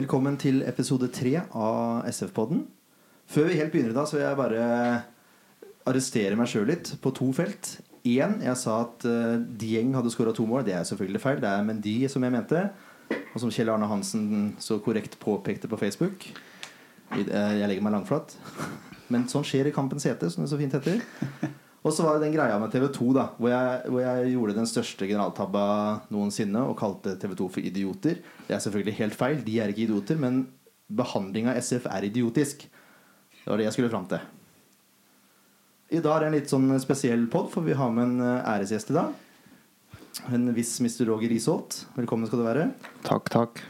Velkommen 0.00 0.38
til 0.40 0.62
episode 0.64 1.10
tre 1.12 1.34
av 1.52 2.06
SF-podden. 2.08 2.62
Før 3.28 3.50
vi 3.50 3.56
helt 3.58 3.72
begynner 3.74 3.92
i 3.92 3.96
dag, 3.98 4.06
så 4.08 4.16
vil 4.16 4.22
jeg 4.22 4.38
bare 4.38 4.62
arrestere 5.90 6.38
meg 6.40 6.48
sjøl 6.48 6.70
litt 6.70 6.94
på 7.02 7.12
to 7.18 7.26
felt. 7.36 7.74
Én, 8.08 8.38
jeg 8.40 8.56
sa 8.56 8.78
at 8.86 9.04
uh, 9.04 9.34
Dieng 9.60 9.92
hadde 9.98 10.12
skåra 10.14 10.32
to 10.32 10.46
mål. 10.48 10.64
Det 10.64 10.72
er 10.78 10.86
selvfølgelig 10.88 11.20
feil. 11.20 11.42
Det 11.42 11.50
er 11.50 11.66
Mendy 11.68 11.94
som 12.08 12.24
jeg 12.24 12.32
mente. 12.32 12.62
Og 13.34 13.42
som 13.42 13.52
Kjell 13.52 13.74
Arne 13.74 13.90
Hansen 13.90 14.24
så 14.62 14.78
korrekt 14.80 15.18
påpekte 15.20 15.68
på 15.68 15.76
Facebook. 15.82 16.30
Eh, 17.12 17.28
Jeg 17.60 17.68
legger 17.68 17.84
meg 17.84 17.98
langflat. 17.98 18.38
Men 19.12 19.28
sånn 19.28 19.44
skjer 19.44 19.68
i 19.68 19.74
kampens 19.74 20.08
hete, 20.08 20.32
som 20.32 20.46
det 20.46 20.54
så 20.54 20.62
fint 20.62 20.80
heter. 20.80 21.04
Og 21.90 21.94
så 21.96 22.04
var 22.06 22.16
det 22.16 22.28
den 22.28 22.36
greia 22.36 22.54
med 22.62 22.70
TV 22.70 22.84
2, 22.94 23.06
da 23.16 23.22
hvor 23.34 23.50
jeg, 23.50 23.78
hvor 23.90 24.02
jeg 24.04 24.30
gjorde 24.30 24.54
den 24.54 24.68
største 24.70 25.08
generaltabba 25.10 25.62
noensinne 26.14 26.60
og 26.70 26.76
kalte 26.78 27.16
TV 27.18 27.32
2 27.40 27.48
for 27.56 27.66
idioter. 27.66 28.20
Det 28.46 28.54
er 28.54 28.60
selvfølgelig 28.62 28.94
helt 29.00 29.16
feil. 29.18 29.40
De 29.42 29.56
er 29.58 29.72
ikke 29.72 29.88
idioter. 29.88 30.20
Men 30.22 30.44
behandling 30.86 31.48
av 31.50 31.58
SF 31.58 31.88
er 31.90 32.06
idiotisk. 32.06 32.62
Det 33.40 33.48
var 33.48 33.58
det 33.58 33.66
jeg 33.66 33.74
skulle 33.74 33.90
fram 33.90 34.06
til. 34.12 34.22
I 35.90 35.98
dag 36.04 36.12
er 36.12 36.22
det 36.22 36.28
en 36.28 36.36
litt 36.36 36.52
sånn 36.52 36.70
spesiell 36.78 37.26
pod, 37.32 37.48
for 37.50 37.66
vi 37.66 37.74
har 37.74 37.90
med 37.90 38.06
en 38.06 38.22
eh, 38.22 38.52
æresgjest 38.52 38.92
i 38.92 38.96
dag. 39.00 39.10
En 40.30 40.46
viss 40.54 40.76
Mr. 40.78 41.02
Roger 41.08 41.34
Risholt. 41.34 41.80
Velkommen 41.96 42.30
skal 42.30 42.44
du 42.44 42.46
være. 42.46 42.68
Takk, 43.08 43.34
takk. 43.34 43.64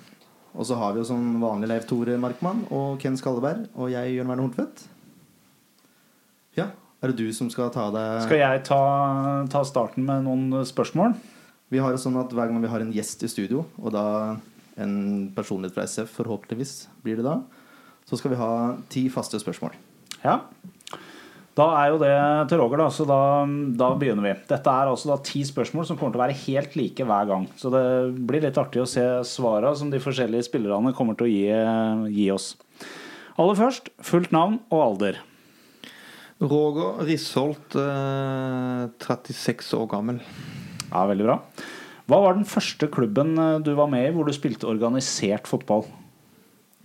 Og 0.53 0.69
så 0.69 0.77
har 0.77 0.93
vi 0.93 1.01
jo 1.01 1.09
som 1.09 1.41
vanlig 1.41 1.73
Leif 1.73 1.89
Tore 1.89 2.21
Markmann 2.21 2.67
og 2.69 3.01
Ken 3.01 3.17
Skalleberg 3.17 3.71
og 3.73 3.89
jeg, 3.95 4.19
Jørn 4.19 4.29
Werner 4.35 4.45
Horntvedt. 4.45 4.85
Ja, 6.59 6.69
er 7.01 7.13
det 7.13 7.19
du 7.21 7.33
som 7.37 7.51
skal 7.53 7.71
ta 7.75 7.89
deg 7.95 8.25
Skal 8.27 8.43
jeg 8.43 8.65
ta, 8.69 8.81
ta 9.53 9.63
starten 9.67 10.07
med 10.07 10.27
noen 10.27 10.65
spørsmål? 10.69 11.17
Vi 11.71 11.81
har 11.81 11.95
det 11.95 12.03
sånn 12.03 12.19
at 12.21 12.33
hver 12.35 12.51
gang 12.51 12.59
vi 12.63 12.71
har 12.71 12.83
en 12.83 12.93
gjest 12.93 13.23
i 13.23 13.31
studio, 13.31 13.65
og 13.79 13.95
da 13.95 14.05
en 14.81 15.31
personlighet 15.37 15.77
fra 15.77 15.87
SF, 15.87 16.11
forhåpentligvis 16.19 16.75
blir 17.05 17.21
det 17.21 17.27
da, 17.27 17.39
så 18.09 18.19
skal 18.19 18.33
vi 18.33 18.41
ha 18.41 18.53
ti 18.91 19.05
faste 19.13 19.39
spørsmål. 19.39 19.77
Ja. 20.25 20.41
Da 21.59 21.67
er 21.81 21.93
jo 21.93 22.01
det 22.01 22.17
til 22.51 22.61
Roger, 22.63 22.81
da, 22.81 22.89
så 22.95 23.05
da, 23.09 23.21
da 23.79 23.91
begynner 23.99 24.25
vi. 24.25 24.35
Dette 24.49 24.73
er 24.73 24.91
altså 24.91 25.13
da 25.13 25.19
ti 25.27 25.43
spørsmål 25.47 25.87
som 25.87 25.99
kommer 25.99 26.15
til 26.15 26.21
å 26.21 26.25
være 26.25 26.39
helt 26.45 26.77
like 26.79 27.07
hver 27.07 27.31
gang. 27.31 27.47
Så 27.61 27.73
det 27.75 27.85
blir 28.29 28.45
litt 28.47 28.59
artig 28.61 28.83
å 28.83 28.89
se 28.89 29.05
svara 29.29 29.75
som 29.79 29.91
de 29.93 30.03
forskjellige 30.03 30.47
spillerne 30.49 30.95
kommer 30.97 31.19
til 31.19 31.29
å 31.29 31.33
gi, 31.33 32.15
gi 32.17 32.29
oss. 32.35 32.53
Aller 33.41 33.59
først 33.59 33.91
fullt 34.05 34.33
navn 34.35 34.61
og 34.71 34.85
alder. 34.85 35.21
Roger 36.41 37.05
Risholt, 37.05 37.75
eh, 37.77 38.89
36 38.99 39.75
år 39.77 39.87
gammel. 39.93 40.21
Ja, 40.91 41.05
Veldig 41.07 41.27
bra. 41.27 41.41
Hva 42.09 42.21
var 42.25 42.35
den 42.35 42.49
første 42.49 42.89
klubben 42.89 43.37
eh, 43.39 43.59
du 43.61 43.75
var 43.77 43.91
med 43.93 44.09
i 44.09 44.15
hvor 44.15 44.25
du 44.25 44.33
spilte 44.33 44.69
organisert 44.71 45.47
fotball? 45.47 45.85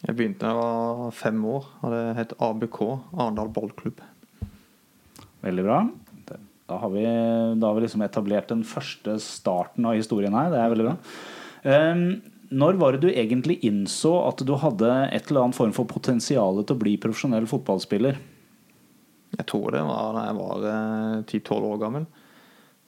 Jeg 0.06 0.18
begynte 0.18 0.44
da 0.44 0.52
jeg 0.52 0.98
var 1.00 1.16
fem 1.16 1.40
år, 1.50 1.70
og 1.82 1.96
det 1.96 2.04
het 2.20 2.36
ABK, 2.44 2.82
Arendal 3.16 3.50
ballklubb. 3.56 4.04
Veldig 5.46 5.64
bra. 5.66 5.80
Da 6.66 6.80
har, 6.82 6.90
vi, 6.90 7.04
da 7.06 7.68
har 7.70 7.76
vi 7.78 7.84
liksom 7.84 8.02
etablert 8.02 8.50
den 8.50 8.64
første 8.66 9.20
starten 9.22 9.86
av 9.86 9.98
historien 9.98 10.34
her. 10.34 10.50
Det 10.50 10.62
er 10.62 10.72
veldig 10.74 10.86
bra. 10.88 10.96
Um, 11.66 12.06
når 12.50 12.80
var 12.82 12.96
det 12.96 13.04
du 13.06 13.12
egentlig 13.12 13.60
innså 13.66 14.16
at 14.26 14.42
du 14.42 14.56
hadde 14.58 14.90
et 15.14 15.30
eller 15.30 15.46
annet 15.46 15.58
form 15.58 15.74
for 15.78 15.86
potensial 15.90 16.58
til 16.64 16.74
å 16.74 16.82
bli 16.82 16.96
profesjonell 17.02 17.46
fotballspiller? 17.50 18.18
Jeg 19.36 19.48
tror 19.50 19.76
det 19.76 19.84
var 19.86 20.14
da 20.16 20.28
jeg 20.30 20.38
var 20.40 20.68
eh, 20.72 21.24
10-12 21.26 21.68
år 21.72 21.82
gammel. 21.82 22.06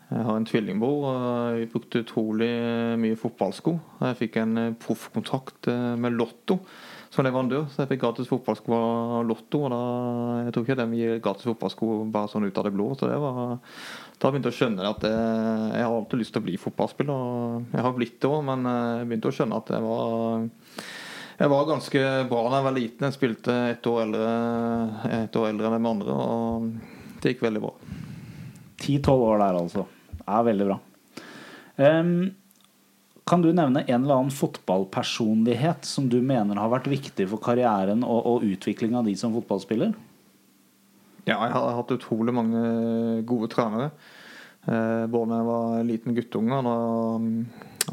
Jeg 0.07 0.23
har 0.23 0.37
en 0.39 0.45
tvillingbror, 0.47 1.01
og 1.03 1.57
vi 1.59 1.65
brukte 1.67 1.99
utrolig 2.05 2.51
mye 3.01 3.17
fotballsko. 3.19 3.73
Jeg 4.05 4.19
fikk 4.21 4.37
en 4.39 4.61
eh, 4.61 4.75
proffkontrakt 4.79 5.67
eh, 5.71 5.95
med 5.99 6.15
Lotto 6.15 6.61
som 7.11 7.23
leverandør, 7.23 7.65
så 7.71 7.81
jeg 7.83 7.93
fikk 7.93 8.01
gratis 8.03 8.29
fotballsko 8.31 8.77
av 8.77 9.27
Lotto. 9.27 9.61
og 9.65 9.71
da, 9.71 9.81
Jeg 10.45 10.53
tror 10.53 10.65
ikke 10.65 10.79
de 10.79 10.99
gir 10.99 11.21
gratis 11.23 11.47
fotballsko 11.47 11.91
bare 12.13 12.31
sånn 12.31 12.47
ut 12.47 12.59
av 12.59 12.67
det 12.67 12.73
blå. 12.75 12.87
så 12.95 13.11
det 13.11 13.19
var, 13.19 13.59
Da 14.19 14.31
begynte 14.31 14.51
jeg 14.51 14.55
å 14.55 14.59
skjønne 14.61 14.89
at 14.91 15.03
jeg, 15.07 15.71
jeg 15.75 15.85
har 15.87 15.95
alltid 15.95 16.19
lyst 16.19 16.35
til 16.35 16.43
å 16.43 16.47
bli 16.47 16.57
fotballspiller. 16.59 17.63
Jeg 17.73 17.85
har 17.87 17.95
blitt 17.95 18.19
det 18.21 18.31
òg, 18.31 18.41
men 18.47 18.67
jeg 18.67 19.07
begynte 19.07 19.31
å 19.31 19.37
skjønne 19.39 19.59
at 19.59 19.71
jeg 19.75 19.87
var 19.87 20.49
jeg 21.37 21.51
var 21.53 21.69
ganske 21.69 22.01
bra 22.29 22.41
da 22.49 22.59
jeg 22.59 22.67
var 22.67 22.75
liten. 22.75 23.05
Jeg 23.07 23.15
spilte 23.17 23.55
ett 23.73 23.89
år 23.89 24.01
eldre, 24.07 24.31
et 25.19 25.37
år 25.37 25.51
eldre 25.51 25.69
enn 25.69 25.77
de 25.77 25.91
andre, 25.91 26.17
og 26.17 27.21
det 27.21 27.33
gikk 27.33 27.45
veldig 27.45 27.61
bra. 27.61 27.73
10-12 28.81 29.13
år 29.13 29.39
der, 29.43 29.61
altså. 29.61 29.85
Er 30.27 30.47
veldig 30.47 30.67
bra. 30.67 30.77
Um, 31.77 32.11
kan 33.27 33.43
du 33.43 33.49
nevne 33.51 33.83
en 33.83 34.03
eller 34.05 34.21
annen 34.21 34.33
fotballpersonlighet 34.33 35.85
som 35.85 36.07
du 36.09 36.21
mener 36.23 36.57
har 36.57 36.71
vært 36.71 36.87
viktig 36.89 37.27
for 37.29 37.43
karrieren 37.43 38.05
og, 38.07 38.21
og 38.25 38.45
av 38.47 39.05
de 39.05 39.15
som 39.19 39.35
fotballspiller? 39.35 39.91
Ja, 41.27 41.41
jeg 41.43 41.51
har 41.51 41.75
hatt 41.75 41.91
utrolig 41.91 42.33
mange 42.33 42.61
gode 43.27 43.49
trenere. 43.51 43.89
Eh, 44.63 45.03
både 45.11 45.31
da 45.31 45.39
jeg 45.41 45.47
var 45.47 45.83
liten 45.87 46.15
guttunge 46.15 46.61
og, 46.71 47.27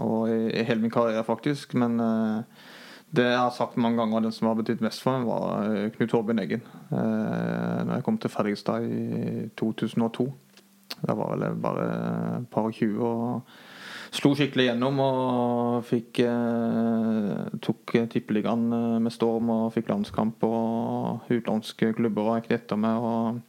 og 0.02 0.30
i, 0.30 0.38
i 0.54 0.62
hele 0.66 0.84
min 0.84 0.94
karriere, 0.94 1.26
faktisk. 1.26 1.74
Men 1.78 1.98
eh, 2.02 2.63
det 3.14 3.26
jeg 3.28 3.40
har 3.40 3.52
sagt 3.54 3.76
mange 3.80 4.00
ganger, 4.00 4.24
den 4.24 4.34
som 4.34 4.48
har 4.50 4.56
betydd 4.58 4.82
mest 4.84 5.02
for 5.04 5.18
meg, 5.18 5.28
var 5.28 5.68
eh, 5.68 5.90
Knut 5.94 6.14
Hårbjørn 6.16 6.42
Eggen. 6.42 6.64
Eh, 6.90 7.78
når 7.84 7.92
jeg 7.98 8.06
kom 8.06 8.18
til 8.18 8.32
Fredrikstad 8.32 8.88
i 8.88 9.46
2002. 9.60 10.26
Da 11.04 11.14
var 11.18 11.34
vel 11.34 11.46
jeg 11.46 11.62
bare 11.62 11.86
et 12.40 12.50
par 12.52 12.68
og 12.70 12.76
tjue 12.76 13.08
og 13.08 13.54
slo 14.14 14.30
skikkelig 14.38 14.68
gjennom 14.68 15.00
og 15.02 15.86
fikk 15.88 16.20
eh, 16.22 17.54
tok 17.64 17.96
tippeligaen 18.12 18.66
eh, 18.76 18.98
med 19.02 19.14
storm 19.14 19.50
og 19.54 19.72
fikk 19.74 19.90
landskamp 19.90 20.44
og 20.46 21.30
utenlandske 21.30 21.90
klubber 21.98 22.30
og 22.30 22.38
gikk 22.38 22.54
etter 22.58 22.78
meg. 22.78 23.02
og 23.02 23.40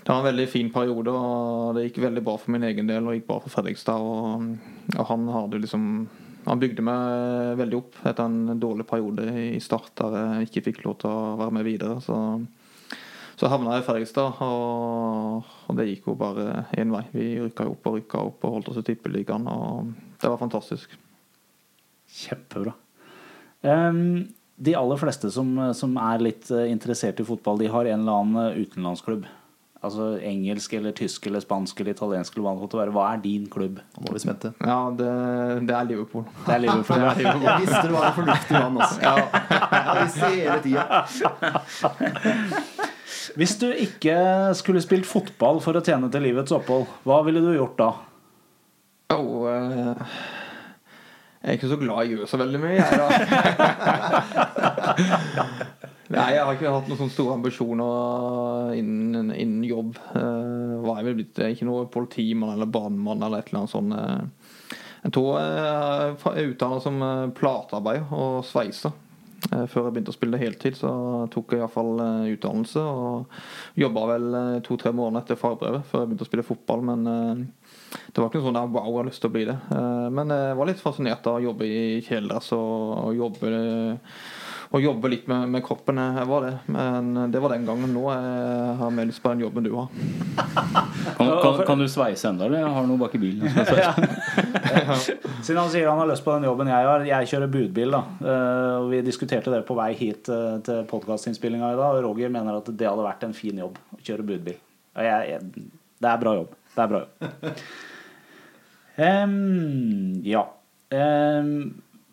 Det 0.00 0.10
var 0.10 0.18
en 0.18 0.30
veldig 0.30 0.48
fin 0.50 0.72
periode, 0.74 1.14
og 1.14 1.76
det 1.76 1.88
gikk 1.88 2.02
veldig 2.06 2.24
bra 2.26 2.36
for 2.40 2.54
min 2.54 2.66
egen 2.70 2.90
del 2.90 3.06
og 3.06 3.18
gikk 3.18 3.28
bra 3.30 3.38
for 3.44 3.54
Fredrikstad. 3.54 4.02
og, 4.02 4.50
og 4.96 5.06
han 5.12 5.30
hadde 5.36 5.62
liksom 5.62 5.86
han 6.46 6.60
bygde 6.60 6.84
meg 6.84 7.58
veldig 7.60 7.78
opp 7.78 8.00
etter 8.06 8.24
en 8.24 8.60
dårlig 8.60 8.86
periode 8.88 9.26
i 9.42 9.60
start 9.62 9.92
der 10.00 10.16
jeg 10.16 10.48
ikke 10.48 10.64
fikk 10.70 10.82
lov 10.86 10.96
til 11.02 11.12
å 11.12 11.36
være 11.40 11.54
med 11.58 11.66
videre. 11.66 11.98
Så, 12.04 12.16
så 13.36 13.50
havna 13.52 13.76
jeg 13.76 13.84
i 13.84 13.86
Fredrikstad, 13.88 14.40
og, 14.46 15.52
og 15.68 15.78
det 15.78 15.88
gikk 15.90 16.10
jo 16.10 16.18
bare 16.20 16.64
én 16.80 16.92
vei. 16.94 17.04
Vi 17.12 17.28
rykka 17.44 17.68
jo 17.68 17.76
opp 17.76 17.90
og 17.90 17.98
rykka 17.98 18.24
opp 18.32 18.48
og 18.48 18.58
holdt 18.58 18.72
oss 18.72 18.80
i 18.82 18.86
Tippeligaen, 18.88 19.48
og 19.52 19.92
det 20.20 20.32
var 20.32 20.40
fantastisk. 20.40 20.96
Kjempebra. 22.20 22.74
Um, 23.60 24.30
de 24.60 24.74
aller 24.76 25.00
fleste 25.00 25.30
som, 25.32 25.52
som 25.76 25.96
er 26.00 26.24
litt 26.24 26.50
eh, 26.52 26.68
interessert 26.72 27.20
i 27.20 27.24
fotball, 27.24 27.60
de 27.60 27.68
har 27.72 27.88
en 27.88 28.02
eller 28.02 28.24
annen 28.24 28.40
eh, 28.42 28.64
utenlandsklubb. 28.64 29.28
Altså 29.80 30.18
engelsk 30.28 30.74
eller 30.76 30.92
tysk 30.92 31.24
eller 31.30 31.40
spansk 31.40 31.78
eller 31.80 31.94
italiensk 31.94 32.34
eller 32.34 32.44
hva 32.44 32.50
det 32.52 32.60
måtte 32.66 32.80
være. 32.80 32.92
Hva 32.92 33.04
er 33.14 33.18
din 33.22 33.46
klubb? 33.48 33.78
Nå 33.96 34.00
må 34.04 34.12
vi 34.12 34.20
spente. 34.20 34.52
Ja, 34.60 34.92
det, 34.92 35.08
det 35.68 35.74
er 35.76 35.84
Liverpool. 35.88 36.24
Det 36.44 36.52
er 36.54 36.58
Liverpool. 36.66 37.00
ja. 37.04 37.04
Jeg 37.16 37.60
visste 37.62 37.86
det 37.86 37.94
var 37.94 38.04
en 38.10 38.16
fornuftig 38.18 38.54
mann 38.58 38.76
også. 38.76 39.00
Jeg 39.00 39.12
visste 40.02 40.20
det 40.20 40.30
hele 40.36 40.60
tida. 40.66 40.84
Hvis 43.40 43.56
du 43.60 43.66
ikke 43.70 44.16
skulle 44.58 44.82
spilt 44.84 45.06
fotball 45.08 45.60
for 45.64 45.72
å 45.78 45.82
tjene 45.84 46.10
til 46.12 46.22
livets 46.28 46.52
opphold, 46.54 46.86
hva 47.08 47.18
ville 47.26 47.40
du 47.44 47.50
gjort 47.54 47.76
da? 47.80 47.90
Oh, 49.14 49.46
eh, 49.50 49.94
jeg 51.40 51.48
er 51.48 51.56
ikke 51.56 51.70
så 51.70 51.78
glad 51.80 51.96
i 52.04 52.10
å 52.10 52.16
gjøre 52.18 52.28
så 52.28 52.38
veldig 52.40 52.58
mye, 52.60 52.76
jeg, 52.76 52.98
da. 53.00 53.06
Nei, 56.10 56.24
jeg 56.34 56.42
har 56.42 56.56
ikke 56.56 56.72
hatt 56.74 56.88
noen 56.90 56.98
sånne 56.98 57.14
store 57.14 57.36
ambisjoner 57.38 58.72
innen, 58.76 59.30
innen 59.30 59.62
jobb. 59.64 59.94
Uh, 60.10 60.80
var 60.82 60.98
jeg 60.98 61.06
vel 61.06 61.18
blitt 61.20 61.38
eh, 61.38 61.52
ikke 61.54 61.68
noe 61.68 61.86
politimann 61.92 62.56
eller 62.56 62.66
banemann 62.66 63.22
eller 63.22 63.44
et 63.44 63.52
eller 63.52 63.62
annet 63.62 63.72
sånt. 63.72 63.94
eh. 63.94 64.76
Jeg 65.04 65.14
tror 65.16 65.38
jeg 65.38 66.42
er 66.42 66.50
utdannet 66.50 66.84
som 66.84 66.98
platearbeider 67.38 68.10
og 68.12 68.42
sveiser. 68.44 68.92
Før 69.48 69.86
jeg 69.86 69.94
begynte 69.94 70.12
å 70.12 70.16
spille 70.18 70.36
heltid, 70.42 70.74
så 70.76 70.90
tok 71.32 71.54
jeg 71.54 71.62
iallfall 71.62 71.94
utdannelse. 72.34 72.82
Og 72.84 73.80
jobba 73.80 74.02
vel 74.10 74.26
to-tre 74.66 74.92
måneder 74.92 75.24
etter 75.24 75.40
fagbrevet 75.40 75.88
før 75.88 76.02
jeg 76.02 76.10
begynte 76.10 76.26
å 76.26 76.28
spille 76.28 76.44
fotball. 76.44 76.84
Men 76.90 77.48
det 77.90 78.18
var 78.20 78.28
ikke 78.28 78.40
noe 78.40 78.48
sånn 78.50 78.60
at 78.60 78.74
wow, 78.74 78.84
jeg 78.90 78.98
har 79.00 79.08
lyst 79.10 79.24
til 79.24 79.30
å 79.30 79.36
bli 79.38 79.46
det. 79.48 79.56
Eh, 79.74 80.04
Men 80.18 80.34
jeg 80.36 80.58
var 80.60 80.70
litt 80.70 80.82
fascinert 80.84 81.26
av 81.30 81.40
å 81.40 81.46
jobbe 81.48 81.66
i 81.66 81.80
kjeledress 82.06 82.52
og, 82.56 83.08
og 83.08 83.16
jobbe 83.18 83.56
og 84.70 84.78
jobbe 84.84 85.08
litt 85.10 85.24
med, 85.26 85.48
med 85.50 85.64
kroppen. 85.66 85.98
Jeg 85.98 86.26
var 86.30 86.44
det. 86.46 86.52
Men 86.70 87.08
det 87.34 87.40
var 87.42 87.50
den 87.50 87.64
gangen. 87.66 87.90
Nå 87.90 88.04
jeg 88.12 88.76
har 88.78 88.92
mer 88.94 89.08
lyst 89.08 89.18
på 89.24 89.32
den 89.32 89.42
jobben 89.42 89.66
du 89.66 89.72
har. 89.74 89.88
Kan, 91.16 91.32
kan, 91.42 91.58
kan 91.66 91.82
du 91.82 91.88
sveise 91.90 92.30
enda, 92.30 92.46
eller? 92.46 92.62
Jeg 92.62 92.76
har 92.76 92.86
noe 92.86 93.00
bak 93.00 93.16
i 93.18 93.20
bilen. 93.24 93.48
jeg 93.50 93.66
skal. 93.66 95.34
Siden 95.42 95.58
han 95.58 95.72
sier 95.72 95.90
han 95.90 95.98
har 95.98 96.06
lyst 96.12 96.22
på 96.22 96.36
den 96.36 96.46
jobben 96.46 96.70
jeg 96.70 96.86
har. 96.86 97.02
Jeg 97.08 97.30
kjører 97.32 97.50
budbil. 97.56 97.96
da 97.96 98.04
Eh, 98.20 98.76
og 98.78 98.90
Vi 98.92 99.02
diskuterte 99.06 99.50
det 99.50 99.64
på 99.66 99.74
vei 99.74 99.90
hit 99.98 100.30
eh, 100.30 100.60
til 100.66 100.86
podkastinnspillinga 100.90 101.72
i 101.74 101.78
dag. 101.80 101.98
Og 101.98 102.06
Roger 102.06 102.30
mener 102.30 102.60
at 102.62 102.70
det 102.70 102.86
hadde 102.86 103.08
vært 103.10 103.26
en 103.26 103.34
fin 103.34 103.58
jobb 103.64 103.74
å 103.96 103.98
kjøre 104.06 104.28
budbil. 104.30 104.62
Og 104.94 105.02
jeg, 105.06 105.34
jeg, 105.34 105.68
det 105.98 106.14
er 106.14 106.22
bra 106.22 106.38
jobb. 106.38 106.54
Det 106.80 106.86
er 106.86 106.92
bra. 106.96 107.52
Em, 109.00 110.20
ja. 110.26 110.42
Um, 110.90 111.52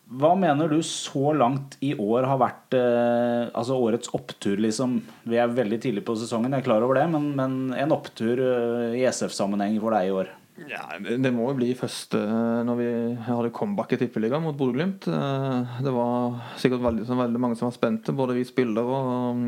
Hva 0.07 0.29
mener 0.39 0.69
du 0.71 0.77
så 0.85 1.33
langt 1.35 1.75
i 1.83 1.89
år 1.99 2.23
har 2.29 2.37
vært 2.39 2.75
eh, 2.77 3.49
altså 3.51 3.75
årets 3.75 4.11
opptur, 4.15 4.55
liksom? 4.63 5.01
Vi 5.27 5.39
er 5.39 5.51
veldig 5.51 5.79
tidlig 5.83 6.05
på 6.07 6.15
sesongen, 6.15 6.53
jeg 6.55 6.63
er 6.63 6.67
klar 6.69 6.85
over 6.85 6.95
det, 6.95 7.07
men, 7.11 7.33
men 7.35 7.57
en 7.75 7.91
opptur 7.91 8.39
eh, 8.39 8.95
i 9.01 9.03
SF-sammenheng 9.09 9.75
for 9.83 9.97
deg 9.97 10.07
i 10.07 10.13
år? 10.15 10.31
Ja, 10.65 10.81
det 10.97 11.29
må 11.35 11.51
jo 11.51 11.57
bli 11.59 11.67
første 11.77 12.17
når 12.65 12.77
vi 12.79 12.85
hadde 13.27 13.51
comeback 13.53 13.91
i 13.93 13.99
Tippeligaen 14.01 14.41
mot 14.41 14.55
Bodø-Glimt. 14.57 15.05
Eh, 15.05 15.75
Det 15.85 15.93
var 15.93 16.39
sikkert 16.57 16.81
veldig, 16.81 17.05
veldig 17.05 17.41
mange 17.43 17.59
som 17.59 17.67
var 17.69 17.75
spente, 17.75 18.15
både 18.17 18.33
vi 18.39 18.45
spillere 18.47 18.97
og, 18.97 19.43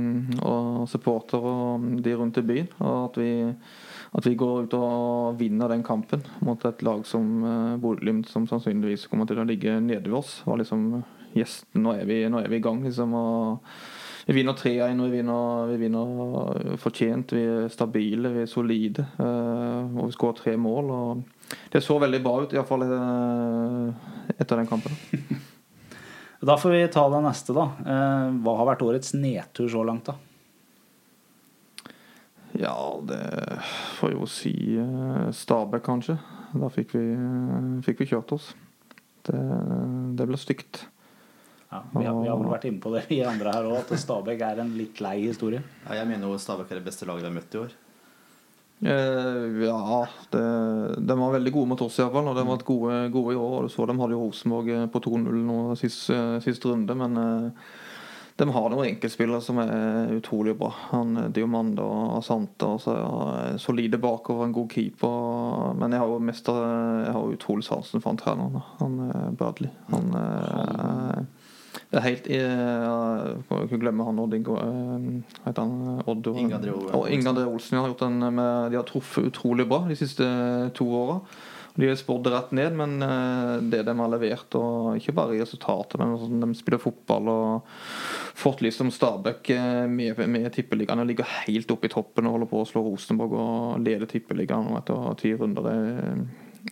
og 0.46 0.86
supportere 0.92 1.50
og 1.50 1.88
de 2.06 2.14
rundt 2.20 2.38
i 2.38 2.46
byen. 2.46 2.70
Og 2.78 2.98
at 3.08 3.18
vi, 3.24 3.32
at 4.20 4.30
vi 4.30 4.36
går 4.38 4.68
ut 4.68 4.78
og 4.78 5.40
vinner 5.42 5.74
den 5.74 5.82
kampen 5.88 6.22
mot 6.46 6.62
et 6.70 6.84
lag 6.86 7.02
som 7.10 7.26
eh, 7.42 7.78
Bodø-Glimt, 7.82 8.30
som 8.30 8.46
sannsynligvis 8.50 9.08
kommer 9.10 9.26
til 9.30 9.42
å 9.42 9.48
ligge 9.50 9.80
nede 9.82 10.06
ved 10.12 10.20
oss, 10.22 10.44
var 10.46 10.62
liksom 10.62 10.92
Yes, 11.38 11.60
nå 11.78 11.92
er 11.94 12.08
vi, 12.10 12.24
nå 12.26 12.40
er 12.42 12.50
vi 12.50 12.58
i 12.58 12.64
gang, 12.66 12.80
liksom. 12.86 13.12
og 13.14 13.60
vi 14.30 14.36
vinner 14.38 14.54
3-1, 14.54 15.00
og 15.02 15.10
vi 15.10 15.18
vinner, 15.18 15.70
vi 15.72 15.78
vinner 15.82 16.78
fortjent. 16.78 17.34
Vi 17.34 17.42
er 17.50 17.70
stabile, 17.74 18.30
vi 18.36 18.44
er 18.46 18.50
solide. 18.52 19.08
eh, 19.18 19.96
og 19.98 20.06
vi 20.12 20.16
skårer 20.16 20.38
tre 20.38 20.54
mål. 20.62 20.92
Det 21.74 21.82
så 21.82 21.98
veldig 22.02 22.20
bra 22.22 22.36
ut, 22.46 22.54
iallfall 22.54 22.86
etter 24.38 24.56
den 24.62 24.70
kampen. 24.70 25.00
Da 26.40 26.54
får 26.56 26.72
vi 26.72 26.84
ta 26.88 27.02
det 27.12 27.18
neste, 27.26 27.52
da. 27.52 27.66
Eh, 27.84 28.28
Hva 28.46 28.54
har 28.62 28.68
vært 28.70 28.84
årets 28.86 29.10
nedtur 29.20 29.66
så 29.68 29.82
langt, 29.84 30.06
da? 30.08 30.14
Ja, 32.56 32.76
det 33.04 33.20
får 34.00 34.14
jo 34.16 34.28
si 34.32 34.54
eh, 34.80 35.26
Stabæk, 35.36 35.84
kanskje. 35.86 36.16
Da 36.56 36.70
fikk 36.72 36.96
vi, 36.96 37.04
eh, 37.12 37.68
fikk 37.84 38.00
vi 38.06 38.08
kjørt 38.14 38.32
oss. 38.38 38.54
Det, 39.28 39.42
det 40.16 40.30
ble 40.32 40.40
stygt. 40.40 40.86
Ja, 41.70 41.84
vi, 41.94 42.06
har, 42.06 42.16
vi 42.18 42.30
har 42.32 42.40
vel 42.40 42.50
vært 42.50 42.66
inne 42.66 42.82
på 42.82 42.90
det, 42.96 43.04
vi 43.12 43.20
andre 43.22 43.52
her 43.54 43.68
òg, 43.70 43.84
at 43.84 43.92
Stabæk 44.02 44.42
er 44.42 44.64
en 44.64 44.72
litt 44.78 44.98
lei 45.06 45.20
historie. 45.28 45.62
Ja, 45.86 46.00
jeg 46.00 46.10
mener 46.10 46.32
jo 46.32 46.40
Stabæk 46.42 46.72
er 46.72 46.80
det 46.80 46.88
beste 46.88 47.06
laget 47.06 47.28
vi 47.28 47.30
har 47.30 47.36
møtt 47.36 47.58
i 47.58 47.62
år. 47.62 47.76
Eh, 48.80 49.66
ja, 49.68 50.08
det, 50.32 50.42
de 51.04 51.18
var 51.20 51.36
veldig 51.36 51.52
gode 51.52 51.70
mot 51.74 51.82
oss 51.84 52.00
iallfall. 52.00 52.32
Og 52.32 52.38
de 52.38 52.46
har 52.46 52.54
vært 52.54 52.66
gode, 52.68 52.96
gode 53.14 53.36
i 53.36 53.40
år. 53.40 53.56
Og 53.60 53.68
du 53.68 53.74
så 53.74 53.86
de 53.90 53.98
hadde 54.00 54.16
jo 54.16 54.24
Rosenborg 54.24 54.74
eh, 54.74 54.88
på 54.90 55.04
2-0 55.04 55.40
nå 55.46 55.60
sist, 55.80 56.10
eh, 56.16 56.40
sist 56.44 56.66
runde, 56.66 56.96
men 56.98 57.20
eh, 57.20 57.70
de 58.40 58.48
har 58.56 58.70
noen 58.72 58.88
enkeltspillere 58.88 59.44
som 59.44 59.60
er 59.60 60.14
utrolig 60.16 60.56
bra. 60.58 60.72
Han 60.94 61.26
eh, 61.26 61.32
Diomande 61.36 61.84
og 61.84 62.16
Asante. 62.22 62.70
Og 62.70 62.82
så 62.86 62.96
er 62.96 63.60
solide 63.60 64.00
bakover, 64.02 64.48
en 64.48 64.56
god 64.56 64.72
keeper. 64.72 65.76
Men 65.80 65.94
jeg 65.94 66.02
har 66.06 66.16
jo 66.16 66.22
mest 66.32 66.48
Jeg 66.50 67.18
har 67.18 67.36
utrolig 67.36 67.68
sansen 67.68 68.02
for 68.02 68.14
han 68.14 68.24
treneren. 68.24 68.64
Han 68.80 69.36
Bradley. 69.36 69.76
Han 69.92 70.16
eh, 70.24 71.28
det 71.90 71.98
er 71.98 72.06
helt 72.06 72.28
eh, 72.30 73.30
Må 73.50 73.64
ikke 73.66 73.80
glemme 73.82 74.06
han 74.06 74.20
Odd 74.22 74.36
Ingo 74.38 74.58
uh, 74.62 75.06
heter 75.46 75.64
han? 75.64 76.02
Odd 76.06 76.28
og- 76.30 76.38
Inge 76.38 76.60
André 77.32 77.46
Olsen. 77.50 77.80
har 77.80 77.88
gjort 77.90 78.04
den 78.06 78.20
med, 78.36 78.72
De 78.72 78.78
har 78.78 78.86
truffet 78.86 79.32
utrolig 79.32 79.66
bra 79.70 79.80
de 79.90 79.98
siste 79.98 80.28
to 80.78 80.86
åra. 80.86 81.22
De 81.80 81.88
har 81.88 81.96
spådd 81.96 82.28
rett 82.28 82.52
ned, 82.52 82.74
men 82.76 83.02
eh, 83.06 83.62
det 83.72 83.84
de 83.88 83.94
har 83.96 84.10
levert, 84.12 84.56
og 84.58 84.98
ikke 85.00 85.14
bare 85.16 85.38
i 85.38 85.40
resultatet, 85.40 85.96
men 86.02 86.18
sånn, 86.20 86.42
de 86.44 86.58
spiller 86.58 86.82
fotball 86.82 87.30
og 87.32 87.70
fått 88.40 88.64
liksom 88.66 88.90
Stabæk 88.92 89.52
eh, 89.56 89.86
med, 89.88 90.20
med 90.28 90.50
Tippeligaen 90.56 91.00
og 91.00 91.08
ligger 91.08 91.30
helt 91.46 91.72
oppe 91.72 91.88
i 91.88 91.94
toppen 91.94 92.28
og 92.28 92.36
holder 92.36 92.52
på 92.52 92.60
å 92.64 92.68
slå 92.68 92.84
Rosenborg 92.84 93.38
og 93.38 93.80
leder 93.86 94.10
Tippeligaen 94.12 94.74
etter 94.82 95.16
ti 95.22 95.32
runder. 95.40 95.70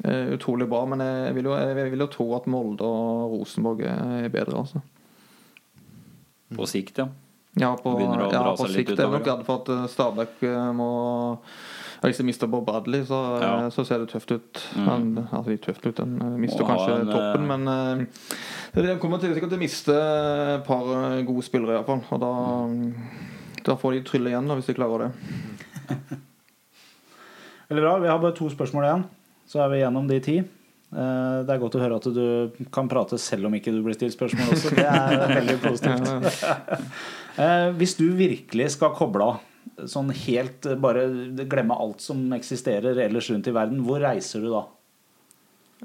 Det 0.02 0.12
er 0.12 0.36
utrolig 0.36 0.68
bra, 0.68 0.84
men 0.92 1.06
jeg 1.06 1.38
vil 1.40 1.50
jo, 1.54 1.56
jeg 1.56 1.92
vil 1.94 2.04
jo 2.04 2.12
tro 2.18 2.28
at 2.36 2.50
Molde 2.52 2.84
og 2.86 3.38
Rosenborg 3.38 3.86
er 3.88 4.28
bedre, 4.34 4.60
altså. 4.66 4.84
På 6.56 6.68
sikt, 6.70 6.98
ja. 6.98 7.10
Ja, 7.60 7.78
på, 7.84 7.96
ja, 8.32 8.56
på 8.58 8.68
sikt. 8.70 8.94
Jeg 8.94 9.02
er 9.02 9.12
nok 9.12 9.26
redd 9.26 9.44
for 9.48 9.64
at 9.64 9.70
eh, 9.74 9.86
Stabæk 9.90 10.44
eh, 10.46 10.68
må 10.78 10.90
Hvis 12.04 12.20
de 12.20 12.26
mister 12.28 12.50
Bob 12.52 12.68
Bradley, 12.68 13.02
så, 13.06 13.18
eh, 13.38 13.46
Ja. 13.46 13.70
så 13.74 13.86
ser 13.86 14.04
det 14.04 14.12
tøft 14.12 14.32
ut. 14.32 14.62
Mm. 14.76 14.86
Men, 14.86 15.28
altså, 15.32 15.50
de 15.50 15.58
tøft 15.58 15.88
ut, 15.88 15.98
Den 15.98 16.22
eh, 16.22 16.38
mister 16.38 16.62
Må 16.62 16.70
kanskje 16.70 17.00
en, 17.02 17.10
toppen, 17.10 17.48
men 17.48 17.68
uh, 17.68 18.84
de 18.84 18.98
kommer 19.02 19.18
til, 19.18 19.34
sikkert 19.34 19.50
til 19.50 19.58
å 19.58 19.64
miste 19.64 19.96
et 19.96 20.68
par 20.68 20.86
gode 21.26 21.44
spillere, 21.48 21.80
iallfall. 21.80 22.04
Og 22.12 22.22
da, 22.22 22.32
da 23.66 23.76
får 23.76 23.98
de 23.98 24.04
trylle 24.06 24.30
igjen, 24.30 24.48
da, 24.48 24.60
hvis 24.60 24.70
de 24.70 24.78
klarer 24.78 25.08
det. 25.08 25.12
Veldig 27.72 27.84
bra. 27.84 27.98
Vi 28.00 28.08
har 28.14 28.22
bare 28.22 28.38
to 28.38 28.52
spørsmål 28.54 28.86
igjen, 28.86 29.08
så 29.50 29.66
er 29.66 29.74
vi 29.74 29.82
gjennom 29.82 30.08
de 30.08 30.22
ti. 30.24 30.38
Eh, 30.94 31.44
Det 31.44 31.52
er 31.52 31.60
godt 31.60 31.76
å 31.76 31.82
høre 31.84 31.98
at 32.00 32.08
du 32.16 32.66
kan 32.72 32.88
prate 32.88 33.18
selv 33.20 33.50
om 33.50 33.56
ikke 33.58 33.74
du 33.76 33.82
blir 33.84 33.98
stilt 33.98 34.16
spørsmål 34.16 34.54
også. 34.56 34.72
Det 34.78 34.86
er 34.88 35.36
veldig 35.42 35.58
positivt. 35.66 36.44
Eh, 37.38 37.68
Hvis 37.78 37.92
du 38.00 38.08
virkelig 38.18 38.72
skal 38.74 38.96
koble 38.98 39.22
av, 39.22 39.42
sånn 39.86 40.08
helt 40.26 40.66
eh, 40.66 40.74
bare 40.82 41.04
glemme 41.46 41.76
alt 41.78 42.02
som 42.02 42.24
eksisterer 42.34 42.98
ellers 43.04 43.28
rundt 43.30 43.46
i 43.46 43.54
verden, 43.54 43.84
hvor 43.86 44.02
reiser 44.02 44.42
du 44.42 44.48
da? 44.56 44.64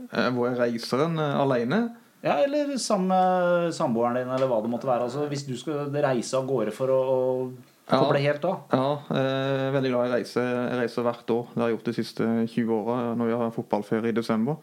Eh, 0.01 0.31
Hvor 0.33 0.49
jeg 0.49 0.57
reiser 0.63 1.03
en 1.05 1.19
alene. 1.21 1.83
Ja, 2.25 2.39
eller 2.47 2.73
sammen 2.81 3.11
med 3.13 3.75
samboeren 3.77 4.17
din, 4.17 4.31
eller 4.33 4.49
hva 4.49 4.63
det 4.65 4.71
måtte 4.73 4.89
være. 4.89 5.11
Altså, 5.11 5.27
hvis 5.29 5.45
du 5.45 5.53
skal 5.61 5.91
reise 5.93 6.39
av 6.41 6.49
gårde 6.49 6.73
for 6.73 6.89
å, 6.95 7.01
å 7.03 7.53
Ja. 7.91 7.99
koble 8.01 8.23
helt 8.25 8.45
av. 8.49 8.61
Ja, 8.73 8.87
jeg 9.11 9.67
er 9.67 9.73
veldig 9.77 9.91
glad 9.93 10.07
i 10.07 10.09
å 10.09 10.15
reise. 10.17 10.41
Jeg 10.47 10.79
reiser 10.81 11.05
hvert 11.05 11.33
år. 11.35 11.49
Det 11.53 11.61
har 11.61 11.69
jeg 11.69 11.77
gjort 11.77 11.89
de 11.91 11.97
siste 11.99 12.29
20 12.55 12.73
åra 12.79 12.97
når 13.19 13.29
vi 13.29 13.37
har 13.43 13.51
fotballferie 13.59 14.09
i 14.15 14.17
desember. 14.17 14.57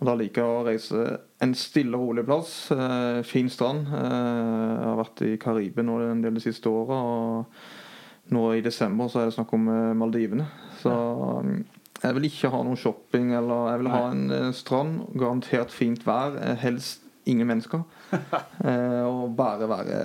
Og 0.00 0.08
Da 0.08 0.16
liker 0.18 0.42
jeg 0.42 0.50
å 0.50 0.64
reise 0.66 1.04
en 1.44 1.54
stille 1.58 1.98
og 1.98 2.08
rolig 2.08 2.24
plass. 2.26 2.52
Eh, 2.74 3.20
fin 3.26 3.48
strand. 3.52 3.86
Eh, 3.86 4.02
jeg 4.02 4.88
har 4.88 4.98
vært 4.98 5.22
i 5.26 5.36
Karibia 5.40 5.86
nå 5.86 6.00
en 6.02 6.24
del 6.24 6.34
de 6.38 6.42
siste 6.42 6.70
åra. 6.70 6.98
Og 6.98 8.34
nå 8.34 8.44
i 8.56 8.64
desember 8.64 9.10
så 9.12 9.22
er 9.22 9.30
det 9.30 9.36
snakk 9.36 9.54
om 9.54 9.70
eh, 9.70 9.94
Maldivene. 9.98 10.48
Så 10.80 10.92
mm, 11.46 11.56
jeg 12.02 12.16
vil 12.18 12.28
ikke 12.28 12.50
ha 12.52 12.62
noe 12.66 12.80
shopping. 12.80 13.32
Eller 13.38 13.70
jeg 13.70 13.82
vil 13.84 13.92
ha 13.94 14.02
en 14.10 14.24
eh, 14.34 14.50
strand, 14.56 15.04
garantert 15.14 15.74
fint 15.74 16.02
vær, 16.06 16.38
eh, 16.42 16.56
helst 16.64 17.04
ingen 17.30 17.48
mennesker. 17.50 17.84
Eh, 18.64 19.02
og 19.04 19.34
bare 19.36 19.66
være 19.68 19.96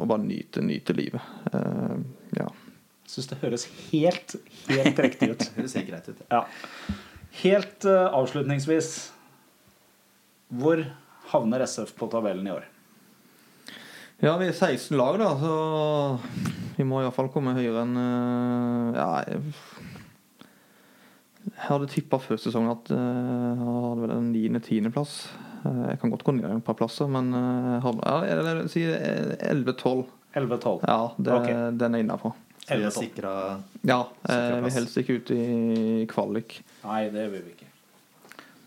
Og 0.00 0.06
bare 0.08 0.24
nyte, 0.24 0.62
nyte 0.64 0.94
livet. 0.96 1.20
Eh, 1.52 1.98
ja. 2.38 2.46
Syns 3.06 3.28
det 3.30 3.38
høres 3.42 3.66
helt, 3.90 4.34
helt 4.70 4.98
riktig 5.04 5.28
ut. 5.34 5.44
Det 5.58 5.68
ser 5.70 5.84
greit 5.86 6.08
ut. 6.08 6.22
Ja. 6.32 6.46
Helt 7.40 7.84
eh, 7.88 8.08
avslutningsvis 8.12 8.90
Hvor 10.52 10.84
havner 11.32 11.64
SF 11.64 11.94
på 11.96 12.10
tabellen 12.12 12.46
i 12.46 12.54
år? 12.58 12.68
ja, 14.22 14.36
vi 14.38 14.46
er 14.46 14.54
16 14.54 14.94
lag, 14.94 15.16
da, 15.18 15.32
så 15.34 15.54
vi 16.76 16.84
må 16.86 17.00
iallfall 17.02 17.26
komme 17.32 17.56
høyere 17.56 17.82
enn 17.82 17.96
eh, 17.98 18.98
Ja, 19.00 19.08
jeg, 19.26 19.40
hadde 21.64 21.88
tippa 21.90 22.20
før 22.22 22.38
sesongen 22.38 22.70
at 22.76 22.92
eh, 22.94 23.00
jeg 23.00 23.58
hadde 23.64 24.04
vel 24.04 24.14
en 24.14 24.30
9.-10.-plass. 24.30 25.16
Jeg 25.62 25.98
kan 26.02 26.10
godt 26.10 26.22
gå 26.26 26.36
ned 26.36 26.46
et 26.50 26.64
par 26.66 26.78
plasser, 26.78 27.10
men 27.10 27.34
jeg 27.34 27.82
hadde, 27.82 28.06
ja, 28.06 28.16
jeg 28.30 28.56
vil 28.60 28.70
si 28.70 28.84
11-12. 28.86 30.06
11-12. 30.38 30.86
Ja, 30.86 31.00
det, 31.18 31.34
okay. 31.34 31.66
den 31.82 31.98
er 31.98 32.02
innafor. 32.02 32.34
Så 32.62 32.76
vi 32.78 32.84
har 32.84 32.90
11-12. 32.90 32.98
sikra 33.00 33.32
Ja, 33.82 34.00
eh, 34.28 34.60
vi 34.62 34.70
helst 34.70 34.98
ikke 35.00 35.18
ut 35.18 35.30
i 35.34 36.06
kvalik. 36.10 36.60
Nei, 36.84 37.08
det 37.10 37.26
vil 37.32 37.42
vi 37.48 37.56
ikke. 37.56 37.70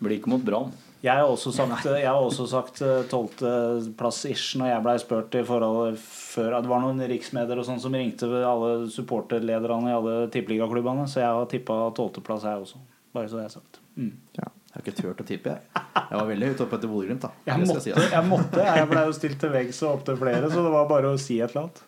Blir 0.03 0.17
ikke 0.19 0.33
mot 0.33 0.43
Brann. 0.43 0.73
Jeg 1.05 1.21
har 1.21 1.29
også 1.29 1.51
sagt, 1.53 1.85
jeg 1.85 2.07
har 2.07 2.17
også 2.17 2.47
sagt 2.49 2.79
tolvteplass 3.11 4.23
ish 4.25 4.55
når 4.57 4.71
jeg 4.71 4.83
blei 4.87 4.95
spurt 5.03 5.35
i 5.37 5.43
forhold 5.45 5.99
før 6.01 6.55
Det 6.55 6.71
var 6.71 6.81
noen 6.81 7.03
riksmedier 7.11 7.61
og 7.61 7.67
sånn 7.67 7.81
som 7.83 7.93
ringte 7.93 8.25
alle 8.41 8.89
supporterlederne 8.89 9.91
i 9.91 9.95
alle 9.95 10.15
tippeligaklubbene, 10.33 11.05
så 11.07 11.21
jeg 11.21 11.37
har 11.37 11.49
tippa 11.51 11.77
tolvteplass, 11.95 12.47
jeg 12.49 12.65
også. 12.65 12.81
Bare 13.15 13.29
så 13.29 13.39
det 13.39 13.45
er 13.45 13.53
sagt. 13.53 13.79
Mm. 13.95 14.13
Jeg 14.35 14.49
har 14.73 14.81
ikke 14.81 14.95
turt 14.97 15.21
å 15.21 15.27
tippe, 15.29 15.53
jeg. 15.53 15.83
Jeg 15.95 16.19
var 16.19 16.27
veldig 16.27 16.49
høyt 16.51 16.63
oppe 16.65 16.79
etter 16.79 16.91
Bodø-Glimt, 16.91 17.23
da. 17.23 17.29
Jeg 17.47 17.61
måtte, 17.61 17.83
jeg, 17.87 17.95
måtte, 17.95 18.15
jeg 18.15 18.29
måtte. 18.31 18.65
Jeg 18.65 18.89
blei 18.89 19.03
jo 19.05 19.13
stilt 19.15 19.37
til 19.43 19.53
veggs 19.53 19.83
og 19.85 19.91
opptil 19.93 20.17
flere, 20.19 20.49
så 20.51 20.65
det 20.65 20.73
var 20.73 20.89
bare 20.89 21.13
å 21.13 21.21
si 21.21 21.37
et 21.39 21.53
eller 21.53 21.67
annet. 21.67 21.83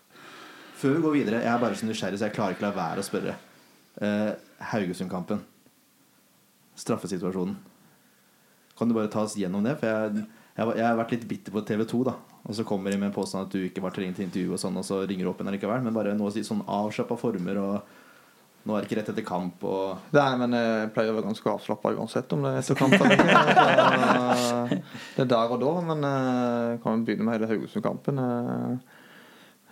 Før 0.78 0.94
vi 0.94 1.04
går 1.04 1.16
videre, 1.16 1.42
jeg 1.42 1.50
er 1.50 1.62
bare 1.62 1.78
så 1.78 1.88
nysgjerrig, 1.90 2.20
så 2.22 2.28
jeg 2.28 2.36
klarer 2.36 2.54
ikke 2.54 2.68
la 2.68 2.74
være 2.76 3.02
å 3.02 3.06
spørre. 3.06 3.34
Eh, 3.98 4.32
Haugesund-kampen. 4.72 5.42
Straffesituasjonen. 6.78 7.56
Kan 8.78 8.90
du 8.90 8.94
bare 8.94 9.10
ta 9.10 9.24
oss 9.26 9.38
gjennom 9.40 9.66
det? 9.66 9.74
For 9.80 9.90
jeg, 9.90 10.26
jeg, 10.54 10.74
jeg 10.78 10.86
har 10.86 11.00
vært 11.00 11.16
litt 11.16 11.30
bitter 11.30 11.56
på 11.56 11.64
TV 11.66 11.82
2, 11.90 12.02
da. 12.12 12.14
Og 12.48 12.56
så 12.56 12.66
kommer 12.68 12.94
de 12.94 13.00
med 13.02 13.10
en 13.10 13.16
påstand 13.16 13.48
at 13.48 13.56
du 13.56 13.66
ikke 13.66 13.82
var 13.84 13.96
tilgjengelig 13.96 14.20
til 14.20 14.28
intervju, 14.28 14.52
og 14.54 14.62
sånn, 14.62 14.78
og 14.78 14.86
så 14.86 15.02
ringer 15.04 15.26
du 15.26 15.32
opp 15.32 15.42
igjen 15.42 15.50
allikevel. 15.52 15.82
Men 15.88 15.96
bare 15.98 16.14
si 16.36 16.46
sånn 16.46 16.62
avslappa 16.64 17.18
former, 17.20 17.58
og 17.64 18.68
nå 18.68 18.76
er 18.76 18.84
det 18.84 18.90
ikke 18.90 19.00
rett 19.00 19.10
etter 19.14 19.26
kamp, 19.26 19.66
og 19.66 20.14
Nei, 20.14 20.30
men 20.44 20.54
jeg 20.60 20.92
pleier 20.94 21.14
å 21.14 21.18
være 21.18 21.30
ganske 21.30 21.52
avslappa 21.54 21.94
uansett 21.96 22.34
om 22.36 22.46
det 22.46 22.54
er 22.54 22.62
etter 22.62 22.78
kamp 22.78 22.96
eller 23.00 23.16
ikke. 23.16 24.80
Det 25.16 25.26
er 25.26 25.30
der 25.34 25.54
og 25.56 25.62
da, 25.64 25.74
men 25.90 26.08
eh, 26.12 26.64
jeg 26.74 26.82
kan 26.84 26.98
jo 26.98 27.08
begynne 27.08 27.28
med 27.28 27.38
hele 27.38 27.52
Haugesund-kampen. 27.54 28.22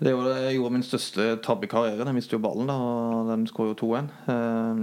Det 0.04 0.12
gjorde 0.12 0.72
min 0.76 0.84
største 0.84 1.38
tabbe 1.46 1.68
i 1.68 1.72
karrieren. 1.72 2.08
Jeg 2.10 2.18
mistet 2.18 2.36
jo 2.36 2.44
ballen, 2.44 2.68
da, 2.68 2.76
og 2.76 3.30
den 3.32 3.46
skåret 3.48 3.76
jo 3.80 3.94
2-1. 3.96 4.10
Eh, 4.28 4.82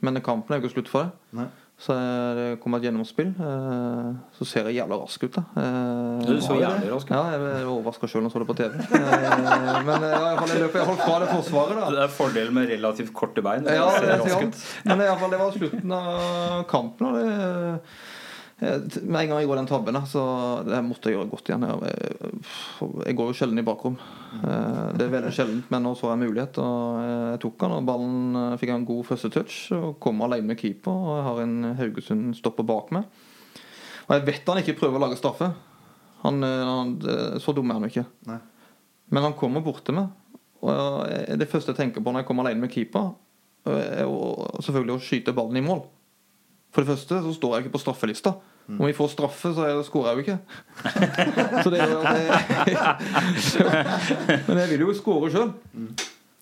Men 0.00 0.22
kampen 0.24 0.54
er 0.54 0.60
jo 0.60 0.64
ikke 0.68 0.74
slutt 0.78 0.88
for 0.88 1.02
det. 1.04 1.10
Nei. 1.36 1.48
Så 1.80 1.94
det 2.36 2.46
kommer 2.60 2.76
et 2.80 2.84
gjennomspill. 2.88 3.30
Eh, 3.40 4.08
så 4.36 4.44
ser 4.48 4.66
jeg 4.68 4.76
jævla 4.82 4.98
rask 5.00 5.22
ut, 5.24 5.32
da. 5.36 5.42
Eh, 5.56 6.26
Du 6.28 6.40
så 6.44 6.56
jævlig 6.60 6.90
rask 6.92 7.08
ut. 7.08 7.14
Ja, 7.16 7.22
jeg 7.32 7.40
ble 7.40 7.52
overraska 7.72 8.08
sjøl 8.08 8.24
når 8.24 8.28
jeg 8.28 8.34
så 8.34 8.42
det 8.42 8.48
på 8.50 8.56
TV. 8.58 8.72
Eh, 9.00 9.78
men 9.88 10.04
jeg 10.04 10.60
løper 10.60 10.80
iallfall 10.82 11.00
fra 11.00 11.18
det 11.24 11.28
forsvaret, 11.32 11.80
da. 11.80 11.90
Det 11.94 12.02
er 12.04 12.12
fordelen 12.16 12.54
med 12.56 12.68
relativt 12.72 13.12
korte 13.16 13.44
bein. 13.44 13.64
Ja, 13.64 13.88
Det 13.96 14.98
det 15.30 15.38
var 15.40 15.52
slutten 15.56 15.92
av 15.92 16.64
kampen. 16.68 17.06
Og 17.06 17.16
det, 17.16 17.80
med 18.60 19.16
en 19.22 19.30
gang 19.30 19.38
jeg 19.40 19.48
går 19.48 19.56
den 19.56 19.68
tabben, 19.70 19.96
så 20.04 20.22
det 20.66 20.80
måtte 20.84 21.08
jeg 21.08 21.16
gjøre 21.16 21.30
godt 21.32 21.48
igjen. 21.48 21.62
Jeg, 21.64 22.32
jeg 23.06 23.16
går 23.16 23.30
jo 23.30 23.36
sjelden 23.38 23.60
i 23.62 23.64
bakrom. 23.64 23.96
Eh, 24.36 24.90
Det 24.98 25.06
er 25.06 25.14
veldig 25.14 25.32
sjeldent, 25.32 25.70
men 25.72 25.86
nå 25.86 25.94
så 25.96 26.10
jeg 26.10 26.18
en 26.18 26.24
mulighet, 26.26 26.60
og 26.60 26.98
jeg 27.06 27.40
tok 27.40 27.56
den. 27.62 27.74
Og 27.78 27.86
ballen 27.88 28.40
eh, 28.42 28.56
fikk 28.60 28.72
en 28.74 28.84
god 28.90 29.06
første 29.08 29.30
touch 29.32 29.56
og 29.76 29.96
kom 30.04 30.20
alene 30.26 30.52
med 30.52 30.60
keeper. 30.60 30.92
Og 30.92 31.16
jeg 31.16 31.26
har 31.28 31.40
en 31.46 31.56
Haugesund-stopper 31.80 32.68
bak 32.68 32.92
meg. 32.96 33.08
Og 34.08 34.14
jeg 34.18 34.26
vet 34.28 34.52
han 34.52 34.60
ikke 34.60 34.76
prøver 34.82 35.00
å 35.00 35.04
lage 35.06 35.20
straffe. 35.20 35.48
Han, 36.26 36.44
eh, 36.44 36.64
han, 36.68 36.92
så 37.40 37.56
dum 37.56 37.72
er 37.72 37.80
han 37.80 37.88
jo 37.88 37.92
ikke. 37.94 38.06
Nei. 38.28 38.40
Men 39.10 39.24
han 39.24 39.38
kommer 39.40 39.64
bort 39.64 39.86
til 39.88 39.96
meg. 39.96 40.12
Og 40.60 41.08
det 41.40 41.48
første 41.48 41.72
jeg 41.72 41.78
tenker 41.80 42.04
på 42.04 42.12
når 42.12 42.20
jeg 42.20 42.28
kommer 42.28 42.44
alene 42.44 42.60
med 42.66 42.74
keeper, 42.74 43.14
er 43.64 44.04
selvfølgelig 44.60 44.98
å 44.98 45.02
skyte 45.04 45.32
ballen 45.36 45.56
i 45.56 45.64
mål. 45.64 45.80
For 46.70 46.82
det 46.84 46.92
første 46.92 47.20
så 47.24 47.32
står 47.34 47.54
jeg 47.56 47.64
ikke 47.66 47.74
på 47.76 47.82
straffelista. 47.82 48.34
Om 48.70 48.84
vi 48.86 48.94
får 48.94 49.08
straffe, 49.16 49.50
så 49.56 49.64
er- 49.66 49.80
skårer 49.82 50.06
jeg 50.10 50.16
jo 50.16 50.22
ikke. 50.22 50.38
så 51.64 51.70
det 51.72 51.80
er 51.82 51.90
jo 51.90 52.02
det, 52.06 52.20
Men 54.46 54.60
jeg 54.62 54.68
vil 54.70 54.84
jo 54.86 54.94
skåre 54.94 55.30
sjøl. 55.34 55.50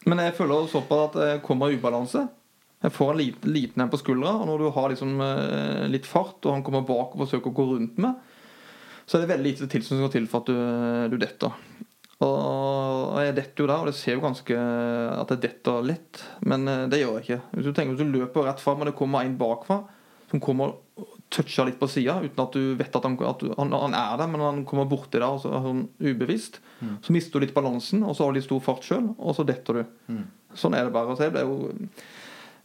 Men 0.09 0.21
jeg 0.25 0.35
føler 0.37 0.69
såpass 0.69 1.07
at 1.09 1.17
jeg 1.31 1.43
kommer 1.47 1.73
i 1.73 1.79
ubalanse. 1.81 2.27
Jeg 2.85 2.93
får 2.95 3.11
en 3.15 3.19
liten, 3.19 3.51
liten 3.53 3.83
en 3.83 3.91
på 3.91 3.99
skuldra, 3.99 4.37
og 4.39 4.47
når 4.47 4.61
du 4.63 4.69
har 4.77 4.93
liksom 4.93 5.17
eh, 5.25 5.87
litt 5.91 6.07
fart, 6.07 6.37
og 6.47 6.53
han 6.55 6.63
kommer 6.67 6.85
bak 6.87 7.17
og 7.17 7.25
forsøker 7.25 7.51
å 7.51 7.57
gå 7.57 7.65
rundt 7.73 7.97
med, 8.05 8.13
så 9.09 9.17
er 9.19 9.25
det 9.25 9.33
veldig 9.33 9.49
lite 9.49 9.67
til 9.73 9.83
som 9.83 9.99
skal 9.99 10.13
til 10.15 10.29
for 10.31 10.45
at 10.45 10.53
du, 10.53 10.59
du 11.11 11.17
detter. 11.19 11.57
Og 12.23 13.17
jeg 13.25 13.35
detter 13.35 13.65
jo 13.65 13.69
der, 13.71 13.81
og 13.83 13.89
det 13.91 13.97
ser 13.99 14.15
jo 14.19 14.23
ganske 14.23 14.55
at 14.59 15.33
jeg 15.35 15.43
detter 15.49 15.85
lett, 15.87 16.23
men 16.47 16.69
eh, 16.71 16.85
det 16.93 17.01
gjør 17.03 17.17
jeg 17.19 17.25
ikke. 17.27 17.41
Hvis 17.57 17.67
du 17.67 17.73
tenker 17.73 17.95
hvis 17.97 18.05
du 18.05 18.15
løper 18.21 18.47
rett 18.51 18.63
fram, 18.63 18.85
og 18.85 18.91
det 18.93 18.97
kommer 19.01 19.25
en 19.27 19.39
bakfra 19.41 19.81
som 20.31 20.41
kommer 20.45 20.75
og 20.99 21.15
toucher 21.33 21.69
litt 21.69 21.79
på 21.81 21.89
sida, 21.89 22.19
uten 22.25 22.41
at 22.43 22.53
du 22.57 22.75
vet 22.79 22.95
at, 22.97 23.05
han, 23.05 23.17
at 23.29 23.43
han, 23.59 23.73
han 23.73 23.95
er 23.97 24.15
der, 24.21 24.29
men 24.33 24.41
han 24.45 24.63
kommer 24.69 24.89
borti 24.89 25.19
deg 25.19 25.27
altså, 25.29 25.51
så, 25.53 25.61
sånn 25.67 25.83
ubevisst, 26.01 26.61
så 27.05 27.13
mister 27.15 27.37
du 27.41 27.45
litt 27.47 27.55
balansen, 27.57 28.03
og 28.05 28.17
så 28.17 28.25
har 28.25 28.33
du 28.33 28.39
litt 28.41 28.47
stor 28.49 28.61
fart 28.65 28.85
sjøl, 28.87 29.11
og 29.19 29.37
så 29.37 29.45
detter 29.49 29.83
du. 29.83 30.17
Sånn 30.57 30.75
er 30.79 30.89
det 30.89 30.95
bare. 30.95 31.15
Så 31.19 31.27
jeg 31.29 31.35
ble 31.37 31.45
jo 31.45 31.57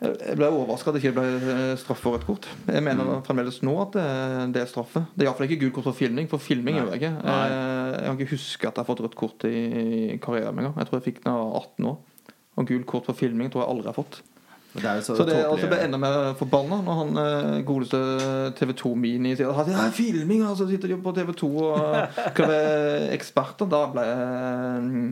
jeg 0.03 0.36
ble 0.36 0.48
overraska 0.51 0.91
at 0.91 0.98
det 0.98 1.01
ikke 1.03 1.15
ble 1.15 1.75
straff 1.79 2.01
for 2.03 2.17
rødt 2.17 2.25
kort. 2.27 2.48
Jeg 2.67 2.84
mener 2.84 3.22
fremdeles 3.24 3.62
nå 3.63 3.75
at 3.86 3.93
det, 3.96 4.08
det 4.55 4.63
er 4.65 4.67
straffe. 4.67 5.05
Det 5.15 5.24
er 5.24 5.29
iallfall 5.29 5.48
ikke 5.48 5.62
gult 5.62 5.75
kort 5.77 5.86
for 5.88 5.96
filming, 5.96 6.27
for 6.32 6.43
filming 6.43 6.75
gjør 6.75 6.89
jeg 6.91 7.00
ikke. 7.00 7.12
Eh, 7.24 7.93
Jeg 7.93 8.03
kan 8.10 8.17
ikke 8.20 8.34
huske 8.34 8.67
at 8.67 8.74
jeg 8.75 8.82
har 8.84 8.89
fått 8.89 9.03
rødt 9.05 9.15
kort 9.20 9.46
i 9.48 10.17
karrieren 10.24 10.58
min 10.58 10.65
engang. 10.65 10.82
Jeg 10.82 10.89
tror 10.89 11.00
jeg 11.00 11.05
fikk 11.08 11.22
det 11.22 11.29
da 11.29 11.36
jeg 11.38 11.46
var 11.53 11.62
18 11.62 11.88
år. 11.93 12.34
Og 12.58 12.67
gult 12.74 12.88
kort 12.91 13.08
for 13.08 13.15
filming 13.22 13.53
tror 13.53 13.63
jeg 13.63 13.72
aldri 13.72 13.88
jeg 13.88 13.93
har 13.93 14.00
fått. 14.01 14.20
Det 14.74 14.86
er 14.89 14.96
jo 14.98 15.01
så, 15.06 15.15
Så 15.15 15.25
det 15.27 15.36
altså, 15.46 15.68
ble 15.70 15.82
enda 15.86 16.00
mer 16.01 16.32
forbanna 16.38 16.80
når 16.82 17.00
han 17.00 17.20
eh, 17.22 17.58
godeste 17.68 18.00
TV2 18.58 18.94
Mini 18.98 19.36
sier 19.38 19.53
at 19.53 19.70
er 19.70 19.94
filming, 19.94 20.42
og 20.48 20.58
så 20.58 20.65
sitter 20.70 20.89
de 20.89 20.98
på 21.03 21.13
TV2 21.13 21.50
og 21.62 22.00
skal 22.34 22.50
være 22.50 23.12
eksperter. 23.13 23.70
Da 23.70 23.86
ble 23.94 24.08
jeg 24.08 25.12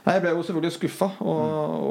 Nei, 0.00 0.14
Jeg 0.14 0.22
ble 0.22 0.30
jo 0.32 0.42
selvfølgelig 0.46 0.72
skuffa 0.72 1.10
og, 1.20 1.40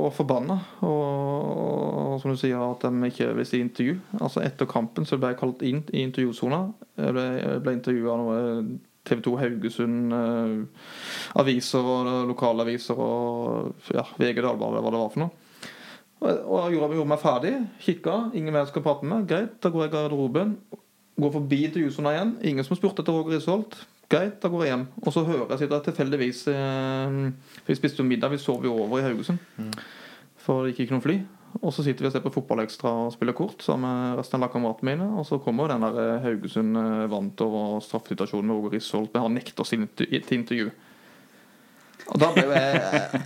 og 0.06 0.14
forbanna. 0.18 0.56
Og, 0.82 2.14
og 2.16 2.22
som 2.22 2.34
du 2.34 2.40
sier, 2.42 2.58
at 2.58 2.82
de 2.82 3.10
ikke 3.12 3.28
vil 3.38 3.46
si 3.46 3.60
intervju. 3.62 4.00
Altså 4.18 4.42
Etter 4.42 4.70
kampen 4.70 5.06
så 5.06 5.20
ble 5.22 5.34
jeg 5.34 5.42
kalt 5.44 5.62
inn 5.62 5.84
i 5.94 6.02
intervjusona. 6.08 6.64
Jeg 6.98 7.16
ble, 7.16 7.26
jeg 7.38 7.62
ble 7.66 7.76
intervjua 7.78 8.16
av 8.16 8.72
TV 9.10 9.22
2 9.26 9.36
Haugesund, 9.44 10.14
eh, 10.14 10.90
aviser 11.42 11.92
og 11.94 12.10
lokalaviser 12.30 13.00
og 13.00 13.94
ja, 13.94 14.06
VG 14.18 14.42
Dagbladet, 14.42 14.82
hva 14.84 14.94
det 14.94 15.04
var 15.04 15.14
for 15.14 15.26
noe. 15.26 15.39
Og 16.20 16.30
og 16.30 16.74
gjorde, 16.74 16.96
gjorde 16.98 17.12
meg 17.14 17.22
ferdig. 17.22 17.54
Kikka. 17.84 18.18
Ingen 18.36 18.54
mer 18.56 18.68
skal 18.68 18.84
prate 18.84 19.08
med. 19.08 19.28
Greit, 19.30 19.56
da 19.64 19.72
går 19.72 19.86
jeg 19.86 19.92
i 19.92 19.96
garderoben. 19.96 20.58
Går 21.20 21.32
forbi 21.36 21.64
intervjusona 21.68 22.14
igjen. 22.16 22.36
Ingen 22.52 22.66
som 22.66 22.76
har 22.76 22.82
spurt 22.82 23.00
etter 23.00 23.16
Roger 23.16 23.38
Risholt. 23.38 23.80
Greit, 24.10 24.40
da 24.42 24.52
går 24.52 24.66
jeg 24.66 24.74
hjem. 24.74 24.86
Og 25.06 25.14
så 25.16 25.24
hører 25.24 25.54
jeg 25.54 25.70
jeg 25.70 25.86
tilfeldigvis 25.86 26.46
eh, 26.50 27.18
For 27.62 27.72
vi 27.72 27.80
spiste 27.80 28.02
jo 28.02 28.08
middag. 28.08 28.34
Vi 28.34 28.42
sov 28.42 28.66
jo 28.66 28.76
over 28.84 29.00
i 29.00 29.06
Haugesund. 29.06 29.40
For 30.40 30.66
det 30.66 30.74
gikk 30.74 30.88
ikke 30.88 30.98
noe 30.98 31.06
fly. 31.06 31.18
Og 31.60 31.74
så 31.74 31.84
sitter 31.86 32.06
vi 32.06 32.10
og 32.10 32.14
ser 32.14 32.24
på 32.24 32.32
Fotballekstra 32.34 32.92
og 33.06 33.14
spiller 33.16 33.34
kort 33.38 33.64
sammen 33.66 33.88
med 33.90 34.20
resten 34.20 34.38
av 34.38 34.46
lagkameratene 34.46 34.92
mine. 34.92 35.08
Og 35.18 35.26
så 35.30 35.40
kommer 35.44 35.72
den 35.72 35.86
der 35.86 36.04
eh, 36.04 36.22
Haugesund 36.28 36.78
eh, 36.78 37.08
vant 37.12 37.46
over 37.46 37.80
straffesituasjonen 37.86 38.52
med 38.52 38.60
Roger 38.60 38.78
Risholt. 38.78 39.14
Men 39.14 39.28
han 39.28 39.38
nekter 39.40 39.64
oss 39.64 39.72
til 39.74 39.88
til 39.96 40.40
intervju. 40.42 40.72
Og 42.10 42.18
da 42.22 42.30
ble 42.34 42.44
jo 42.48 42.54
jeg 42.56 43.20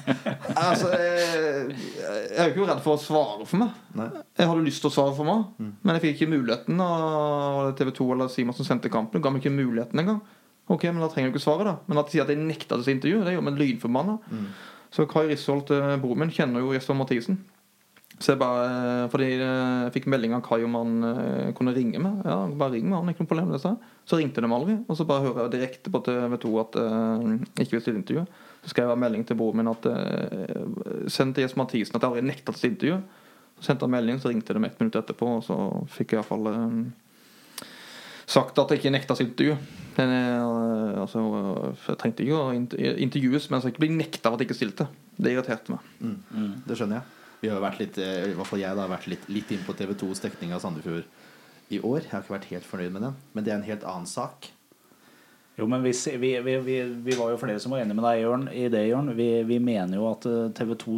Altså, 0.54 0.90
jeg, 0.92 1.76
jeg 2.04 2.40
er 2.40 2.50
jo 2.50 2.54
ikke 2.54 2.68
redd 2.70 2.82
for 2.86 2.98
å 2.98 3.02
svare 3.02 3.46
for 3.48 3.62
meg. 3.64 3.72
Nei. 3.98 4.08
Jeg 4.40 4.50
hadde 4.50 4.66
lyst 4.66 4.84
til 4.84 4.92
å 4.92 4.94
svare 4.96 5.16
for 5.18 5.28
meg, 5.28 5.70
men 5.84 5.96
jeg 5.98 6.04
fikk 6.04 6.18
ikke 6.22 6.34
muligheten. 6.34 6.82
Og 6.84 7.74
TV 7.80 7.92
2 7.96 8.10
eller 8.16 8.32
Simon 8.34 8.58
som 8.58 8.68
sendte 8.68 8.92
kampen, 8.94 9.24
ga 9.24 9.32
meg 9.34 9.44
ikke 9.44 9.54
muligheten 9.56 10.04
engang. 10.04 10.22
Ok, 10.72 10.86
men 10.92 11.02
da 11.04 11.10
trenger 11.12 11.32
du 11.32 11.36
ikke 11.36 11.44
svare, 11.44 11.66
da. 11.68 11.74
Men 11.90 12.00
at 12.00 12.08
de 12.08 12.16
sier 12.16 12.24
at 12.24 12.32
jeg 12.32 12.40
nekta 12.40 12.78
disse 12.80 12.94
intervju, 12.94 13.24
det 13.26 13.34
gjør 13.36 13.48
meg 13.50 13.60
lynforbanna. 13.60 14.20
Så 14.94 15.08
Kai 15.10 15.26
Risholt, 15.32 15.72
eh, 15.74 15.96
broren 16.04 16.22
min, 16.24 16.32
kjenner 16.32 16.62
jo 16.64 16.72
Jesper 16.76 16.96
Mathisen. 16.96 17.40
Så 18.22 18.36
jeg 18.36 18.40
bare, 18.40 18.68
eh, 18.70 19.08
fordi 19.12 19.30
jeg 19.42 19.94
fikk 19.96 20.06
melding 20.14 20.36
av 20.38 20.44
Kai 20.46 20.62
om 20.64 20.76
han 20.78 20.94
eh, 21.10 21.52
kunne 21.58 21.74
ringe 21.76 22.00
meg. 22.00 22.22
Ja, 22.24 22.38
bare 22.48 22.78
ring 22.78 22.86
meg, 22.88 23.00
han 23.02 23.10
ikke 23.12 23.26
noe 23.26 23.32
problem 23.34 23.50
med 23.50 23.58
det. 23.58 23.64
sa. 23.66 23.74
Så 24.08 24.20
ringte 24.22 24.44
de 24.44 24.52
aldri. 24.54 24.78
Og 24.88 24.96
så 25.00 25.08
bare 25.10 25.26
hører 25.26 25.48
jeg 25.48 25.56
direkte 25.58 25.92
på 25.92 26.04
TV 26.06 26.38
2 26.46 26.54
at 26.62 26.78
eh, 26.80 27.26
jeg 27.58 27.66
ikke 27.68 27.78
vil 27.80 27.84
stille 27.88 28.02
intervju. 28.04 28.26
Så 28.64 28.72
skrev 28.72 28.92
jeg 28.94 29.02
melding 29.04 29.26
til 29.28 29.38
broren 29.40 29.60
min 29.60 29.72
at 29.72 29.86
uh, 29.92 31.08
sendte 31.12 31.40
til 31.40 31.48
Jesper 31.48 31.64
Mathisen 31.64 31.98
at 31.98 32.04
jeg 32.04 32.14
aldri 32.14 32.26
nekta 32.30 32.56
til 32.56 32.72
intervju. 32.72 33.00
Så 33.60 33.68
sendte 33.68 33.88
han 33.88 33.94
melding, 33.94 34.20
så 34.20 34.32
ringte 34.32 34.56
de 34.56 34.66
ett 34.66 34.80
minutt 34.80 34.96
etterpå, 35.00 35.30
og 35.38 35.44
så 35.46 35.58
fikk 35.94 36.16
jeg 36.16 36.22
iallfall 36.22 36.48
uh, 36.50 37.66
sagt 38.24 38.62
at 38.62 38.72
jeg 38.72 38.82
ikke 38.82 38.94
nekta 38.96 39.18
til 39.20 39.28
intervju. 39.28 39.58
Men, 39.98 40.14
uh, 40.16 41.02
altså, 41.04 41.26
jeg 41.90 42.00
trengte 42.02 42.24
ikke 42.24 42.40
å 42.40 42.54
inter- 42.56 43.02
intervjues, 43.04 43.50
men 43.50 43.60
jeg 43.60 43.66
skal 43.66 43.76
ikke 43.76 43.84
bli 43.84 43.92
nekta 43.98 44.30
for 44.30 44.38
at 44.38 44.46
jeg 44.46 44.50
ikke 44.50 44.62
stilte. 44.62 44.88
Det 45.20 45.36
irriterte 45.36 45.76
meg. 45.76 45.92
Mm. 46.00 46.56
Det 46.66 46.80
skjønner 46.80 47.02
jeg. 47.02 47.20
Vi 47.44 47.52
har 47.52 47.60
vært 47.60 47.82
litt, 47.82 47.98
eh, 48.00 48.30
i 48.32 48.36
hvert 48.38 48.48
fall 48.48 48.62
jeg 48.62 48.72
da, 48.72 48.86
har 48.86 48.92
vært 48.94 49.10
litt, 49.12 49.26
litt 49.28 49.50
inn 49.52 49.64
på 49.68 49.76
TV 49.76 49.92
2s 50.00 50.22
dekning 50.24 50.54
av 50.56 50.62
Sandefjord 50.64 51.04
i 51.76 51.80
år. 51.84 52.06
Jeg 52.06 52.12
har 52.14 52.24
ikke 52.24 52.38
vært 52.38 52.52
helt 52.54 52.68
fornøyd 52.70 52.94
med 52.96 53.04
den, 53.04 53.18
men 53.34 53.44
det 53.44 53.52
er 53.52 53.58
en 53.60 53.68
helt 53.68 53.84
annen 53.84 54.08
sak. 54.08 54.48
Jo, 55.54 55.68
men 55.70 55.84
vi, 55.86 55.92
vi, 56.18 56.32
vi, 56.42 56.56
vi, 56.66 56.76
vi 57.06 57.16
var 57.18 57.30
jo 57.30 57.38
flere 57.38 57.62
som 57.62 57.76
var 57.76 57.84
enige 57.84 57.98
med 58.00 58.08
deg 58.08 58.24
Jørn, 58.24 58.46
i 58.50 58.64
det, 58.74 58.88
Jørn. 58.90 59.12
Vi, 59.14 59.28
vi 59.46 59.60
mener 59.62 60.00
jo 60.00 60.08
at 60.10 60.26
TV 60.58 60.74
2 60.82 60.96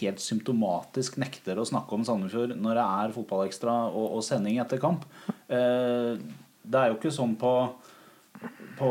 helt 0.00 0.22
symptomatisk 0.22 1.20
nekter 1.22 1.60
å 1.62 1.66
snakke 1.68 1.94
om 1.94 2.06
Sandefjord 2.06 2.56
når 2.58 2.80
det 2.80 2.86
er 3.04 3.14
fotballekstra 3.14 3.76
og, 3.92 4.16
og 4.18 4.24
sending 4.26 4.58
etter 4.58 4.82
kamp. 4.82 5.06
Eh, 5.46 6.18
det 6.62 6.80
er 6.80 6.90
jo 6.90 6.98
ikke 6.98 7.14
sånn 7.14 7.36
på 7.38 7.52
på 8.78 8.88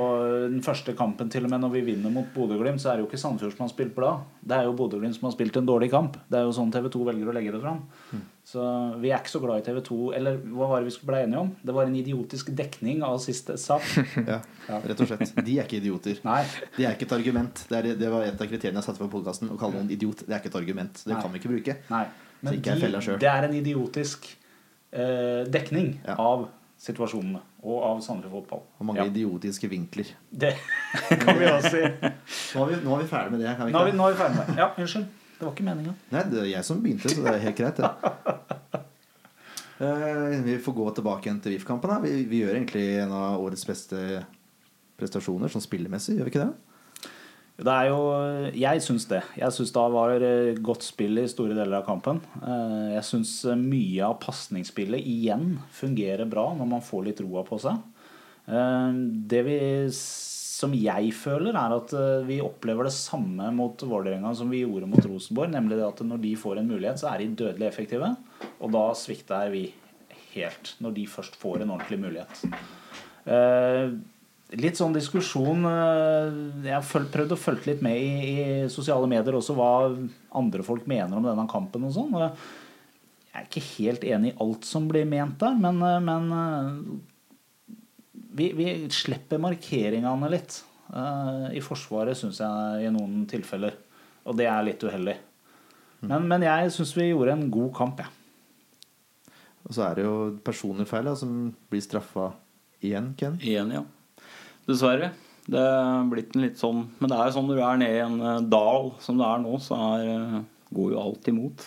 den 0.47 0.61
første 0.63 0.93
kampen 0.95 1.29
til 1.33 1.43
og 1.47 1.51
med 1.51 1.59
når 1.63 1.71
vi 1.73 1.81
vinner 1.89 2.11
mot 2.13 2.27
Bodø-Glimt, 2.35 2.79
så 2.79 2.91
er 2.91 2.99
det 2.99 3.03
jo 3.03 3.07
ikke 3.09 3.19
Sandefjord 3.19 3.55
som 3.57 3.63
har 3.65 3.71
spilt 3.73 3.95
bra. 3.95 4.11
Det 4.39 4.55
er 4.55 4.67
jo 4.69 4.75
Bodø-Glimt 4.77 5.17
som 5.17 5.25
har 5.27 5.33
spilt 5.35 5.57
en 5.59 5.65
dårlig 5.67 5.89
kamp. 5.91 6.15
Det 6.31 6.37
er 6.39 6.45
jo 6.47 6.53
sånn 6.55 6.71
TV 6.71 6.87
2 6.93 7.01
velger 7.09 7.31
å 7.31 7.33
legge 7.35 7.51
det 7.55 7.61
fram. 7.63 7.81
Så 8.51 8.61
vi 9.01 9.11
er 9.11 9.19
ikke 9.19 9.33
så 9.33 9.41
glad 9.43 9.59
i 9.61 9.65
TV 9.65 9.81
2. 9.89 9.97
Eller 10.17 10.37
hva 10.53 10.69
var 10.71 10.81
det 10.85 10.93
vi 10.93 11.07
ble 11.09 11.19
enige 11.25 11.41
om? 11.43 11.51
Det 11.65 11.75
var 11.75 11.89
en 11.89 11.97
idiotisk 11.99 12.53
dekning 12.57 13.03
av 13.07 13.17
siste 13.25 13.57
sak. 13.61 13.83
Ja, 14.31 14.77
rett 14.85 15.01
og 15.03 15.09
slett. 15.09 15.33
De 15.43 15.57
er 15.57 15.65
ikke 15.65 15.81
idioter. 15.81 16.21
Nei. 16.23 16.43
Det 16.77 16.85
er 16.87 16.95
ikke 16.95 17.09
et 17.09 17.15
argument. 17.17 17.65
Det, 17.67 17.77
er, 17.81 17.89
det 17.99 18.11
var 18.13 18.23
et 18.29 18.39
av 18.39 18.47
kriteriene 18.53 18.79
jeg 18.79 18.87
satte 18.87 19.01
for 19.01 19.11
podkasten. 19.11 19.49
Å 19.51 19.57
kalle 19.59 19.81
noen 19.81 19.91
idiot, 19.91 20.23
det 20.27 20.35
er 20.37 20.39
ikke 20.43 20.53
et 20.53 20.59
argument. 20.61 21.01
Det 21.03 21.15
Nei. 21.15 21.21
kan 21.25 21.33
vi 21.33 21.41
ikke 21.41 21.51
bruke. 21.57 21.75
Nei. 21.91 22.05
Men 22.41 22.61
de, 22.61 23.17
det 23.21 23.29
er 23.29 23.45
en 23.49 23.53
idiotisk 23.57 24.29
eh, 24.93 25.43
dekning 25.51 25.95
Ja. 26.07 26.15
av 26.21 26.47
situasjonene 26.81 27.39
og 27.61 27.83
av 27.85 27.99
Sandefjord 28.01 28.47
fotball. 28.47 28.61
Og 28.81 28.85
mange 28.89 29.03
Ja. 29.03 29.09
idiotiske 29.11 29.69
vinkler. 29.69 30.07
Det 30.33 30.55
kan 31.21 31.37
vi 31.37 31.45
også 31.45 31.71
si. 31.75 31.81
Nå 32.57 32.63
er 32.65 32.71
vi, 32.71 32.79
nå 32.85 32.95
er 32.95 33.03
vi 33.03 33.09
ferdig 33.11 33.31
med 33.35 33.43
det. 33.45 33.51
Kan 33.57 33.67
vi 33.67 33.73
Nå 33.75 33.81
er 33.85 33.91
vi, 33.91 33.97
nå 33.99 34.07
er 34.07 34.15
vi 34.15 34.21
ferdig 34.23 34.37
med 34.39 34.57
Ja, 34.63 34.69
unnskyld. 34.77 35.05
Det 35.37 35.45
var 35.47 35.53
ikke 35.55 35.65
meninga. 35.65 35.93
Nei, 36.13 36.23
det 36.29 36.39
er 36.41 36.49
jeg 36.51 36.65
som 36.65 36.81
begynte, 36.83 37.09
så 37.09 37.23
det 37.25 37.31
er 37.35 37.39
helt 37.45 37.57
greit, 37.57 37.77
det. 37.81 38.81
Eh, 39.81 40.41
vi 40.45 40.57
får 40.61 40.73
gå 40.77 40.89
tilbake 40.99 41.25
igjen 41.25 41.39
til 41.41 41.55
VIF-kampen. 41.55 41.95
Vi, 42.03 42.11
vi 42.29 42.41
gjør 42.43 42.57
egentlig 42.59 42.83
en 43.01 43.13
av 43.17 43.41
årets 43.41 43.63
beste 43.65 44.01
prestasjoner 45.01 45.49
sånn 45.49 45.63
spillemessig, 45.65 46.17
gjør 46.19 46.27
vi 46.29 46.33
ikke 46.35 46.43
det? 46.45 46.70
Det 47.61 47.69
er 47.69 47.89
jo 47.91 47.99
Jeg 48.57 48.81
syns 48.81 49.05
det. 49.09 49.21
Jeg 49.37 49.53
syns 49.53 49.71
det 49.75 49.83
var 49.93 50.15
eh, 50.25 50.55
godt 50.65 50.85
spill 50.85 51.21
i 51.21 51.27
store 51.29 51.53
deler 51.57 51.77
av 51.81 51.85
kampen. 51.85 52.21
Eh, 52.41 52.95
Jeg 52.95 53.05
syns 53.05 53.35
mye 53.59 54.01
av 54.07 54.17
pasningsspillet 54.23 55.05
igjen 55.05 55.59
fungerer 55.77 56.25
bra 56.29 56.47
når 56.57 56.69
man 56.73 56.81
får 56.85 57.05
litt 57.09 57.21
roa 57.21 57.43
på 57.45 57.59
seg. 57.61 57.77
Eh, 58.49 58.97
Det 59.31 59.43
vi 59.45 59.59
som 59.91 60.73
jeg 60.77 61.09
føler, 61.17 61.55
er 61.57 61.73
at 61.73 61.93
eh, 61.97 62.23
vi 62.27 62.39
opplever 62.43 62.85
det 62.89 62.93
samme 62.93 63.47
mot 63.55 63.81
Vålerenga 63.81 64.33
som 64.37 64.49
vi 64.53 64.63
gjorde 64.63 64.89
mot 64.89 65.05
Rosenborg. 65.09 65.53
Nemlig 65.53 65.79
at 65.85 66.01
når 66.05 66.21
de 66.21 66.33
får 66.37 66.61
en 66.61 66.69
mulighet, 66.69 67.01
så 67.01 67.11
er 67.13 67.21
de 67.23 67.29
dødelig 67.43 67.69
effektive. 67.69 68.11
Og 68.61 68.73
da 68.73 68.87
svikter 68.97 69.49
vi 69.53 69.67
helt 70.33 70.75
når 70.81 70.93
de 70.97 71.05
først 71.09 71.37
får 71.41 71.61
en 71.65 71.73
ordentlig 71.77 72.01
mulighet. 72.05 72.43
Eh, 74.51 74.59
litt 74.59 74.79
sånn 74.79 74.95
diskusjon 74.95 75.65
eh, 75.67 76.31
Jeg 76.67 76.75
har 76.75 77.07
prøvd 77.13 77.35
å 77.35 77.39
følge 77.39 77.71
litt 77.71 77.83
med 77.85 77.97
i, 77.97 78.09
i, 78.31 78.41
sosiale 78.71 79.09
medier 79.09 79.37
også 79.37 79.55
hva 79.57 79.71
andre 80.37 80.65
folk 80.67 80.87
mener 80.89 81.17
om 81.17 81.27
denne 81.27 81.47
kampen 81.51 81.87
og 81.87 81.95
sånn. 81.95 82.17
Jeg 82.19 83.39
er 83.39 83.47
ikke 83.47 83.67
helt 83.77 84.03
enig 84.07 84.33
i 84.33 84.37
alt 84.43 84.67
som 84.67 84.89
blir 84.91 85.07
ment 85.07 85.39
der, 85.41 85.55
men, 85.59 85.81
eh, 85.87 85.99
men 86.03 86.99
vi, 88.31 88.51
vi, 88.57 88.69
slipper 88.91 89.41
markeringene 89.41 90.31
litt. 90.31 90.61
I 90.91 91.61
Forsvaret, 91.63 92.17
syns 92.19 92.41
jeg, 92.43 92.81
i 92.83 92.89
noen 92.91 93.21
tilfeller. 93.31 93.77
Og 94.27 94.35
det 94.35 94.49
er 94.51 94.65
litt 94.67 94.81
uheldig. 94.83 95.13
Men, 96.03 96.25
men 96.27 96.43
jeg 96.43 96.73
syns 96.75 96.91
vi 96.97 97.05
gjorde 97.13 97.37
en 97.37 97.45
god 97.53 97.69
kamp, 97.77 98.01
jeg. 98.03 98.11
Ja. 98.11 98.17
Og 99.67 99.75
så 99.75 99.85
er 99.85 99.97
det 99.97 100.05
jo 100.05 100.15
personlige 100.45 100.89
feil 100.89 101.09
som 101.17 101.35
blir 101.71 101.83
straffa 101.85 102.31
igjen, 102.83 103.11
Ken. 103.19 103.37
Igjen, 103.39 103.73
ja. 103.75 103.83
Dessverre. 104.69 105.11
Det 105.51 105.59
er 105.59 106.09
blitt 106.11 106.35
en 106.35 106.45
litt 106.45 106.59
sånn 106.61 106.83
Men 106.99 107.09
det 107.09 107.17
er 107.17 107.29
jo 107.29 107.35
sånn 107.37 107.47
når 107.49 107.57
du 107.57 107.63
er 107.65 107.79
nede 107.81 107.97
i 107.97 108.03
en 108.05 108.19
eh, 108.21 108.43
dal 108.51 108.91
som 109.01 109.17
det 109.19 109.25
er 109.27 109.41
nå, 109.41 109.57
så 109.63 109.79
er, 109.87 110.11
eh, 110.13 110.69
går 110.77 110.93
jo 110.93 111.01
alt 111.01 111.31
imot. 111.31 111.65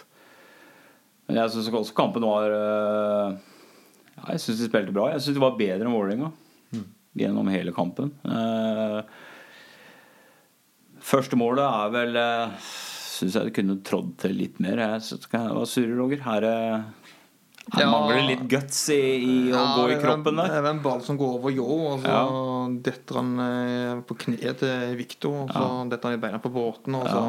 Men 1.27 1.41
jeg 1.41 1.55
syns 1.55 1.73
også 1.73 1.97
kampen 1.97 2.27
var 2.29 2.55
eh, 2.55 3.37
Ja, 4.15 4.25
jeg 4.31 4.45
syns 4.45 4.63
de 4.63 4.71
spilte 4.71 4.95
bra. 4.95 5.11
Jeg 5.13 5.25
syns 5.25 5.39
de 5.39 5.45
var 5.45 5.59
bedre 5.59 5.89
enn 5.89 5.97
Vålerenga 5.97 6.31
mm. 6.77 6.89
gjennom 7.25 7.51
hele 7.53 7.75
kampen. 7.77 8.15
Første 11.05 11.37
målet 11.37 11.65
er 11.67 11.95
vel 11.95 12.21
Syns 12.65 13.37
jeg 13.37 13.47
det 13.47 13.55
kunne 13.55 13.77
trådd 13.87 14.15
til 14.19 14.33
litt 14.35 14.57
mer. 14.63 14.81
Jeg 14.81 15.03
synes, 15.07 15.29
Hva 15.31 15.67
surrer, 15.71 15.93
Roger? 15.99 16.23
Her 16.25 16.47
han 17.73 17.83
ja. 17.83 17.91
mangler 17.91 18.27
litt 18.29 18.43
guts 18.49 18.89
i, 18.93 19.01
i 19.17 19.37
å 19.53 19.57
ja, 19.57 19.69
gå 19.79 19.85
i 19.95 20.01
kroppen 20.01 20.37
der. 20.37 20.51
Det 20.53 20.59
er 20.61 20.67
en 20.69 20.83
ball 20.85 21.01
som 21.05 21.17
går 21.17 21.39
over 21.39 21.55
ljå, 21.55 21.69
og 21.95 22.03
så 22.03 22.11
ja. 22.13 22.27
detter 22.91 23.21
han 23.21 23.31
eh, 23.41 24.03
på 24.05 24.17
kneet 24.27 24.61
til 24.61 24.99
Viktor. 24.99 25.47
Og 25.47 25.55
så 25.55 25.71
detter 25.89 26.11
han 26.11 26.19
i 26.19 26.21
beina 26.21 26.41
på 26.45 26.53
båten. 26.53 26.99
Og 26.99 27.09
så 27.09 27.23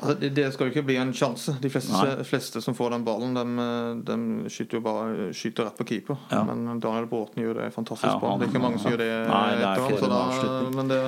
altså, 0.00 0.16
det, 0.18 0.32
det, 0.40 0.48
skal 0.54 0.66
jo 0.66 0.74
ikke 0.74 0.84
bli 0.90 0.98
en 0.98 1.14
sjanse. 1.14 1.54
De 1.62 1.70
fleste, 1.70 2.26
fleste 2.26 2.64
som 2.64 2.74
får 2.74 2.96
den 2.96 3.06
ballen, 3.06 3.38
de, 3.38 3.70
de 4.10 4.50
skyter 4.50 4.80
jo 4.80 4.84
bare 4.88 5.30
skyter 5.30 5.70
rett 5.70 5.78
på 5.78 5.86
keeper. 5.92 6.18
Men 6.50 6.82
Daniel 6.82 7.06
Bråten 7.10 7.46
gjør 7.46 7.62
det 7.62 7.70
fantastisk 7.78 8.18
bra. 8.18 8.34
Det 8.40 8.48
er 8.48 8.54
ikke 8.56 8.66
mange 8.66 8.82
som 8.82 8.90
gjør 8.90 9.04
det. 9.04 9.10
Nei, 9.30 9.48
det 9.62 9.72
etter, 9.86 10.10
da, 10.10 10.60
men 10.74 10.90
det, 10.90 11.00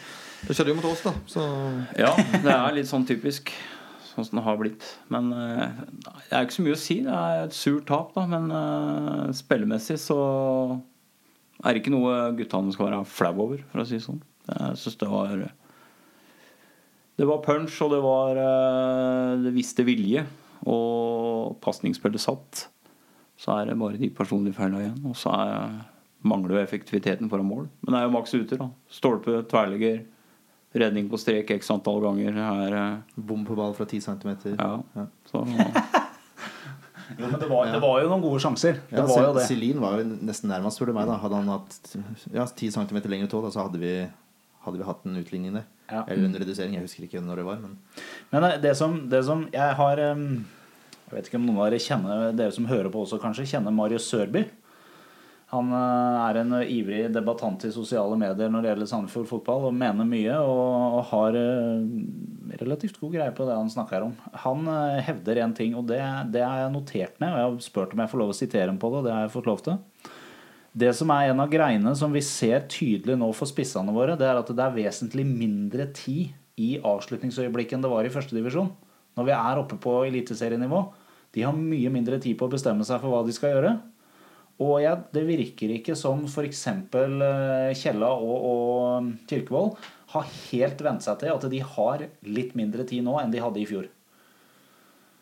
det 0.48 0.56
skjedde 0.56 0.72
jo 0.72 0.80
mot 0.80 0.88
oss, 0.88 1.04
da. 1.04 1.14
Så. 1.36 1.46
Ja, 2.00 2.16
det 2.16 2.48
er 2.48 2.78
litt 2.80 2.88
sånn 2.88 3.04
typisk 3.12 3.52
sånn 4.14 4.26
som 4.28 4.38
det 4.38 4.44
har 4.46 4.58
blitt. 4.60 4.86
Men 5.12 5.30
uh, 5.34 5.82
det 6.28 6.30
er 6.30 6.46
ikke 6.46 6.58
så 6.58 6.66
mye 6.66 6.76
å 6.76 6.80
si. 6.80 6.98
Det 7.06 7.14
er 7.14 7.42
et 7.44 7.56
surt 7.56 7.86
tap, 7.90 8.12
da. 8.16 8.26
Men 8.30 8.48
uh, 8.54 9.32
spillemessig 9.34 9.98
så 10.02 10.18
er 11.62 11.72
det 11.72 11.82
ikke 11.82 11.94
noe 11.94 12.30
guttene 12.38 12.74
skal 12.74 12.90
være 12.90 13.02
flau 13.08 13.34
over, 13.46 13.64
for 13.70 13.82
å 13.82 13.88
si 13.88 13.98
det 13.98 14.06
sånn. 14.06 14.22
Jeg 14.44 14.76
syns 14.76 14.98
det 15.00 15.08
var 15.08 15.44
Det 17.16 17.26
var 17.30 17.44
punch, 17.46 17.78
og 17.80 17.94
det 17.94 18.00
var 18.04 18.40
uh, 18.40 19.42
Det 19.44 19.54
viste 19.56 19.86
vilje. 19.86 20.26
Og 20.64 21.58
pasningsspillet 21.64 22.22
satt. 22.22 22.68
Så 23.40 23.52
er 23.52 23.68
det 23.68 23.80
bare 23.80 24.00
de 24.00 24.08
personlige 24.14 24.56
feilene 24.56 24.86
igjen. 24.86 25.00
Og 25.10 25.18
så 25.18 25.32
er, 25.34 25.78
mangler 26.24 26.56
jo 26.56 26.64
effektiviteten 26.64 27.28
foran 27.32 27.48
mål. 27.48 27.66
Men 27.82 27.92
det 27.92 28.00
er 28.00 28.06
jo 28.06 28.14
maks 28.14 28.36
ute, 28.36 28.58
da. 28.60 28.70
Stolpe, 28.88 29.42
tverrligger 29.50 30.04
redning 30.74 31.08
på 31.10 31.18
strek 31.20 31.50
x 31.54 31.70
antall 31.70 32.00
ganger. 32.02 32.32
Her, 32.32 32.76
eh, 32.78 32.96
Bom 33.14 33.44
på 33.46 33.56
ball 33.58 33.74
fra 33.74 33.86
10 33.86 34.00
cm. 34.00 34.30
Ja, 34.58 34.82
ja. 34.94 35.06
Så, 35.30 35.44
jo, 37.18 37.28
men 37.28 37.38
det 37.40 37.48
var, 37.50 37.70
det 37.70 37.80
var, 37.82 38.00
jo 38.02 38.10
noen 38.10 38.24
gode 38.24 38.40
sjanser. 38.42 38.80
Det 38.90 38.98
ja, 38.98 39.06
var 39.10 39.28
jo 39.28 39.36
det. 39.38 39.46
Celine 39.48 39.82
var 39.82 40.00
jo 40.00 40.08
nesten 40.30 40.50
nærmest, 40.52 40.80
spør 40.80 40.90
du 40.90 40.96
meg. 40.98 41.06
da 41.10 41.20
Hadde 41.22 41.40
han 41.42 41.52
hatt 41.54 41.94
ja, 42.34 42.48
10 42.48 42.74
cm 42.74 42.98
lengre 43.12 43.30
tå, 43.30 43.44
så 43.54 43.68
hadde 43.68 43.80
vi, 43.82 43.94
hadde 44.66 44.82
vi 44.82 44.90
hatt 44.90 45.06
en 45.06 45.22
utligning 45.22 45.60
der. 45.60 45.70
Ja. 45.92 46.02
Eller 46.08 46.26
en 46.26 46.36
redusering. 46.40 46.74
Jeg 46.78 46.88
husker 46.88 47.06
ikke 47.06 47.22
når 47.22 47.42
det 47.42 47.46
var. 47.52 47.62
Men, 47.62 47.78
men 48.34 48.50
eh, 48.50 48.58
det, 48.62 48.74
som, 48.80 48.98
det 49.10 49.24
som 49.26 49.46
jeg 49.52 49.78
har 49.78 50.00
Jeg 50.00 51.12
vet 51.12 51.28
ikke 51.28 51.38
om 51.38 51.46
noen 51.46 51.60
av 51.60 51.66
dere 51.68 51.82
kjenner 51.84 52.30
Dere 52.34 52.54
som 52.56 52.66
hører 52.66 52.88
på 52.90 53.04
også, 53.04 53.20
kanskje 53.22 53.46
kjenner 53.52 53.74
Marius 53.74 54.08
Sørby. 54.10 54.46
Han 55.54 55.70
eh, 55.70 56.20
er 56.24 56.40
en 56.40 56.54
ivrig 56.62 57.04
debattant 57.14 57.64
i 57.66 57.72
sosiale 57.74 58.16
medier 58.18 58.50
når 58.50 58.64
det 58.64 58.70
gjelder 58.72 58.90
Sandefjord 58.90 59.28
fotball, 59.30 59.68
og 59.68 59.76
mener 59.78 60.08
mye 60.08 60.36
og, 60.42 60.98
har 61.12 61.38
eh, 61.38 62.58
relativt 62.60 62.98
god 63.00 63.14
greie 63.14 63.34
på 63.36 63.46
det 63.46 63.56
han 63.58 63.70
snakker 63.70 64.08
om. 64.08 64.14
Han 64.44 64.68
eh, 64.70 65.00
hevder 65.06 65.42
én 65.44 65.54
ting, 65.56 65.76
og 65.78 65.86
det, 65.90 66.00
er 66.02 66.64
jeg 66.64 66.74
notert 66.74 67.18
ned, 67.22 67.30
og 67.30 67.38
jeg 67.38 67.48
har 67.48 67.66
spurt 67.68 67.94
om 67.94 68.04
jeg 68.04 68.12
får 68.12 68.22
lov 68.24 68.34
å 68.34 68.38
sitere 68.40 68.68
ham 68.72 68.80
på 68.82 68.90
det, 68.90 69.00
og 69.00 69.08
det 69.08 69.14
har 69.14 69.26
jeg 69.26 69.34
fått 69.36 69.50
lov 69.50 69.64
til. 69.66 69.80
Det 70.74 70.90
som 70.98 71.12
er 71.14 71.30
en 71.30 71.42
av 71.44 71.52
greiene 71.52 71.92
som 71.94 72.10
vi 72.10 72.24
ser 72.26 72.64
tydelig 72.66 73.14
nå 73.20 73.28
for 73.38 73.46
spissene 73.46 73.94
våre, 73.94 74.16
det 74.18 74.26
er 74.26 74.40
at 74.40 74.50
det 74.50 74.64
er 74.64 74.74
vesentlig 74.74 75.22
mindre 75.28 75.86
tid 75.94 76.34
i 76.58 76.74
avslutningsøyeblikket 76.82 77.76
enn 77.76 77.84
det 77.84 77.92
var 77.92 78.06
i 78.06 78.10
førstedivisjon. 78.10 78.72
Når 79.14 79.28
vi 79.28 79.34
er 79.36 79.60
oppe 79.60 79.78
på 79.78 80.00
eliteserienivå. 80.08 80.80
De 81.34 81.42
har 81.46 81.54
mye 81.54 81.90
mindre 81.94 82.18
tid 82.22 82.38
på 82.38 82.46
å 82.46 82.50
bestemme 82.50 82.86
seg 82.86 83.00
for 83.02 83.10
hva 83.10 83.22
de 83.26 83.34
skal 83.34 83.54
gjøre. 83.54 83.72
Og 84.62 84.76
ja, 84.84 84.94
det 85.14 85.24
virker 85.26 85.72
ikke 85.74 85.96
som 85.98 86.24
f.eks. 86.28 86.62
Eh, 86.70 87.70
Kjella 87.74 88.10
og, 88.14 88.34
og 88.50 89.08
Kirkevold 89.30 89.72
har 90.14 90.28
helt 90.30 90.84
vent 90.86 91.02
seg 91.02 91.18
til 91.22 91.32
at 91.32 91.46
de 91.50 91.62
har 91.74 92.04
litt 92.22 92.52
mindre 92.58 92.86
tid 92.86 93.02
nå 93.06 93.16
enn 93.18 93.32
de 93.34 93.42
hadde 93.42 93.58
i 93.58 93.66
fjor. 93.66 93.88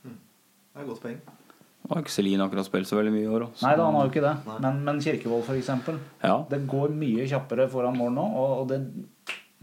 Mm. 0.04 0.18
Det 0.18 0.76
er 0.76 0.84
et 0.84 0.90
godt 0.90 1.04
poeng. 1.06 1.22
Har 1.90 2.02
ikke 2.04 2.14
Celine 2.14 2.44
akkurat 2.44 2.68
spilt 2.68 2.88
så 2.88 2.98
veldig 2.98 3.12
mye 3.14 3.24
i 3.24 3.30
år 3.30 3.46
også. 3.48 3.64
Nei, 3.66 3.72
da, 3.78 3.86
han 3.88 3.96
har 3.98 4.06
jo 4.06 4.12
ikke 4.12 4.24
det. 4.24 4.34
Men, 4.64 4.82
men 4.86 5.00
Kirkevold, 5.02 5.48
f.eks. 5.48 5.70
Ja. 6.22 6.36
Det 6.50 6.60
går 6.70 6.92
mye 6.96 7.24
kjappere 7.30 7.66
foran 7.72 7.96
mål 7.98 8.12
nå, 8.18 8.26
og 8.42 8.66
det 8.70 8.82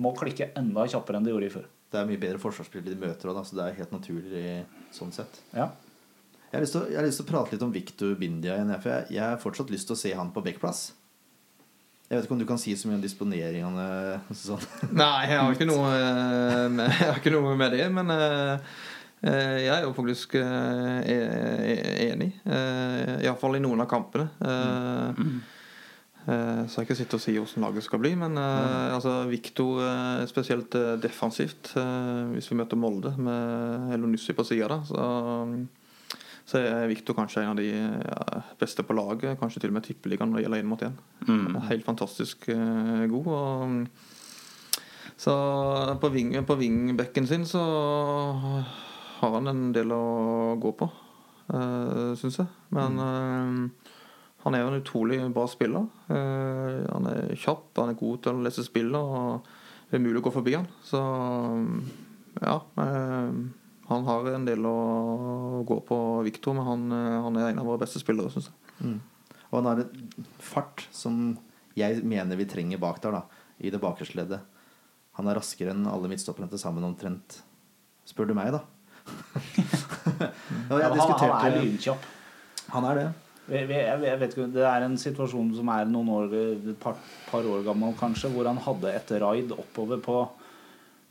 må 0.02 0.16
klikke 0.18 0.50
enda 0.60 0.88
kjappere 0.90 1.20
enn 1.20 1.28
det 1.28 1.36
gjorde 1.36 1.48
i 1.48 1.54
før. 1.54 1.70
Det 1.90 1.98
er 1.98 2.10
mye 2.10 2.22
bedre 2.22 2.42
forsvarsspillere 2.42 2.94
de 2.94 3.02
møter 3.02 3.32
òg, 3.32 3.40
så 3.48 3.58
det 3.58 3.64
er 3.66 3.78
helt 3.80 3.94
naturlig 3.96 4.44
sånn 4.94 5.14
sett. 5.16 5.40
Ja. 5.56 5.70
Jeg 6.50 6.58
har, 6.58 6.66
å, 6.66 6.86
jeg 6.90 6.98
har, 6.98 7.06
lyst 7.06 7.22
til, 7.22 7.28
å, 7.28 7.30
prate 7.30 7.54
litt 7.54 7.66
om 7.66 7.74
Victor 7.74 8.16
Bindia 8.18 8.56
igjen. 8.58 8.72
For 8.82 8.90
jeg, 8.90 9.12
jeg 9.20 9.26
har 9.26 9.42
fortsatt 9.42 9.70
lyst 9.74 9.90
til 9.90 9.98
å 9.98 10.02
se 10.02 10.14
han 10.18 10.32
på 10.34 10.42
backplass. 10.46 10.88
Jeg 12.10 12.18
vet 12.18 12.26
ikke 12.26 12.34
om 12.34 12.40
du 12.42 12.48
kan 12.50 12.58
si 12.58 12.72
så 12.74 12.90
mye 12.90 12.98
om 12.98 13.04
disponeringene 13.04 13.84
sånn. 14.34 14.64
Nei, 14.98 15.28
jeg 15.30 15.38
har 15.38 15.54
ikke 15.54 15.68
noe 15.70 15.92
eh, 15.94 16.64
med, 16.74 16.88
jeg 16.90 17.06
har 17.06 17.20
ikke 17.22 17.34
noe 17.36 17.54
med 17.60 17.76
det. 17.78 17.84
Men 17.94 18.10
uh, 18.10 18.80
jeg 19.22 19.70
er 19.76 19.86
jo 19.86 19.94
faktisk 19.94 20.34
uh, 20.42 21.06
enig. 21.06 22.32
Uh, 22.50 23.22
Iallfall 23.22 23.60
i 23.60 23.62
noen 23.62 23.86
av 23.86 23.92
kampene. 23.92 24.26
Uh, 24.42 25.14
mm. 25.14 25.40
Så 26.30 26.82
jeg 26.82 26.86
ikke 26.86 26.96
sitte 26.98 27.18
og 27.18 27.22
si 27.24 27.34
hvordan 27.38 27.64
laget 27.68 27.86
skal 27.86 28.02
bli. 28.02 28.16
Men 28.18 28.42
uh, 28.42 28.96
altså, 28.98 29.20
Viktor 29.30 29.86
spesielt 30.30 30.74
defensivt. 31.06 31.76
hvis 32.34 32.50
vi 32.50 32.58
møter 32.58 32.78
Molde 32.78 33.14
med 33.22 33.94
Elonussi 33.94 34.34
på 34.34 34.50
sida, 34.50 34.82
så 34.90 35.06
så 36.50 36.58
er 36.58 36.88
Viktor 36.90 37.14
kanskje 37.14 37.44
en 37.44 37.52
av 37.52 37.60
de 37.60 37.68
beste 38.58 38.82
på 38.86 38.96
laget. 38.98 39.38
Kanskje 39.38 39.62
til 39.62 39.70
og 39.70 39.78
med 39.78 39.86
tippeligaen 39.86 40.32
når 40.32 40.40
det 40.40 40.46
gjelder 40.48 40.64
én 40.64 40.72
mot 40.72 40.86
én. 40.88 40.96
Mm. 41.28 41.60
Helt 41.68 41.86
fantastisk 41.86 42.48
uh, 42.50 43.06
god. 43.12 43.30
Og, 43.36 45.20
så 45.20 45.36
på, 46.02 46.10
ving, 46.14 46.34
på 46.48 46.56
vingbekken 46.56 47.28
sin 47.30 47.46
så 47.46 47.62
har 49.20 49.36
han 49.36 49.52
en 49.52 49.64
del 49.76 49.92
å 49.92 50.56
gå 50.64 50.72
på, 50.80 50.88
uh, 51.52 51.60
eh, 51.60 52.12
syns 52.18 52.40
jeg. 52.40 52.48
Men 52.74 52.98
uh, 53.04 53.94
han 54.46 54.56
er 54.56 54.64
jo 54.64 54.72
en 54.72 54.80
utrolig 54.80 55.20
bra 55.36 55.46
spiller. 55.52 55.90
Uh, 56.08 56.88
han 56.88 57.10
er 57.12 57.34
kjapp, 57.36 57.74
han 57.82 57.92
er 57.92 58.00
god 58.00 58.24
til 58.24 58.40
å 58.40 58.46
lese 58.48 58.66
spillet, 58.66 58.96
og 58.96 59.90
det 59.92 60.00
er 60.00 60.06
mulig 60.06 60.24
å 60.24 60.28
gå 60.30 60.34
forbi 60.40 60.56
han. 60.56 60.70
Så 60.88 61.04
ja. 62.40 62.58
Uh, 62.80 63.59
han 63.90 64.06
har 64.06 64.28
en 64.36 64.46
del 64.46 64.66
å 64.70 65.64
gå 65.68 65.80
på, 65.88 65.98
Viktor, 66.28 66.54
men 66.58 66.68
han, 66.68 66.88
eh, 66.94 67.20
han, 67.26 67.38
er 67.38 67.50
en 67.50 67.62
av 67.64 67.70
våre 67.72 67.82
beste 67.82 68.02
spillere, 68.02 68.30
syns 68.34 68.52
jeg. 68.52 68.76
Mm. 68.86 68.98
Og 69.50 69.56
han 69.58 69.70
har 69.72 69.82
en 69.82 70.28
fart 70.46 70.86
som 70.94 71.32
jeg 71.78 72.04
mener 72.06 72.38
vi 72.38 72.48
trenger 72.50 72.82
bak 72.82 73.00
der, 73.02 73.18
da, 73.18 73.46
i 73.58 73.72
det 73.74 73.82
bakerste 73.82 74.20
leddet. 74.20 74.44
Han 75.18 75.28
er 75.28 75.40
raskere 75.40 75.74
enn 75.74 75.88
alle 75.90 76.12
midtstopperne 76.12 76.52
til 76.52 76.62
sammen 76.62 76.86
omtrent. 76.86 77.42
Spør 78.08 78.30
du 78.30 78.36
meg, 78.38 78.54
da. 78.54 78.62
ja, 80.70 80.86
han, 80.86 81.02
han, 81.02 81.34
er 81.50 81.58
lynkjapp. 81.58 82.06
Han 82.76 82.86
er 82.92 83.00
det. 83.00 83.08
Jeg, 83.50 83.66
jeg 83.74 84.20
vet 84.22 84.36
ikke, 84.36 84.50
Det 84.54 84.66
er 84.70 84.86
en 84.86 84.98
situasjon 85.02 85.50
som 85.58 85.72
er 85.74 85.90
noen 85.90 86.12
år, 86.14 86.36
et 86.38 86.70
par, 86.82 87.00
par 87.32 87.48
år 87.50 87.66
gammel, 87.66 87.96
kanskje, 87.98 88.30
hvor 88.36 88.46
han 88.46 88.62
hadde 88.62 88.94
et 88.94 89.14
raid 89.24 89.54
oppover 89.58 90.02
på 90.06 90.20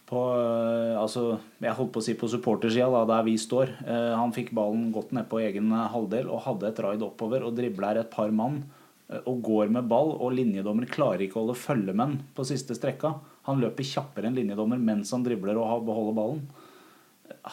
på 0.08 0.22
eh, 0.32 0.96
altså, 0.98 1.38
Jeg 1.60 1.76
holdt 1.76 1.92
på 1.94 2.02
å 2.02 2.06
si 2.06 2.14
på 2.18 2.30
supportersida, 2.30 3.04
der 3.08 3.24
vi 3.26 3.36
står. 3.40 3.74
Eh, 3.84 4.12
han 4.16 4.34
fikk 4.34 4.54
ballen 4.56 4.88
godt 4.94 5.12
nedpå 5.16 5.40
egen 5.44 5.72
halvdel 5.92 6.30
og 6.32 6.44
hadde 6.46 6.70
et 6.70 6.82
raid 6.84 7.04
oppover 7.04 7.44
og 7.46 7.56
dribler 7.58 8.00
et 8.00 8.10
par 8.12 8.32
mann 8.34 8.62
eh, 9.10 9.20
og 9.20 9.42
går 9.44 9.74
med 9.74 9.90
ball. 9.90 10.14
Og 10.16 10.32
linjedommer 10.36 10.88
klarer 10.90 11.26
ikke 11.26 11.40
å 11.40 11.44
holde 11.44 11.58
følge 11.60 11.96
med 11.96 12.18
på 12.36 12.46
siste 12.48 12.76
strekka. 12.78 13.14
Han 13.50 13.60
løper 13.62 13.86
kjappere 13.86 14.30
enn 14.30 14.38
linjedommer 14.38 14.80
mens 14.80 15.12
han 15.16 15.26
dribler 15.26 15.60
og 15.60 15.84
beholder 15.88 16.16
ballen. 16.16 16.42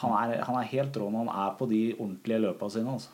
Han 0.00 0.16
er, 0.16 0.38
han 0.46 0.56
er 0.56 0.72
helt 0.72 0.96
rå 0.96 1.10
når 1.12 1.26
han 1.26 1.46
er 1.46 1.54
på 1.58 1.68
de 1.68 1.82
ordentlige 1.98 2.42
løpa 2.48 2.72
sine. 2.72 2.96
Altså. 2.96 3.12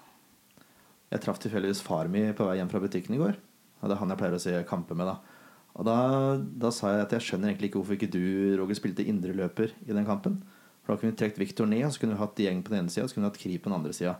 Jeg 1.12 1.22
traff 1.24 1.42
tilfeldigvis 1.42 1.82
far 1.84 2.08
mi 2.10 2.28
på 2.36 2.46
vei 2.46 2.56
hjem 2.60 2.70
fra 2.70 2.80
butikken 2.82 3.18
i 3.18 3.20
går. 3.20 3.38
Og 3.82 3.90
det 3.90 3.96
er 3.96 4.00
han 4.00 4.14
jeg 4.14 4.20
pleier 4.20 4.38
å 4.38 4.42
se 4.42 4.54
kamper 4.68 4.98
med, 4.98 5.10
da. 5.10 5.31
Og 5.72 5.86
da, 5.88 5.96
da 6.38 6.70
sa 6.74 6.92
jeg 6.92 7.06
at 7.06 7.14
jeg 7.16 7.26
skjønner 7.26 7.50
egentlig 7.50 7.70
ikke 7.70 7.80
hvorfor 7.80 7.96
ikke 7.96 8.10
du, 8.12 8.24
Roger, 8.60 8.76
spilte 8.76 9.06
indre 9.08 9.32
løper 9.36 9.72
i 9.86 9.94
den 9.94 10.04
kampen. 10.08 10.42
For 10.82 10.92
da 10.92 11.00
kunne 11.00 11.14
vi 11.14 11.20
trukket 11.20 11.40
Viktor 11.40 11.68
ned, 11.70 11.86
og 11.86 11.94
så 11.94 12.02
kunne 12.02 12.16
vi 12.16 12.20
hatt 12.20 12.42
gjeng 12.44 12.60
på 12.64 12.74
den 12.74 12.82
ene 12.82 12.92
sida, 12.92 13.06
og 13.06 13.10
så 13.10 13.16
kunne 13.16 13.28
vi 13.28 13.30
hatt 13.30 13.40
Kri 13.40 13.56
på 13.56 13.70
den 13.70 13.78
andre 13.78 13.94
sida. 13.96 14.16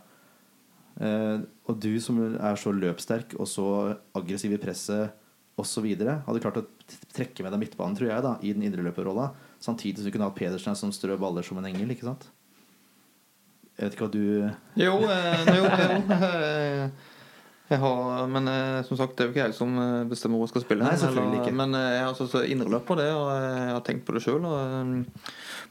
Eh, 1.01 1.43
og 1.69 1.81
du 1.81 1.91
som 2.01 2.21
er 2.23 2.57
så 2.59 2.73
løpssterk 2.73 3.35
og 3.39 3.49
så 3.49 3.67
aggressiv 4.17 4.53
i 4.55 4.61
presset 4.61 5.13
osv., 5.59 5.85
hadde 5.93 6.41
klart 6.41 6.61
å 6.63 6.67
trekke 7.13 7.45
med 7.45 7.53
deg 7.53 7.61
midtbanen, 7.61 7.97
tror 7.97 8.09
jeg, 8.09 8.25
da, 8.25 8.35
i 8.41 8.53
den 8.55 8.65
indreløperrolla. 8.65 9.29
Samtidig 9.61 10.01
som 10.01 10.09
du 10.09 10.15
kunne 10.15 10.29
hatt 10.29 10.39
Pedersen 10.39 10.77
som 10.79 10.93
strø 10.95 11.17
baller 11.21 11.45
som 11.45 11.59
en 11.61 11.69
engel, 11.69 11.93
ikke 11.93 12.09
sant? 12.09 12.29
Jeg 13.73 13.87
vet 13.87 13.95
ikke 13.95 14.05
hva 14.05 14.13
du 14.13 14.25
Jo, 14.81 14.97
eh, 15.09 15.47
jo, 15.49 15.63
jo. 15.65 16.89
Jeg 17.71 17.79
har, 17.79 18.27
men 18.27 18.47
eh, 18.51 18.83
som 18.83 18.97
sagt, 18.99 19.15
det 19.15 19.23
er 19.23 19.29
jo 19.29 19.33
ikke 19.33 19.45
jeg 19.45 19.55
som 19.55 19.75
eh, 19.79 20.05
bestemmer 20.09 20.39
hvor 20.39 20.49
jeg 20.49 20.53
skal 20.53 20.65
spille. 20.65 20.83
Nei, 20.83 20.99
selvfølgelig 20.99 21.43
ikke. 21.45 21.57
Men 21.57 21.75
eh, 21.79 21.89
jeg 21.95 22.01
har 22.03 22.09
altså 22.11 22.27
så 22.27 22.43
indreløper 22.43 22.99
det, 22.99 23.11
og 23.15 23.29
jeg 23.31 23.67
har 23.71 23.83
tenkt 23.87 24.07
på 24.07 24.15
det 24.17 24.23
sjøl. 24.25 24.47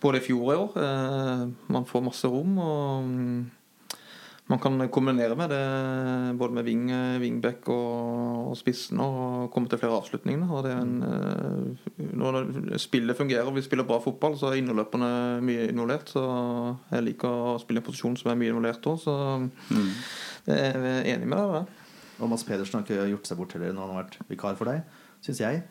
Både 0.01 0.19
i 0.23 0.25
fjor 0.25 0.47
og 0.47 0.55
i 0.55 0.61
år. 0.63 1.51
Man 1.77 1.85
får 1.87 2.07
masse 2.07 2.31
rom, 2.33 2.57
og 2.59 3.11
mm, 3.11 3.43
man 4.51 4.61
kan 4.65 4.87
kombinere 4.93 5.37
med 5.37 5.53
det 5.53 5.67
både 6.41 6.57
med 6.57 6.67
wing, 6.67 6.89
wingback 7.21 7.69
og, 7.71 8.49
og 8.51 8.57
spissen 8.59 9.01
og 9.05 9.53
komme 9.53 9.71
til 9.71 9.79
flere 9.79 10.01
avslutninger. 10.01 10.49
Og 10.49 10.65
det 10.65 10.73
en, 10.73 10.97
når 12.19 12.41
spillet 12.83 13.21
fungerer 13.21 13.47
og 13.47 13.55
vi 13.59 13.67
spiller 13.69 13.87
bra 13.87 14.01
fotball, 14.03 14.35
så 14.41 14.49
er 14.49 14.63
inneløperne 14.63 15.13
mye 15.45 15.69
involvert. 15.69 16.11
Så 16.17 16.25
jeg 16.89 17.07
liker 17.13 17.53
å 17.53 17.55
spille 17.63 17.85
en 17.85 17.87
posisjon 17.87 18.19
som 18.19 18.33
er 18.33 18.41
mye 18.41 18.57
involvert 18.57 18.91
òg, 18.91 18.99
så 19.05 19.15
jeg 20.49 20.59
er 20.59 21.13
enig 21.13 21.29
med 21.29 21.39
deg 21.39 21.57
der. 21.61 21.71
Og 22.23 22.31
Mads 22.31 22.45
Pedersen 22.47 22.79
har 22.79 22.87
ikke 22.87 23.09
gjort 23.11 23.29
seg 23.29 23.41
bort 23.41 23.55
heller 23.57 23.73
når 23.75 23.83
han 23.83 23.97
har 23.97 24.05
vært 24.05 24.19
vikar 24.31 24.59
for 24.59 24.71
deg, 24.71 24.85
syns 25.27 25.41
jeg. 25.43 25.63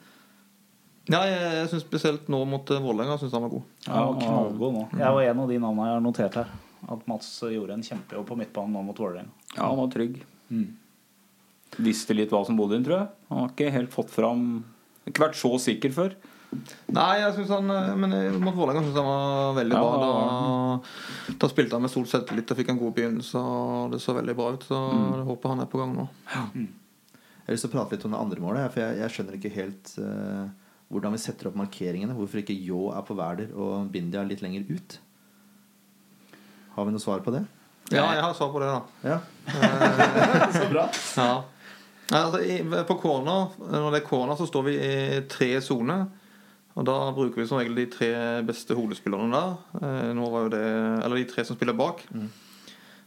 Ja, 1.09 1.21
jeg, 1.25 1.39
jeg 1.57 1.69
synes 1.71 1.85
spesielt 1.87 2.27
nå 2.29 2.41
mot 2.45 2.69
eh, 2.71 2.81
Vålerenga 2.83 3.15
syns 3.17 3.33
han 3.33 3.45
var 3.47 3.53
god. 3.55 3.69
Ja, 3.87 4.01
og 4.03 4.19
knallgod 4.21 4.75
nå. 4.75 4.83
Jeg 4.99 5.15
var 5.15 5.29
en 5.31 5.41
av 5.43 5.49
de 5.49 5.61
navnene 5.63 5.87
jeg 5.87 5.95
har 5.97 6.03
notert 6.05 6.37
her. 6.41 6.51
At 6.91 7.07
Mats 7.09 7.29
gjorde 7.45 7.77
en 7.77 7.85
kjempejobb 7.85 8.27
på 8.29 8.37
midtbanen 8.39 8.75
nå 8.75 8.83
mot 8.89 8.99
Vålerenga. 9.01 9.31
Ja, 9.55 9.69
han 9.69 9.79
var 9.79 9.89
trygg. 9.93 10.19
Visste 11.81 12.15
litt 12.17 12.33
hva 12.33 12.43
som 12.45 12.59
bodde 12.59 12.77
inn, 12.77 12.85
tror 12.85 12.97
jeg. 12.99 13.09
Han 13.31 13.41
har 13.45 13.53
ikke 13.53 13.73
helt 13.73 13.93
fått 13.93 14.11
fram 14.11 14.45
Ikke 15.07 15.23
vært 15.23 15.39
så 15.39 15.53
sikker 15.61 15.93
før. 15.95 16.15
Nei, 16.91 17.21
jeg 17.21 17.31
synes 17.37 17.51
han 17.53 17.71
eh, 17.71 17.91
Men 17.95 18.11
eh, 18.17 18.33
mot 18.35 18.55
Vålerenga 18.57 18.81
syns 18.83 18.97
han 18.99 19.07
var 19.07 19.53
veldig 19.55 19.77
Ja, 19.77 19.83
bra. 19.85 19.99
da 20.03 21.35
Da, 21.39 21.47
spilte 21.47 21.77
han 21.77 21.85
med 21.85 21.93
stort 21.93 22.11
selvtillit 22.11 22.51
og 22.51 22.59
fikk 22.59 22.73
en 22.73 22.81
god 22.81 22.95
begynnelse. 22.97 23.39
Og 23.39 23.93
det 23.93 24.01
så 24.03 24.15
veldig 24.17 24.35
bra 24.35 24.49
ut. 24.55 24.65
Så 24.67 24.79
jeg 24.79 25.27
håper 25.29 25.53
han 25.53 25.63
er 25.63 25.69
på 25.71 25.79
gang 25.79 25.93
nå. 25.95 26.07
Jeg 26.27 27.47
har 27.47 27.55
lyst 27.55 27.65
til 27.65 27.71
å 27.71 27.75
prate 27.77 27.95
litt 27.95 28.03
om 28.07 28.15
det 28.15 28.19
andre 28.21 28.43
målet, 28.43 28.73
for 28.73 28.83
jeg, 28.83 28.99
jeg 29.01 29.13
skjønner 29.15 29.37
ikke 29.37 29.53
helt 29.55 29.93
uh, 29.99 30.43
hvordan 30.93 31.15
vi 31.15 31.21
setter 31.23 31.49
opp 31.49 31.57
markeringene. 31.59 32.13
Hvorfor 32.15 32.43
ikke 32.43 32.55
Ljå 32.55 32.83
er 32.93 33.07
på 33.07 33.15
Hvaler 33.17 33.55
og 33.55 33.89
Bindia 33.91 34.21
litt 34.27 34.43
lenger 34.43 34.67
ut? 34.69 34.97
Har 36.75 36.87
vi 36.87 36.93
noe 36.93 37.03
svar 37.03 37.23
på 37.25 37.33
det? 37.33 37.41
Ja, 37.91 38.05
jeg 38.15 38.23
har 38.23 38.35
svar 38.37 38.51
på 38.53 38.61
det, 38.61 38.69
da. 38.71 39.09
Ja. 39.09 39.17
Så 40.59 40.67
bra. 40.71 40.85
Ja. 41.17 41.31
Altså, 42.11 42.41
i, 42.43 42.59
på 42.87 42.97
corner, 43.01 43.55
når 43.71 43.89
det 43.95 44.01
er 44.01 44.07
corner, 44.07 44.35
så 44.39 44.47
står 44.47 44.67
vi 44.67 44.75
i 44.83 44.95
tre 45.31 45.53
soner. 45.63 46.05
Og 46.79 46.87
da 46.87 46.95
bruker 47.15 47.41
vi 47.41 47.47
som 47.49 47.59
regel 47.59 47.75
de 47.75 47.87
tre 47.91 48.11
beste 48.47 48.75
hodespillerne 48.77 49.31
der. 49.35 49.57
Eh, 49.81 50.47
det, 50.53 50.63
eller 51.03 51.19
de 51.19 51.27
tre 51.27 51.45
som 51.47 51.57
spiller 51.57 51.75
bak. 51.77 52.05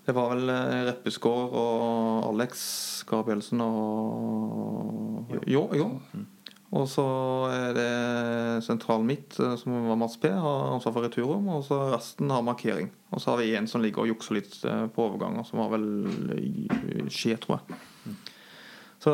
Det 0.04 0.12
var 0.12 0.34
vel 0.34 0.52
eh, 0.52 0.84
Reppeskår 0.90 1.56
og 1.56 2.28
Alex 2.28 3.04
Gabrielsen 3.08 3.64
og 3.64 5.32
Jo. 5.48 5.68
jo. 5.72 5.90
Og 6.74 6.88
så 6.90 7.04
er 7.54 7.74
det 7.76 8.64
sentral 8.66 9.04
midt, 9.06 9.38
eh, 9.40 9.56
som 9.56 9.78
var 9.88 9.96
Mats 9.96 10.18
P, 10.20 10.28
har 10.28 10.74
ansvar 10.74 10.92
for 10.98 11.08
returrom. 11.08 11.48
Og 11.56 11.64
så 11.64 11.80
resten 11.94 12.28
har 12.34 12.44
markering. 12.44 12.92
Og 13.14 13.22
så 13.22 13.32
har 13.32 13.40
vi 13.40 13.54
en 13.56 13.70
som 13.70 13.80
ligger 13.80 14.04
og 14.04 14.12
jukser 14.12 14.42
litt 14.42 14.60
på 14.60 15.08
overganger, 15.08 15.46
som 15.48 15.62
var 15.64 15.72
vel 15.78 17.08
Skje, 17.08 17.38
tror 17.40 17.62
jeg. 17.62 17.80
Så 19.04 19.12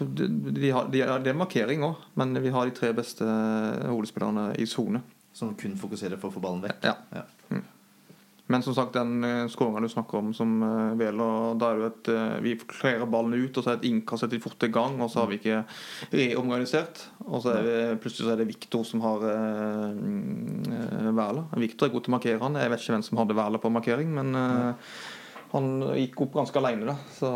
de, 0.00 0.26
de 0.50 0.70
har, 0.74 0.88
de, 0.90 1.04
det 1.22 1.30
er 1.30 1.38
markering 1.38 1.84
òg, 1.86 2.00
men 2.18 2.34
vi 2.42 2.50
har 2.50 2.66
de 2.66 2.74
tre 2.74 2.90
beste 2.96 3.26
hodespillerne 3.86 4.50
i 4.58 4.66
sone. 4.66 5.04
Som 5.36 5.54
kun 5.58 5.76
fokuserer 5.78 6.18
på 6.18 6.30
å 6.30 6.34
få 6.34 6.42
ballen 6.42 6.64
vekk. 6.64 6.86
Ja. 6.88 6.96
Ja. 7.14 7.26
Men 8.46 8.62
som 8.62 8.76
sagt, 8.76 8.94
den 8.94 9.24
skåringa 9.50 9.80
du 9.82 9.88
snakker 9.90 10.20
om 10.20 10.28
som 10.34 10.60
uh, 10.62 10.94
Veler, 10.98 11.56
da 11.58 11.70
er 11.72 11.80
det 11.80 11.86
et 11.88 12.10
eh, 12.14 12.34
Vi 12.44 12.52
klarer 12.62 13.08
ballen 13.10 13.34
ut, 13.34 13.58
og 13.58 13.64
så 13.64 13.72
er 13.72 13.78
det 13.78 13.82
et 13.82 13.88
innkast 13.90 14.22
etter 14.22 14.42
fort 14.42 14.62
i 14.62 14.70
gang, 14.70 15.00
og 15.02 15.10
så 15.10 15.24
har 15.24 15.32
vi 15.32 15.40
ikke 15.40 15.64
reorganisert. 16.12 17.08
Og 17.26 17.42
så 17.42 17.56
er 17.56 17.66
det, 17.66 17.80
plutselig 18.04 18.28
så 18.28 18.36
er 18.36 18.42
det 18.42 18.48
Viktor 18.52 18.86
som 18.86 19.02
har 19.02 19.26
uh, 19.26 19.90
Væler. 21.10 21.42
Viktor 21.58 21.88
er 21.88 21.94
god 21.96 22.06
til 22.06 22.14
å 22.14 22.16
markere 22.16 22.42
han. 22.44 22.60
Jeg 22.62 22.70
vet 22.70 22.84
ikke 22.84 22.94
hvem 22.94 23.06
som 23.08 23.22
hadde 23.22 23.38
Væler 23.40 23.62
på 23.62 23.74
markering, 23.74 24.14
men 24.14 24.38
eh, 24.38 24.94
han 25.52 25.68
gikk 25.96 26.20
opp 26.26 26.32
ganske 26.40 26.58
aleine, 26.60 26.86
da. 26.88 26.96
Så 27.16 27.30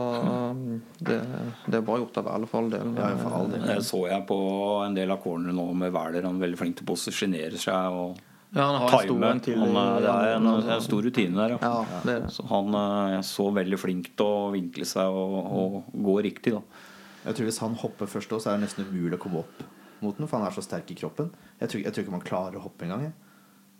det, 1.06 1.18
det 1.66 1.78
er 1.78 1.84
bra 1.86 1.98
gjort 2.00 2.18
av 2.20 2.26
Væler, 2.30 2.50
for 2.50 2.62
all 2.62 2.72
del. 2.72 2.90
Ja, 2.98 3.10
for 3.20 3.36
all 3.38 3.52
del. 3.52 3.62
Det 3.68 3.78
så 3.86 4.02
jeg 4.10 4.26
på 4.28 4.40
en 4.86 4.96
del 4.98 5.14
av 5.14 5.22
cornerne 5.22 5.54
nå 5.56 5.68
med 5.84 5.94
Wæler. 5.94 6.26
Han 6.28 6.40
er 6.40 6.46
veldig 6.48 6.60
flink 6.60 6.78
til 6.80 6.86
å 6.88 6.90
posisjonere 6.92 7.60
seg 7.60 7.96
og 8.00 8.20
Ja, 8.50 8.64
han 8.66 8.80
har 8.82 8.86
en 8.88 8.90
stor 8.90 9.10
time. 9.14 9.30
en 9.30 9.42
til. 9.46 9.58
Han 9.62 10.02
det 10.02 10.12
er 10.12 10.36
en, 10.36 10.46
en 10.74 10.82
stor 10.82 11.04
rutine 11.06 11.38
der, 11.38 11.56
ja. 11.56 11.58
Ja, 11.62 12.00
det 12.06 12.16
det. 12.24 12.32
Så 12.34 12.46
han 12.50 12.74
eh, 12.74 13.18
er 13.20 13.26
så 13.26 13.46
veldig 13.54 13.78
flink 13.78 14.10
til 14.18 14.26
å 14.26 14.48
vinkle 14.54 14.88
seg 14.90 15.20
og, 15.22 15.36
og 15.60 15.92
gå 16.08 16.16
riktig, 16.26 16.56
da. 16.58 16.86
Jeg 17.28 17.36
tror 17.36 17.50
Hvis 17.50 17.60
han 17.60 17.76
hopper 17.76 18.08
først 18.08 18.32
så 18.32 18.48
er 18.48 18.56
det 18.56 18.64
nesten 18.64 18.88
umulig 18.88 19.18
å 19.18 19.22
komme 19.22 19.42
opp 19.44 19.62
mot 20.00 20.16
den, 20.16 20.26
for 20.26 20.40
han 20.40 20.48
er 20.48 20.54
så 20.56 20.64
sterk 20.64 20.90
i 20.90 20.96
kroppen. 20.96 21.28
Jeg 21.60 21.68
tror, 21.68 21.82
jeg 21.84 21.92
tror 21.92 22.06
ikke 22.06 22.14
man 22.14 22.24
klarer 22.24 22.56
å 22.56 22.62
hoppe 22.64 22.86
engang. 22.86 23.10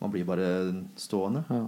Man 0.01 0.12
blir 0.12 0.27
bare 0.29 0.49
stående. 1.01 1.43
Ja. 1.49 1.62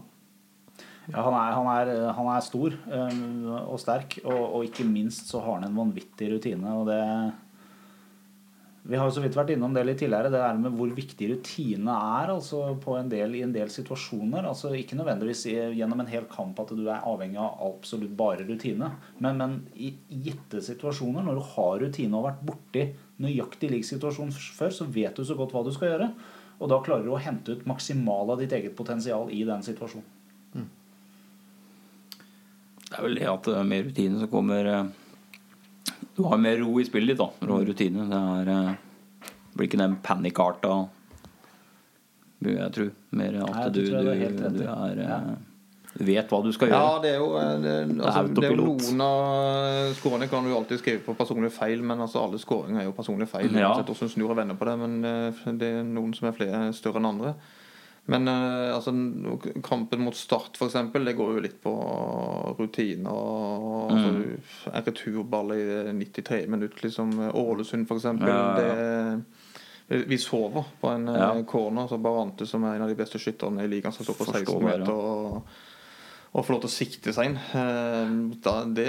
Ja, 1.10 1.22
han, 1.26 1.34
er, 1.34 1.54
han, 1.56 1.68
er, 1.68 2.10
han 2.14 2.28
er 2.30 2.42
stor 2.46 2.74
øhm, 2.78 3.46
og 3.64 3.78
sterk, 3.82 4.20
og, 4.22 4.42
og 4.42 4.66
ikke 4.68 4.86
minst 4.86 5.32
så 5.32 5.40
har 5.42 5.58
han 5.58 5.66
en 5.66 5.80
vanvittig 5.80 6.28
rutine. 6.30 6.74
Og 6.78 6.86
det 6.86 7.00
Vi 8.86 8.98
har 8.98 9.06
jo 9.06 9.14
så 9.14 9.22
vidt 9.22 9.36
vært 9.38 9.50
innom 9.54 9.74
det 9.74 9.82
litt 9.86 9.98
tidligere, 10.02 10.30
det 10.30 10.40
er 10.42 10.56
med 10.58 10.74
hvor 10.78 10.90
viktig 10.94 11.28
rutine 11.30 11.96
er 12.18 12.32
altså 12.34 12.74
på 12.82 12.96
en 12.98 13.10
del, 13.10 13.34
i 13.38 13.42
en 13.46 13.54
del 13.54 13.70
situasjoner. 13.70 14.46
Altså 14.46 14.72
Ikke 14.78 14.98
nødvendigvis 14.98 15.44
gjennom 15.74 16.02
en 16.02 16.10
hel 16.10 16.26
kamp 16.30 16.58
at 16.62 16.70
du 16.70 16.84
er 16.86 17.02
avhengig 17.02 17.38
av 17.42 17.62
absolutt 17.66 18.14
bare 18.18 18.46
rutine. 18.46 18.92
Men, 19.18 19.42
men 19.42 19.58
i 19.74 19.92
gitte 20.28 20.62
situasjoner, 20.62 21.26
når 21.26 21.38
du 21.38 21.44
har 21.56 21.76
rutine 21.82 22.14
og 22.14 22.22
har 22.22 22.30
vært 22.30 22.46
borti 22.52 22.88
nøyaktig 23.22 23.74
lik 23.74 23.86
situasjon 23.90 24.34
før, 24.34 24.74
så 24.74 24.86
vet 24.86 25.18
du 25.18 25.26
så 25.26 25.38
godt 25.38 25.54
hva 25.54 25.66
du 25.66 25.74
skal 25.74 25.96
gjøre. 25.96 26.10
Og 26.62 26.70
da 26.70 26.82
klarer 26.82 27.06
du 27.06 27.14
å 27.14 27.22
hente 27.22 27.54
ut 27.54 27.66
maksimal 27.66 28.34
av 28.34 28.42
ditt 28.42 28.54
eget 28.54 28.74
potensial 28.78 29.30
i 29.34 29.42
den 29.46 29.66
situasjonen. 29.66 30.21
Det 32.92 32.98
er 33.00 33.06
vel 33.06 33.14
det 33.16 33.28
at 33.30 33.46
eh, 33.48 33.62
med 33.64 33.86
rutine 33.88 34.18
så 34.20 34.26
kommer 34.28 34.66
eh, 34.68 34.90
Du 36.16 36.24
har 36.28 36.40
mer 36.40 36.58
ro 36.60 36.74
i 36.80 36.84
spillet 36.84 37.14
ditt 37.14 37.22
da 37.22 37.30
når 37.40 37.48
du 37.48 37.54
har 37.54 37.70
rutine. 37.70 38.08
Det 38.10 38.18
er, 38.32 38.50
eh, 38.52 39.30
blir 39.56 39.70
ikke 39.70 39.80
den 39.80 39.94
panikkarta 40.04 40.74
vil 42.42 42.58
jeg 42.58 42.74
tro. 42.74 42.84
Mer 43.14 43.38
at 43.38 43.54
Nei, 43.54 43.64
du, 43.70 43.80
tror 43.86 44.02
du, 44.02 44.12
du 44.12 44.58
du 44.58 44.62
er 44.66 45.00
Ja. 45.06 45.22
Du 45.92 46.06
vet 46.08 46.30
hva 46.32 46.38
du 46.42 46.48
skal 46.56 46.70
Ja, 46.72 46.78
gjøre. 46.80 47.02
det 47.04 47.10
er 47.12 47.18
jo, 47.20 47.26
det, 47.62 47.72
altså, 48.00 48.22
det 48.32 48.44
er 48.48 48.54
jo 48.56 48.62
noen 48.64 49.02
av 49.04 49.90
skårene 49.98 50.28
kan 50.30 50.46
du 50.48 50.54
alltid 50.56 50.80
skrive 50.80 51.02
på 51.04 51.14
personlige 51.18 51.52
feil, 51.52 51.82
men 51.84 52.00
altså 52.00 52.22
alle 52.24 52.40
skåringer 52.40 52.80
er 52.80 52.86
jo 52.86 52.94
personlige 52.96 53.28
feil. 53.28 53.52
Ja. 53.52 53.68
Uansett 53.74 53.92
hvordan 53.92 54.12
snur 54.14 54.32
og 54.32 54.38
vender 54.40 54.56
på 54.56 54.68
det, 54.70 54.76
men 54.80 55.58
det 55.60 55.68
er 55.68 55.84
noen 55.84 56.14
som 56.16 56.30
er 56.30 56.38
flere 56.38 56.62
større 56.72 57.02
enn 57.02 57.10
andre. 57.12 57.34
Men 58.10 58.28
eh, 58.28 58.74
altså, 58.74 58.90
kampen 59.62 60.00
mot 60.02 60.16
Start, 60.16 60.56
eksempel, 60.66 61.04
det 61.06 61.12
går 61.18 61.36
jo 61.36 61.42
litt 61.44 61.60
på 61.62 61.72
rutine. 62.58 63.06
Og, 63.12 63.92
altså, 63.92 64.10
en 64.72 64.86
returball 64.88 65.52
i 65.54 65.62
93 65.94 66.46
minutter, 66.50 66.82
liksom. 66.88 67.14
Ålesund, 67.30 67.86
for 67.88 68.00
eksempel. 68.02 68.28
Ja, 68.28 68.58
ja. 68.58 69.20
Vi 70.08 70.18
sover 70.18 70.64
på 70.80 70.88
en 70.88 71.08
eh, 71.08 71.18
Ja. 71.20 71.42
corner. 71.44 71.86
Så 71.88 71.98
Barante, 71.98 72.46
som 72.46 72.64
er 72.64 72.74
en 72.76 72.82
av 72.82 72.88
de 72.88 72.98
beste 72.98 73.18
skytterne 73.22 73.62
i 73.64 73.68
ligaen, 73.68 73.92
som 73.92 74.06
står 74.06 74.18
på 74.18 74.30
16 74.32 74.64
meter. 74.64 74.92
og 74.92 75.42
å 76.32 76.40
få 76.40 76.54
lov 76.54 76.62
til 76.62 76.70
å 76.70 76.72
sikte 76.72 77.12
seg 77.12 77.28
inn. 77.28 77.34
eh, 77.36 78.12
Da, 78.44 78.54
det, 78.64 78.88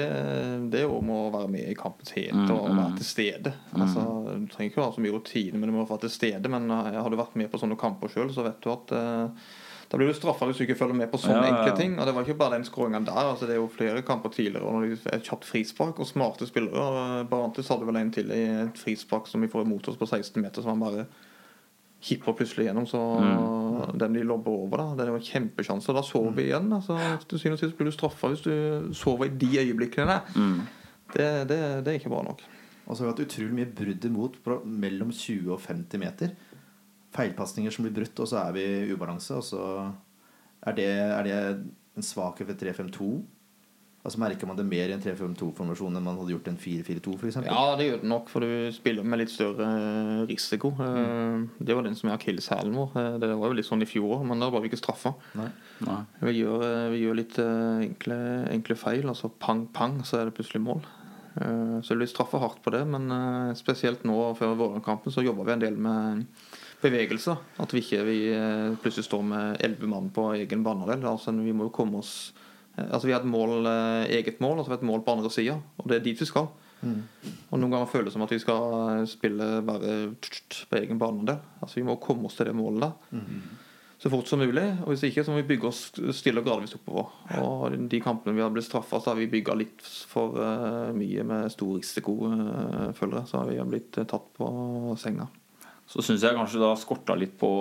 det 0.71 0.85
må 1.03 1.25
være 1.33 1.49
med 1.51 1.67
i 1.73 1.75
kampens 1.75 2.13
hete 2.15 2.31
Mm, 2.37 2.47
og 2.55 2.69
mm. 2.71 2.77
være 2.79 2.97
til 3.01 3.05
stede. 3.09 3.51
Altså, 3.75 4.05
du 4.39 4.47
trenger 4.53 4.71
ikke 4.71 4.81
å 4.81 4.87
ha 4.87 4.93
så 4.95 5.03
mye 5.03 5.11
rutine, 5.17 5.59
men 5.59 5.67
du 5.69 5.75
må 5.75 5.83
være 5.89 6.05
til 6.05 6.13
stede. 6.15 6.47
Men 6.49 6.71
eh, 6.71 7.01
har 7.03 7.09
du 7.11 7.19
vært 7.19 7.35
med 7.35 7.51
på 7.51 7.59
sånne 7.59 7.75
kamper 7.79 8.07
sjøl, 8.13 8.31
så 8.31 8.45
vet 8.47 8.61
du 8.63 8.69
at 8.71 8.93
eh, 8.95 9.49
da 9.91 9.99
blir 9.99 10.07
du 10.09 10.15
straffa 10.17 10.47
hvis 10.49 10.57
du 10.57 10.63
ikke 10.65 10.77
følger 10.79 10.97
med 10.97 11.11
på 11.11 11.19
sånne 11.21 11.41
Ja, 11.41 11.43
ja, 11.43 11.49
ja. 11.51 11.57
enkle 11.59 11.75
ting. 11.77 11.99
Og 11.99 12.07
det 12.07 12.13
var 12.15 12.23
ikke 12.25 12.39
bare 12.39 12.55
den 12.55 12.63
skåringa 12.65 13.03
der. 13.05 13.19
Altså, 13.33 13.45
det 13.45 13.57
er 13.57 13.59
jo 13.59 13.67
flere 13.75 14.01
kamper 14.07 14.31
tidligere 14.33 14.71
når 14.71 14.87
det 14.95 15.11
er 15.13 15.27
kjapt 15.27 15.45
frispark 15.45 15.99
og 16.01 16.07
smarte 16.09 16.47
spillere. 16.49 16.79
og 16.79 17.27
Barantes 17.29 17.69
hadde 17.69 17.85
vel 17.91 17.99
en 17.99 18.09
til 18.15 18.31
i 18.33 18.39
et 18.63 18.79
frispark 18.81 19.27
som 19.29 19.43
vi 19.43 19.51
får 19.51 19.67
imot 19.67 19.91
oss 19.91 19.99
på 19.99 20.07
16 20.09 20.39
meter, 20.41 20.63
som 20.63 20.73
han 20.73 20.81
bare 20.87 21.05
hipper 22.03 22.35
plutselig 22.35 22.65
gjennom, 22.67 22.85
så 22.89 22.99
den 23.99 24.13
de 24.17 24.23
lobber 24.27 24.51
over, 24.51 24.77
da, 24.81 24.85
det 24.97 25.05
er 25.05 25.11
jo 25.13 25.19
en 25.19 25.27
kjempesjanse. 25.27 25.93
Da 25.95 26.03
sover 26.03 26.33
vi 26.35 26.49
igjen. 26.49 26.67
altså 26.75 26.97
Til 27.27 27.39
syvende 27.39 27.57
og 27.57 27.61
sist 27.63 27.77
blir 27.79 27.87
du 27.89 27.95
straffa 27.95 28.31
hvis 28.33 28.43
du 28.45 28.91
sover 28.97 29.29
i 29.29 29.37
de 29.39 29.51
øyeblikkene 29.61 30.07
der. 30.17 30.21
Det, 31.13 31.29
det, 31.49 31.59
det 31.85 31.91
er 31.93 31.99
ikke 31.99 32.11
bra 32.13 32.23
nok. 32.25 32.41
Og 32.87 32.95
så 32.97 33.03
har 33.03 33.07
vi 33.07 33.13
hatt 33.13 33.23
utrolig 33.27 33.55
mye 33.55 33.69
brudd 33.77 34.05
imot 34.09 34.39
på 34.43 34.57
mellom 34.67 35.11
20 35.15 35.53
og 35.55 35.61
50 35.63 36.01
meter. 36.01 36.33
Feilpasninger 37.15 37.71
som 37.71 37.85
blir 37.85 37.93
brutt, 37.95 38.19
og 38.19 38.27
så 38.27 38.41
er 38.47 38.55
vi 38.57 38.63
i 38.65 38.91
ubalanse. 38.91 39.37
Og 39.37 39.45
så 39.45 39.61
er 40.67 40.75
det, 40.79 40.89
er 40.89 41.23
det 41.27 41.37
en 41.95 42.03
svakhet 42.03 42.49
ved 42.49 42.59
3-5-2. 42.63 43.09
Altså 44.03 44.19
Merker 44.19 44.49
man 44.49 44.57
det 44.59 44.65
mer 44.67 44.89
i 44.91 44.93
en 44.97 44.99
3-5-2-formasjon 44.99 45.95
enn 45.95 46.03
man 46.03 46.17
hadde 46.19 46.33
gjort 46.33 46.47
en 46.51 46.57
4-4-2 46.59 47.13
f.eks.? 47.21 47.37
Ja, 47.47 47.61
det 47.79 47.85
gjør 47.87 48.01
det 48.01 48.09
nok, 48.11 48.25
for 48.33 48.43
du 48.43 48.67
spiller 48.75 49.05
med 49.07 49.21
litt 49.21 49.31
større 49.31 49.67
risiko. 50.27 50.73
Mm. 50.75 51.45
Det 51.63 51.77
var 51.77 51.87
den 51.87 51.95
som 51.95 52.09
er 52.11 52.17
akilleshælen 52.17 52.75
vår. 52.75 52.91
Eh, 52.99 53.15
Det 53.23 53.29
var 53.31 53.47
jo 53.47 53.55
litt 53.55 53.69
sånn 53.69 53.85
i 53.85 53.87
fjor 53.87 54.17
òg, 54.17 54.25
men 54.27 54.43
da 54.43 54.49
var 54.51 54.59
vi 54.59 54.67
ikke 54.73 54.81
straffa. 54.81 55.13
Nei. 55.39 55.47
Nei. 55.87 56.01
Vi 56.19 56.35
gjør, 56.41 56.65
eh, 56.67 56.89
vi 56.91 56.99
gjør 57.05 57.15
litt 57.21 57.39
eh, 57.39 57.87
enkle, 57.87 58.19
enkle 58.51 58.75
feil, 58.83 59.07
altså 59.07 59.31
pang, 59.39 59.67
pang, 59.71 60.01
så 60.03 60.19
er 60.19 60.27
det 60.27 60.35
plutselig 60.35 60.61
mål. 60.67 60.83
Eh, 61.39 61.79
Så 61.79 61.95
vi 61.95 62.01
blir 62.03 62.11
straffa 62.11 62.43
hardt 62.43 62.59
på 62.61 62.75
det, 62.75 62.83
men 62.85 63.07
eh, 63.09 63.53
spesielt 63.55 64.03
nå 64.03 64.19
før 64.35 64.51
Vålerenga-kampen 64.59 65.15
så 65.15 65.23
jobber 65.23 65.47
vi 65.47 65.55
en 65.55 65.63
del 65.63 65.79
med 65.79 66.25
bevegelser. 66.83 67.37
At 67.63 67.71
vi 67.71 67.79
ikke 67.79 68.03
vi 68.03 68.19
eh, 68.35 68.75
plutselig 68.83 69.07
står 69.07 69.23
med 69.31 69.61
elleve 69.63 69.87
mann 69.87 70.11
på 70.11 70.33
egen 70.35 70.61
banehalvdel. 70.67 71.07
Altså, 71.07 71.31
vi 71.39 71.55
må 71.55 71.69
jo 71.71 71.77
komme 71.79 72.03
oss 72.03 72.33
eh, 72.35 72.42
Altså 72.77 73.05
Vi 73.05 73.13
har 73.13 73.21
et 73.21 73.29
mål, 73.29 73.65
eh, 73.69 74.17
eget 74.19 74.39
mål, 74.41 74.59
og 74.59 74.65
så 74.65 74.71
har 74.71 74.77
vi 74.77 74.85
et 74.85 74.91
mål 74.91 75.03
på 75.05 75.17
andre 75.17 75.29
sida, 75.33 75.59
og 75.77 75.89
det 75.89 75.99
er 75.99 76.05
dit 76.07 76.19
vi 76.19 76.29
skal. 76.29 76.49
Og 76.83 77.59
Noen 77.59 77.71
ganger 77.71 77.87
føles 77.87 78.09
det 78.09 78.13
som 78.17 78.25
at 78.25 78.31
vi 78.33 78.41
skal 78.43 79.05
spille 79.07 79.61
bare 79.63 79.91
på 80.19 80.79
egen 80.81 80.99
banedel. 80.99 81.37
Altså 81.61 81.79
Vi 81.79 81.85
må 81.87 81.95
komme 81.95 82.27
oss 82.27 82.35
til 82.35 82.49
det 82.49 82.55
målet 82.57 82.83
der 82.83 83.21
så 84.03 84.09
fort 84.11 84.27
som 84.27 84.41
mulig. 84.43 84.65
Og 84.83 84.89
hvis 84.91 85.05
ikke, 85.07 85.23
så 85.23 85.31
må 85.31 85.39
vi 85.39 85.47
bygge 85.53 85.69
oss 85.69 85.85
stille 86.17 86.41
og 86.41 86.47
gradvis 86.47 86.75
oppover. 86.75 87.13
Og 87.39 87.77
de 87.87 87.99
kampene 88.03 88.35
vi 88.35 88.43
har 88.43 88.51
blitt 88.51 88.67
straffa, 88.67 88.99
så 88.99 89.13
har 89.13 89.15
vi 89.15 89.29
bygga 89.31 89.55
litt 89.55 89.85
for 90.11 90.35
eh, 90.43 90.89
mye 90.97 91.23
med 91.23 91.53
stor 91.53 91.77
risiko, 91.77 92.17
føler. 92.97 93.23
Så 93.29 93.39
har 93.39 93.47
vi 93.47 93.61
blitt 93.69 94.01
eh, 94.01 94.07
tatt 94.09 94.25
på 94.35 94.49
senga. 94.99 95.29
Så 95.87 96.03
syns 96.03 96.25
jeg 96.25 96.35
kanskje 96.35 96.59
har 96.65 96.75
skorta 96.81 97.15
litt 97.15 97.37
på 97.39 97.53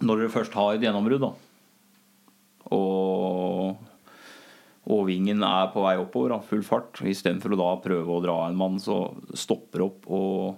når 0.00 0.24
dere 0.24 0.32
først 0.32 0.56
har 0.58 0.74
et 0.74 0.82
gjennombrudd, 0.82 1.22
da. 1.22 1.30
Og, 2.74 3.86
og 4.88 5.04
vingen 5.10 5.42
er 5.44 5.68
på 5.74 5.82
vei 5.84 5.96
oppover, 6.00 6.32
av 6.38 6.46
full 6.48 6.62
fart. 6.64 7.02
Istedenfor 7.04 7.52
å 7.54 7.60
da 7.60 7.70
prøve 7.84 8.16
å 8.16 8.22
dra 8.24 8.38
en 8.48 8.56
mann, 8.58 8.78
så 8.80 9.02
stopper 9.36 9.84
opp 9.84 10.08
og 10.08 10.56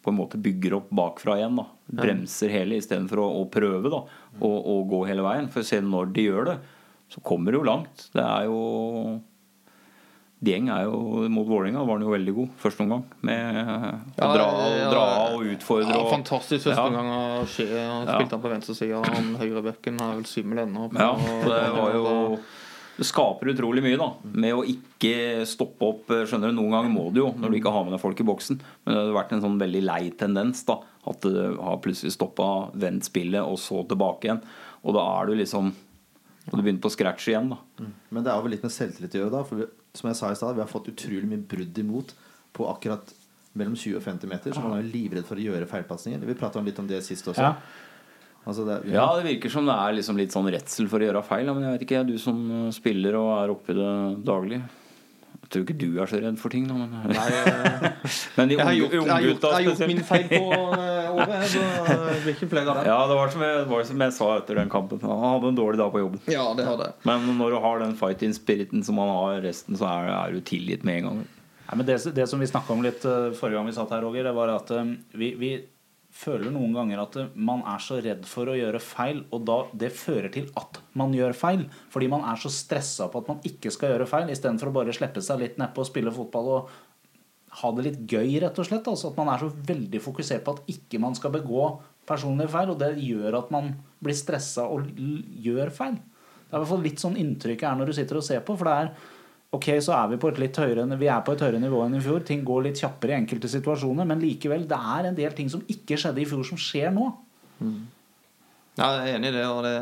på 0.00 0.08
en 0.10 0.16
måte 0.16 0.40
bygger 0.40 0.78
opp 0.78 0.90
bakfra 0.96 1.36
igjen. 1.38 1.58
da 1.60 1.66
Bremser 2.02 2.52
hele 2.52 2.78
istedenfor 2.80 3.20
å, 3.20 3.28
å 3.42 3.46
prøve 3.52 3.92
da 3.92 4.02
å, 4.02 4.50
å 4.50 4.76
gå 4.88 5.04
hele 5.08 5.24
veien. 5.26 5.48
For 5.52 5.66
se 5.66 5.80
når 5.84 6.12
de 6.16 6.26
gjør 6.26 6.52
det, 6.52 6.58
så 7.10 7.22
kommer 7.26 7.52
de 7.52 7.60
jo 7.60 7.66
langt. 7.68 8.06
Det 8.14 8.24
er 8.24 8.48
jo 8.50 8.60
Dieng 10.40 10.70
er 10.72 10.86
jo 10.88 11.26
mot 11.28 11.44
Vålerenga 11.44 11.82
var 11.84 11.98
han 11.98 12.04
jo 12.06 12.12
veldig 12.14 12.32
god 12.32 12.52
første 12.62 12.80
omgang. 12.86 13.02
Med 13.28 13.58
å 13.60 13.64
Ja, 14.16 14.28
dra, 14.32 14.46
ja, 14.72 14.86
dra 14.88 15.02
og 15.34 15.44
utfordre. 15.52 15.92
Ja, 15.92 16.06
fantastisk 16.08 16.64
første 16.70 16.86
omgang 16.88 17.44
Skje. 17.52 17.66
Ja. 17.76 17.98
spilte 18.08 18.38
han 18.38 18.44
på 18.46 18.52
venstresida, 18.54 19.02
han 19.04 19.34
høyrebekken 19.36 20.00
er 20.00 20.16
vel 20.16 20.24
svimmel 20.30 20.62
ennå. 20.64 20.86
Ja, 20.96 21.10
det 21.44 21.60
var 21.76 21.92
jo 21.92 22.06
Det 23.00 23.06
skaper 23.08 23.48
utrolig 23.54 23.80
mye, 23.80 23.96
da. 23.96 24.10
Med 24.44 24.52
å 24.52 24.64
ikke 24.68 25.46
stoppe 25.48 25.86
opp. 25.88 26.10
Skjønner 26.28 26.50
du, 26.50 26.58
Noen 26.58 26.74
ganger 26.74 26.90
må 26.92 27.06
du 27.14 27.22
jo, 27.22 27.30
når 27.40 27.52
du 27.54 27.56
ikke 27.56 27.72
har 27.72 27.86
med 27.86 27.94
deg 27.96 28.02
folk 28.02 28.18
i 28.20 28.26
boksen. 28.28 28.58
Men 28.84 28.92
det 28.92 29.04
har 29.06 29.16
vært 29.16 29.32
en 29.32 29.44
sånn 29.46 29.56
veldig 29.62 29.80
lei 29.86 30.02
tendens, 30.20 30.60
da. 30.68 30.76
At 31.08 31.24
du 31.24 31.32
har 31.56 31.80
plutselig 31.80 32.12
stoppa, 32.12 32.48
vendt 32.76 33.08
spillet, 33.08 33.40
og 33.40 33.56
så 33.62 33.80
tilbake 33.88 34.28
igjen. 34.28 34.42
Og 34.84 34.98
da 34.98 35.06
er 35.16 35.30
du 35.30 35.38
liksom 35.40 35.72
Og 36.50 36.56
du 36.56 36.62
begynner 36.64 36.82
på 36.82 36.90
scratch 36.92 37.28
igjen, 37.30 37.50
da. 37.52 37.88
Men 38.10 38.24
det 38.26 38.32
er 38.32 38.44
vel 38.44 38.54
litt 38.56 38.64
med 38.66 38.72
selvtillit 38.74 39.16
å 39.16 39.24
gjøre, 39.24 39.32
da. 39.38 39.42
For 39.48 39.60
vi, 39.60 39.66
som 39.96 40.08
jeg 40.10 40.18
sa 40.20 40.30
i 40.32 40.38
stad, 40.38 40.56
vi 40.56 40.64
har 40.64 40.70
fått 40.70 40.88
utrolig 40.92 41.28
mye 41.28 41.44
brudd 41.50 41.80
imot 41.80 42.14
på 42.56 42.66
akkurat 42.68 43.12
mellom 43.56 43.76
20 43.76 43.96
og 43.98 44.04
50 44.04 44.30
meter. 44.30 44.54
Så 44.54 44.62
man 44.64 44.76
er 44.76 44.84
jo 44.84 44.92
livredd 44.92 45.26
for 45.28 45.40
å 45.40 45.44
gjøre 45.44 45.68
feilpasninger. 45.70 46.24
Vi 46.26 46.36
prata 46.38 46.62
litt 46.64 46.80
om 46.82 46.88
det 46.90 47.00
sist 47.06 47.28
også. 47.32 47.48
Ja. 47.48 47.54
Altså 48.48 48.64
det, 48.64 48.80
Ja, 48.88 49.06
det 49.18 49.26
virker 49.26 49.52
som 49.52 49.68
det 49.68 49.76
er 49.76 49.96
liksom 49.98 50.20
litt 50.20 50.34
sånn 50.34 50.48
redsel 50.50 50.88
for 50.90 51.02
å 51.02 51.08
gjøre 51.10 51.24
feil. 51.26 51.48
Men 51.52 51.66
jeg 51.66 51.76
vet 51.76 51.86
ikke, 51.88 52.04
du 52.08 52.16
som 52.20 52.38
uh, 52.48 52.68
spiller 52.74 53.18
og 53.20 53.32
er 53.36 53.52
oppi 53.52 53.76
det 53.76 53.94
daglig. 54.26 54.62
Jeg 55.40 55.54
tror 55.54 55.64
ikke 55.64 55.80
du 55.80 55.98
er 55.98 56.06
så 56.06 56.18
redd 56.22 56.36
for 56.38 56.54
ting, 56.54 56.66
da. 56.70 56.76
Men, 56.78 56.92
Nei, 57.10 57.24
eh, 57.40 58.10
men 58.38 58.50
de 58.52 58.54
jeg 58.54 58.62
har 58.62 58.70
unge, 58.70 58.78
gjort, 58.78 58.92
jeg 58.94 59.10
har 59.10 59.24
gjort, 59.24 59.46
jeg 59.46 59.56
har 59.56 59.64
gjort 59.66 59.90
min 59.90 60.02
feil 60.06 60.28
på 60.30 60.52
eh, 60.76 61.08
året, 61.10 61.46
så 61.50 61.64
det 61.88 62.20
blir 62.22 62.36
ikke 62.36 62.48
flere 62.52 62.70
av 62.70 62.78
det. 62.78 62.84
Ja, 62.86 62.98
det 63.10 63.16
var 63.18 63.32
som 63.34 63.42
jeg, 63.42 63.64
var 63.72 63.88
som 63.88 64.04
jeg 64.04 64.14
sa 64.14 64.28
etter 64.36 64.60
den 64.60 64.70
kampen. 64.70 65.02
Han 65.02 65.24
hadde 65.24 65.50
en 65.50 65.58
dårlig 65.58 65.80
dag 65.80 65.90
på 65.90 66.04
jobben. 66.04 66.22
Ja, 66.30 66.44
det 66.54 66.68
hadde. 66.68 66.92
Men 67.08 67.26
når 67.40 67.56
du 67.56 67.58
har 67.66 67.82
den 67.82 67.96
fighting-spiriten 67.98 68.86
som 68.86 69.02
han 69.02 69.10
har 69.10 69.42
resten, 69.48 69.80
så 69.80 69.90
er, 69.90 70.12
er 70.20 70.38
du 70.38 70.44
tilgitt 70.52 70.86
med 70.86 71.00
en 71.00 71.10
gang. 71.10 71.20
Nei, 71.70 71.80
men 71.80 71.86
det, 71.88 71.98
det 72.14 72.30
som 72.30 72.38
vi 72.42 72.46
snakka 72.50 72.76
om 72.76 72.86
litt 72.86 73.04
eh, 73.06 73.32
forrige 73.34 73.58
gang 73.58 73.66
vi 73.72 73.74
satt 73.74 73.90
her, 73.96 74.06
Roger, 74.06 74.30
det 74.30 74.36
var 74.38 74.54
at 74.54 74.70
eh, 74.74 74.94
vi, 75.18 75.34
vi 75.40 75.52
føler 76.10 76.50
noen 76.52 76.74
ganger 76.74 77.00
at 77.02 77.16
man 77.38 77.62
er 77.68 77.82
så 77.82 78.00
redd 78.02 78.26
for 78.28 78.50
å 78.50 78.56
gjøre 78.58 78.80
feil, 78.82 79.22
og 79.30 79.44
da 79.48 79.58
det 79.78 79.92
fører 79.94 80.30
til 80.34 80.48
at 80.58 80.80
man 80.98 81.14
gjør 81.14 81.36
feil. 81.36 81.64
Fordi 81.92 82.10
man 82.10 82.24
er 82.28 82.40
så 82.40 82.50
stressa 82.52 83.08
på 83.10 83.22
at 83.22 83.30
man 83.30 83.42
ikke 83.46 83.72
skal 83.74 83.94
gjøre 83.94 84.08
feil, 84.10 84.32
istedenfor 84.32 84.70
å 84.70 84.76
bare 84.80 84.94
slippe 84.96 85.22
seg 85.24 85.42
litt 85.42 85.60
nedpå 85.60 85.84
og 85.84 85.90
spille 85.90 86.14
fotball 86.14 86.50
og 86.56 86.74
ha 87.60 87.70
det 87.74 87.86
litt 87.86 88.02
gøy, 88.10 88.36
rett 88.42 88.58
og 88.62 88.66
slett. 88.66 88.90
Altså 88.90 89.10
at 89.10 89.18
man 89.18 89.30
er 89.32 89.42
så 89.42 89.50
veldig 89.70 90.02
fokusert 90.02 90.44
på 90.46 90.56
at 90.56 90.74
ikke 90.74 91.00
man 91.02 91.16
skal 91.18 91.34
begå 91.34 91.70
personlige 92.10 92.52
feil, 92.52 92.74
og 92.74 92.82
det 92.82 92.92
gjør 92.98 93.38
at 93.40 93.54
man 93.54 93.72
blir 94.02 94.18
stressa 94.18 94.66
og 94.70 94.90
gjør 94.98 95.72
feil. 95.74 95.96
Det 96.50 96.56
er 96.56 96.58
i 96.58 96.62
hvert 96.64 96.72
fall 96.72 96.84
litt 96.84 97.02
sånn 97.02 97.18
inntrykket 97.20 97.68
er 97.68 97.78
når 97.78 97.90
du 97.90 97.96
sitter 98.00 98.18
og 98.18 98.26
ser 98.26 98.42
på, 98.42 98.56
for 98.58 98.66
det 98.66 98.76
er 98.82 99.18
Ok, 99.50 99.66
så 99.82 99.94
er 99.96 100.12
vi 100.12 100.18
på 100.22 100.28
et 100.30 100.38
litt 100.38 100.58
høyere 100.62 100.84
Vi 100.98 101.08
er 101.10 101.22
på 101.26 101.32
et 101.34 101.40
høyere 101.42 101.58
nivå 101.62 101.80
enn 101.82 101.96
i 101.98 102.02
fjor. 102.04 102.22
Ting 102.26 102.44
går 102.46 102.68
litt 102.68 102.78
kjappere 102.78 103.16
i 103.16 103.18
enkelte 103.18 103.50
situasjoner, 103.50 104.06
men 104.06 104.22
likevel, 104.22 104.68
det 104.70 104.78
er 104.78 105.08
en 105.08 105.16
del 105.16 105.32
ting 105.34 105.50
som 105.50 105.64
ikke 105.66 105.98
skjedde 105.98 106.22
i 106.22 106.28
fjor, 106.30 106.44
som 106.46 106.60
skjer 106.60 106.94
nå. 106.94 107.08
Ja, 108.78 108.92
jeg 109.02 109.10
er 109.10 109.16
enig 109.16 109.32
i 109.32 109.36
det. 109.40 109.48
Og 109.50 109.64
det 109.66 109.74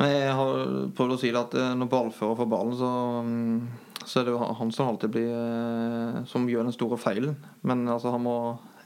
men 0.00 0.14
jeg 0.14 0.32
har 0.32 0.58
prøvd 0.96 1.12
å 1.12 1.20
si 1.20 1.28
det 1.28 1.40
at 1.40 1.54
eh, 1.60 1.72
når 1.76 1.88
ballfører 1.92 2.38
får 2.38 2.48
ballen, 2.48 2.76
så, 2.78 2.90
mm, 3.26 4.04
så 4.06 4.20
er 4.20 4.26
det 4.26 4.32
jo 4.32 4.50
han 4.60 4.70
som 4.72 4.88
alltid 4.88 5.12
blir 5.12 5.32
eh, 5.34 6.20
Som 6.30 6.46
gjør 6.48 6.68
den 6.68 6.76
store 6.76 6.96
feilen. 7.00 7.34
Men 7.68 7.84
altså, 7.84 8.14
han 8.14 8.24
må 8.24 8.36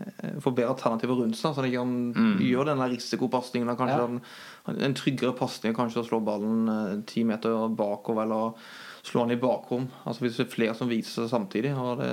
eh, 0.00 0.40
få 0.42 0.50
bedre 0.50 0.72
alternativer 0.72 1.20
rundt 1.20 1.38
seg, 1.38 1.52
så 1.52 1.62
han 1.62 1.68
ikke 1.70 1.84
han 1.84 2.42
gjør 2.42 2.72
den 2.72 2.82
der 2.82 2.94
risikopasningen. 2.96 3.76
Kanskje 3.78 4.00
Ja. 4.00 4.08
den, 4.08 4.80
en 4.88 4.98
tryggere 4.98 5.36
pasning 5.38 5.76
kanskje 5.76 6.02
å 6.02 6.08
slå 6.08 6.22
ballen 6.24 7.04
ti 7.06 7.22
meter 7.28 7.68
bakover, 7.76 8.24
eller 8.24 8.58
slå 9.04 9.24
han 9.24 9.34
i 9.34 9.40
bakrom. 9.40 9.88
Altså 10.04 10.24
Hvis 10.24 10.38
det 10.40 10.46
er 10.46 10.54
flere 10.54 10.76
som 10.78 10.90
viser 10.90 11.22
seg 11.22 11.32
samtidig. 11.32 11.74
Det, 12.00 12.12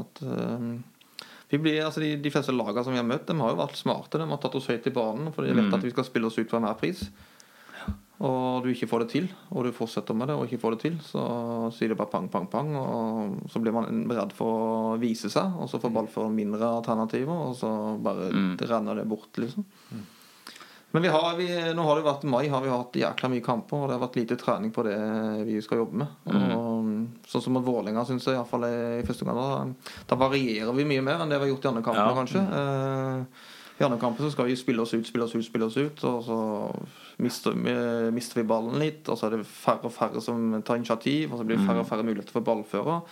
at 0.00 0.24
uh, 0.26 0.72
vi 1.52 1.60
blir, 1.62 1.84
altså 1.84 2.02
de, 2.02 2.16
de 2.22 2.32
fleste 2.34 2.54
lagene 2.54 2.82
som 2.84 2.94
vi 2.94 3.00
har 3.00 3.06
møtt, 3.06 3.28
de 3.28 3.38
har 3.38 3.52
jo 3.52 3.60
vært 3.60 3.78
smarte. 3.78 4.18
De 4.18 4.26
har 4.30 4.42
tatt 4.42 4.58
oss 4.58 4.70
høyt 4.72 4.90
i 4.90 4.94
banen, 4.94 5.30
for 5.34 5.46
de 5.46 5.54
vet 5.54 5.76
at 5.76 5.86
vi 5.86 5.92
skal 5.94 6.06
spille 6.08 6.30
oss 6.30 6.40
ut 6.40 6.48
for 6.48 6.58
enhver 6.58 6.80
pris. 6.80 7.06
Og 8.24 8.64
du 8.64 8.70
ikke 8.70 8.88
får 8.88 9.02
det 9.02 9.08
til, 9.10 9.24
og 9.50 9.66
du 9.66 9.74
fortsetter 9.74 10.16
med 10.16 10.30
det 10.30 10.36
og 10.38 10.46
ikke 10.46 10.60
får 10.62 10.76
det 10.76 10.80
til, 10.84 10.98
så 11.02 11.22
sier 11.74 11.90
det 11.92 11.98
bare 11.98 12.12
pang, 12.12 12.28
pang, 12.32 12.46
pang. 12.50 12.70
Og 12.78 13.50
så 13.50 13.60
blir 13.62 13.74
man 13.74 14.04
redd 14.14 14.32
for 14.36 14.66
å 14.94 14.98
vise 15.02 15.30
seg, 15.32 15.58
og 15.58 15.68
så 15.70 15.80
får 15.82 15.92
ballføreren 15.96 16.36
mindre 16.36 16.70
alternativer, 16.78 17.48
og 17.50 17.56
så 17.58 17.70
bare 18.02 18.30
renner 18.62 19.02
det 19.02 19.08
bort, 19.10 19.32
liksom. 19.42 19.66
Men 20.94 21.02
vi 21.02 21.08
har, 21.10 21.32
vi, 21.36 21.46
nå 21.74 21.82
har 21.88 21.96
det 21.98 22.04
vært 22.06 22.22
mai, 22.30 22.44
har 22.52 22.62
vi 22.62 22.70
hatt 22.70 22.94
jækla 23.00 23.28
mye 23.32 23.42
kamper, 23.42 23.80
og 23.82 23.88
det 23.90 23.96
har 23.96 24.02
vært 24.04 24.18
lite 24.20 24.36
trening 24.38 24.70
på 24.74 24.84
det 24.86 24.98
vi 25.48 25.56
skal 25.64 25.80
jobbe 25.82 26.04
med. 26.04 26.28
Og 26.54 26.92
Sånn 27.26 27.42
som 27.42 27.56
mot 27.56 27.64
Vålerenga, 27.66 28.04
syns 28.06 28.28
jeg, 28.28 28.36
iallfall 28.38 28.66
i 28.68 29.02
første 29.08 29.26
gang, 29.26 29.40
da, 29.40 29.90
da 30.12 30.18
varierer 30.20 30.70
vi 30.76 30.84
mye 30.86 31.02
mer 31.02 31.24
enn 31.24 31.32
det 31.34 31.40
vi 31.42 31.48
har 31.48 31.52
gjort 31.56 31.66
i 31.66 31.70
andre 31.72 31.82
kamper, 31.82 32.06
Ja. 32.06 32.14
kanskje. 32.20 32.44
Eh, 32.60 33.50
I 33.80 33.84
andre 33.88 33.98
kamper 33.98 34.22
så 34.22 34.30
skal 34.30 34.46
vi 34.46 34.54
spille 34.54 34.84
oss 34.84 34.94
ut, 34.94 35.02
spille 35.08 35.24
oss 35.26 35.34
ut, 35.34 35.42
spille 35.44 35.66
oss 35.66 35.76
ut, 35.76 36.04
og 36.06 36.20
så 36.22 36.38
mister, 37.18 37.50
vi- 37.58 38.12
mister 38.14 38.38
vi 38.40 38.46
ballen 38.46 38.78
litt, 38.78 39.08
og 39.10 39.18
så 39.18 39.26
er 39.26 39.30
det 39.38 39.46
færre 39.50 39.84
og 39.90 39.92
færre 39.92 40.22
som 40.22 40.62
tar 40.62 40.76
initiativ, 40.78 41.32
og 41.34 41.40
så 41.40 41.44
blir 41.48 41.58
det 41.58 41.66
færre 41.66 41.80
og 41.82 41.88
færre 41.90 42.04
muligheter 42.06 42.30
for 42.30 42.40
ballfører. 42.46 43.02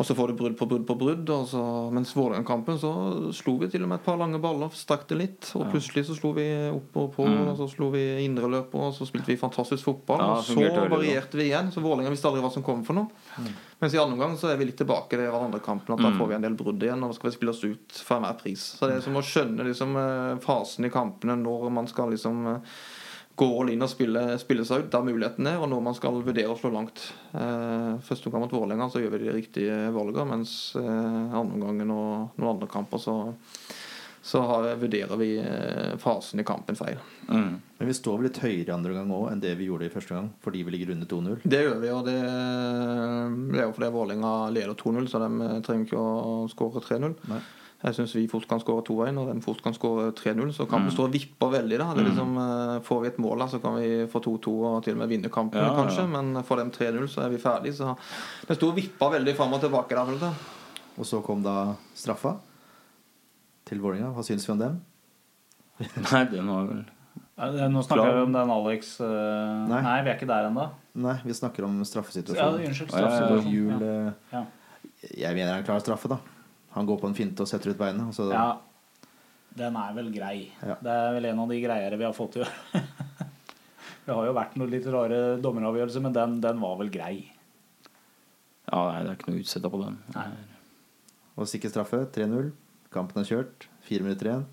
Og 0.00 0.06
så 0.08 0.14
får 0.16 0.30
du 0.30 0.38
brudd 0.38 0.54
på 0.56 0.66
brudd 0.68 0.86
på 0.88 0.96
brudd. 0.96 1.30
Og 1.34 1.48
så, 1.50 1.62
mens 1.92 2.14
Vålerenga-kampen 2.16 2.78
så 2.80 2.92
slo 3.36 3.56
vi 3.60 3.68
til 3.72 3.84
og 3.84 3.90
med 3.90 4.00
et 4.00 4.06
par 4.06 4.16
lange 4.20 4.40
baller, 4.42 4.72
strakk 4.76 5.04
det 5.10 5.18
litt. 5.20 5.50
Og 5.58 5.68
plutselig 5.72 6.06
så 6.08 6.16
slo 6.16 6.32
vi 6.36 6.46
opp 6.72 6.96
og 7.02 7.10
på, 7.16 7.26
og 7.28 7.52
så 7.58 7.68
slo 7.70 7.90
vi 7.92 8.02
indreløper, 8.24 8.88
og 8.88 8.96
så 8.96 9.08
spilte 9.08 9.32
vi 9.34 9.38
fantastisk 9.40 9.84
fotball. 9.90 10.22
Ja, 10.24 10.38
og 10.38 10.46
så 10.48 10.88
varierte 10.94 11.40
vi 11.40 11.50
igjen. 11.50 11.68
Så 11.74 11.84
Vålerenga 11.84 12.14
visste 12.14 12.30
aldri 12.30 12.44
hva 12.44 12.52
som 12.54 12.64
kom 12.66 12.86
for 12.88 12.98
noe. 12.98 13.44
Mens 13.82 13.94
i 13.96 14.00
andre 14.00 14.16
omgang 14.16 14.38
så 14.40 14.52
er 14.52 14.60
vi 14.60 14.70
litt 14.70 14.80
tilbake 14.80 15.18
i 15.18 15.26
hverandre-kampen, 15.26 15.96
at 15.96 16.06
da 16.06 16.14
får 16.16 16.32
vi 16.32 16.38
en 16.38 16.48
del 16.48 16.56
brudd 16.58 16.82
igjen. 16.86 17.04
Og 17.04 17.12
da 17.12 17.18
skal 17.18 17.28
vi 17.30 17.36
spille 17.36 17.52
oss 17.52 17.64
ut 17.66 18.00
for 18.00 18.16
enhver 18.16 18.40
pris. 18.40 18.64
Så 18.78 18.88
det 18.88 18.96
er 18.96 19.04
som 19.04 19.20
å 19.20 19.24
skjønne 19.26 19.68
liksom, 19.68 19.96
eh, 20.00 20.34
fasen 20.44 20.88
i 20.88 20.92
kampene 20.94 21.36
når 21.42 21.68
man 21.74 21.90
skal 21.90 22.14
liksom 22.14 22.46
eh, 22.56 22.76
gå 23.36 23.48
all 23.60 23.72
in 23.72 23.84
og 23.84 23.90
spille, 23.90 24.24
spille 24.42 24.64
seg 24.68 24.84
ut 24.84 24.90
der 24.92 25.06
muligheten 25.06 25.48
er, 25.48 25.60
og 25.62 25.70
når 25.72 25.84
man 25.84 25.96
skal 25.96 26.20
vurdere 26.24 26.52
å 26.52 26.58
slå 26.58 26.72
langt. 26.74 27.04
Eh, 27.32 27.92
første 28.04 28.28
omgang 28.28 28.46
mot 28.46 28.56
Vålerenga 28.56 28.90
så 28.92 29.02
gjør 29.02 29.16
vi 29.16 29.22
de 29.24 29.36
riktige 29.38 29.78
valgene, 29.94 30.28
mens 30.34 30.56
eh, 30.78 30.84
andre 30.84 31.56
omgangen 31.56 31.94
og 31.94 32.36
noen 32.36 32.52
andre 32.56 32.70
kamper 32.72 33.02
så 33.02 33.16
så 34.24 34.40
har, 34.40 34.74
vurderer 34.74 35.16
vi 35.16 35.38
eh, 35.38 35.96
fasen 35.98 36.40
i 36.40 36.44
kampen 36.44 36.76
feil. 36.78 36.98
Mm. 37.28 37.56
Men 37.78 37.88
vi 37.88 37.94
står 37.94 38.20
vel 38.20 38.28
litt 38.28 38.38
høyere 38.38 38.76
andre 38.76 38.94
gang 38.94 39.10
òg 39.10 39.24
enn 39.32 39.42
det 39.42 39.56
vi 39.58 39.66
gjorde 39.66 39.88
i 39.88 39.90
første 39.90 40.14
gang, 40.14 40.28
fordi 40.44 40.62
vi 40.62 40.74
ligger 40.76 40.92
under 40.94 41.08
2-0. 41.10 41.40
Det 41.42 41.62
gjør 41.64 41.80
vi, 41.82 41.90
og 41.90 42.04
det, 42.06 42.14
det 43.50 43.58
er 43.58 43.66
jo 43.66 43.74
fordi 43.74 43.88
Vålerenga 43.96 44.34
leder 44.54 44.78
2-0, 44.78 45.10
så 45.10 45.24
de 45.24 45.48
eh, 45.48 45.58
trenger 45.66 45.88
ikke 45.88 46.04
å 46.04 46.36
skåre 46.52 46.84
3-0. 46.86 47.16
Jeg 47.82 47.96
syns 47.96 48.12
vi 48.14 48.28
fort 48.30 48.46
kan 48.46 48.60
skåre 48.62 48.84
2-1, 48.86 49.16
og 49.18 49.30
de 49.32 49.42
fort 49.42 49.62
kan 49.64 49.74
skåre 49.74 50.12
3-0. 50.14 50.52
Så 50.54 50.68
kampen 50.70 50.86
mm. 50.86 50.94
står 50.94 51.08
og 51.08 51.16
vipper 51.16 51.50
veldig. 51.56 51.80
da 51.80 51.88
det 51.90 52.04
er 52.04 52.08
liksom, 52.12 52.36
eh, 52.38 52.76
Får 52.86 53.00
vi 53.02 53.10
et 53.10 53.18
mål, 53.24 53.42
da, 53.42 53.48
så 53.50 53.58
kan 53.62 53.74
vi 53.80 53.90
få 54.12 54.22
2-2 54.22 54.54
og 54.68 54.76
til 54.86 54.94
og 54.94 55.02
med 55.02 55.10
vinne 55.10 55.32
kampen, 55.34 55.58
Ja, 55.58 55.72
ja. 55.72 55.74
kanskje. 55.80 56.06
Men 56.12 56.44
får 56.46 56.62
dem 56.62 56.70
3-0, 56.76 57.10
så 57.10 57.24
er 57.26 57.34
vi 57.34 57.42
ferdige. 57.42 57.74
Så 57.80 57.96
det 58.46 58.58
sto 58.58 58.70
og 58.70 58.78
vippa 58.78 59.10
veldig 59.16 59.34
fram 59.38 59.58
og 59.58 59.64
tilbake 59.64 59.98
jeg. 59.98 60.32
Og 61.00 61.08
så 61.08 61.22
kom 61.26 61.42
da 61.42 61.74
straffa 61.98 62.36
til 63.66 63.82
Vålerenga. 63.82 64.12
Hva 64.14 64.24
syns 64.26 64.46
vi 64.46 64.54
om 64.54 64.62
den? 64.62 64.80
Nei, 66.12 66.24
den 66.30 66.50
var 66.52 66.68
vel 66.68 66.82
Nå 67.72 67.80
snakker 67.82 68.12
vi 68.14 68.24
om 68.26 68.34
den 68.34 68.50
Alex 68.54 69.00
uh, 69.00 69.08
Nei. 69.66 69.80
Nei. 69.82 69.94
vi 70.04 70.10
er 70.12 70.18
ikke 70.18 70.28
der 70.28 70.46
ennå. 70.50 70.68
Nei, 71.02 71.16
vi 71.24 71.34
snakker 71.34 71.64
om 71.66 71.80
Ja, 71.80 71.86
straffesituasjonen. 71.88 72.66
unnskyld. 72.68 72.92
Ja, 72.92 73.00
ja, 73.00 73.02
ja. 73.02 73.08
Og 73.08 73.40
straffesituasjon. 73.40 73.54
Jul 73.56 73.86
eh, 73.88 74.12
Ja. 74.36 74.44
Jeg 75.02 75.34
mener 75.34 75.48
det 75.48 75.54
er 75.56 75.62
en 75.64 75.66
klar 75.66 75.80
straffe, 75.82 76.10
da. 76.12 76.20
Han 76.72 76.88
går 76.88 77.00
på 77.00 77.10
en 77.10 77.16
finte 77.16 77.44
og 77.44 77.50
setter 77.50 77.72
ut 77.72 77.80
beinet. 77.80 78.06
og 78.08 78.14
Så 78.16 78.28
Ja, 78.32 78.60
den 79.58 79.76
er 79.76 79.92
vel 79.96 80.08
grei. 80.14 80.36
Ja. 80.62 80.78
Det 80.80 80.92
er 80.92 81.12
vel 81.18 81.28
en 81.28 81.42
av 81.42 81.52
de 81.52 81.60
greiere 81.60 81.98
vi 82.00 82.06
har 82.08 82.16
fått 82.16 82.38
i 82.38 82.44
år. 82.44 82.52
det 84.06 84.14
har 84.14 84.24
jo 84.28 84.36
vært 84.38 84.56
noen 84.56 84.72
litt 84.72 84.88
rare 84.88 85.20
dommeravgjørelser, 85.44 86.04
men 86.04 86.16
den, 86.16 86.40
den 86.44 86.62
var 86.62 86.78
vel 86.80 86.92
grei. 86.92 87.14
Ja, 88.70 88.86
nei, 88.88 89.02
det 89.04 89.10
er 89.10 89.18
ikke 89.18 89.32
noe 89.32 89.44
utsetta 89.44 89.70
på 89.72 89.82
den. 89.82 90.00
Nei. 90.16 90.26
Og 91.36 91.48
sikker 91.50 91.72
straffe. 91.72 92.04
3-0. 92.14 92.52
Kampen 92.92 93.20
er 93.20 93.28
kjørt. 93.28 93.68
Fire 93.84 94.06
minutter 94.06 94.30
igjen. 94.30 94.46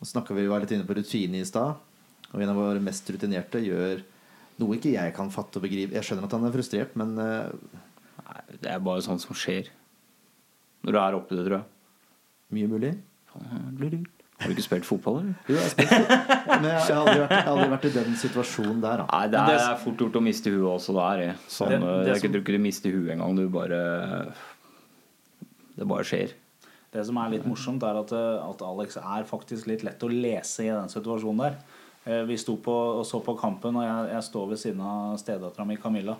Og 0.00 0.08
snakka 0.08 0.36
vi 0.36 0.48
var 0.48 0.62
litt 0.62 0.72
inne 0.76 0.88
på 0.88 0.96
rutine 0.96 1.40
i 1.40 1.48
stad. 1.48 1.76
Og 2.32 2.42
en 2.42 2.52
av 2.52 2.58
våre 2.58 2.82
mest 2.84 3.08
rutinerte 3.12 3.60
gjør 3.64 4.02
noe 4.60 4.76
ikke 4.78 4.94
jeg 4.94 5.12
kan 5.16 5.32
fatte 5.32 5.60
og 5.60 5.66
begripe. 5.66 5.96
Jeg 5.96 6.08
skjønner 6.08 6.28
at 6.28 6.36
han 6.36 6.48
er 6.48 6.54
frustrert, 6.54 6.96
men 6.96 7.16
eh, 7.20 7.82
Nei, 8.26 8.40
det 8.64 8.70
er 8.72 8.80
bare 8.82 9.04
sånt 9.04 9.22
som 9.22 9.36
skjer. 9.38 9.68
Når 10.86 10.92
du 10.94 10.98
er 11.02 11.16
oppi 11.18 11.34
det, 11.36 11.44
tror 11.48 11.56
jeg. 11.58 11.66
mye 12.56 12.68
mulig. 12.70 12.92
Har 14.36 14.50
du 14.50 14.52
ikke 14.52 14.62
spilt 14.66 14.84
fotball, 14.86 15.16
eller? 15.22 15.34
Jo, 15.48 15.54
jeg 15.56 15.64
har 15.64 15.70
spilt, 15.72 15.90
men 15.90 16.66
jeg, 16.68 16.72
jeg, 16.76 16.96
har 16.96 17.00
aldri 17.00 17.20
vært, 17.22 17.30
jeg 17.32 17.44
har 17.46 17.50
aldri 17.52 17.68
vært 17.72 17.86
i 17.88 17.92
den 17.94 18.16
situasjonen 18.20 18.80
der. 18.84 19.00
Da. 19.02 19.06
Nei, 19.12 19.28
det 19.32 19.38
er, 19.40 19.46
det- 19.56 19.78
fort 19.82 20.02
gjort 20.04 20.18
å 20.20 20.22
miste 20.26 20.52
huet 20.52 20.66
også. 20.76 20.94
der. 20.98 21.22
Jeg. 21.24 21.36
Sånn, 21.48 21.68
Det- 21.72 21.80
det, 21.80 21.94
det 22.04 22.10
jeg 22.12 22.20
som- 22.20 22.32
tror 22.36 22.42
ikke 22.44 22.56
du 22.58 22.62
mister 22.66 22.90
huet 22.96 23.10
engang. 23.16 23.36
Du 23.36 23.48
bare 23.48 23.80
Det 25.76 25.86
bare 25.88 26.04
skjer. 26.08 26.32
Det 26.92 27.04
som 27.04 27.16
er 27.20 27.30
litt 27.34 27.44
morsomt, 27.48 27.82
er 27.84 27.98
at, 28.00 28.12
eh, 28.12 28.48
at 28.50 28.62
Alex 28.62 28.96
er 28.96 29.24
faktisk 29.28 29.66
litt 29.66 29.82
lett 29.84 30.00
å 30.00 30.08
lese 30.08 30.64
i 30.64 30.70
den 30.72 30.88
situasjonen 30.88 31.42
der. 31.42 31.56
Eh, 32.06 32.24
Vi 32.24 32.36
sto 32.36 32.56
på 32.56 32.72
og 33.00 33.04
så 33.04 33.20
på 33.24 33.34
kampen, 33.38 33.76
og 33.76 33.82
jeg, 33.84 34.12
jeg 34.14 34.22
står 34.30 34.48
ved 34.48 34.58
siden 34.58 34.80
av 34.80 35.16
stedattera 35.18 35.66
mi 35.66 35.76
Camilla. 35.76 36.16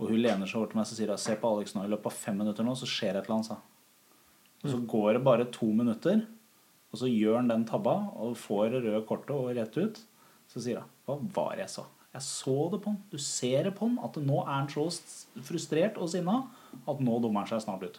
Og 0.00 0.08
hun 0.08 0.18
lener 0.22 0.46
seg 0.46 0.56
over 0.56 0.66
til 0.70 0.76
meg 0.78 0.86
og 0.86 0.94
sier 0.96 1.18
Se 1.18 1.34
på 1.36 1.56
Alex 1.56 1.74
nå. 1.74 1.84
I 1.84 1.88
løpet 1.90 2.06
av 2.06 2.12
fem 2.12 2.38
minutter 2.38 2.64
nå 2.64 2.74
så 2.78 2.86
skjer 2.86 3.16
et 3.18 3.26
eller 3.28 3.36
annet. 3.42 3.58
Og 4.64 4.72
så 4.72 4.80
går 4.90 5.12
det 5.16 5.24
bare 5.26 5.46
to 5.54 5.68
minutter, 5.70 6.24
og 6.90 6.98
så 6.98 7.10
gjør 7.10 7.38
han 7.40 7.50
den 7.50 7.66
tabba 7.68 7.94
og 8.18 8.34
får 8.40 8.72
det 8.74 8.82
røde 8.86 9.04
kortet 9.06 9.36
og 9.36 9.52
rett 9.56 9.76
ut. 9.78 10.00
Så 10.48 10.62
sier 10.64 10.82
han 10.82 10.90
Hva 11.06 11.18
var 11.36 11.56
det 11.56 11.66
jeg 11.66 11.74
sa? 11.76 11.86
Jeg 12.16 12.24
så 12.24 12.56
det 12.72 12.80
på 12.82 12.90
han. 12.90 13.00
Du 13.12 13.18
ser 13.20 13.68
det 13.68 13.74
på 13.76 13.86
han 13.86 13.98
at 14.02 14.16
nå 14.24 14.38
er 14.42 14.54
han 14.54 14.70
så 14.72 14.86
frustrert 15.46 15.98
og 16.00 16.08
sinna 16.10 16.40
at 16.88 17.02
nå 17.04 17.18
dummer 17.22 17.44
han 17.44 17.50
seg 17.50 17.66
snart 17.66 17.84
ut. 17.84 17.98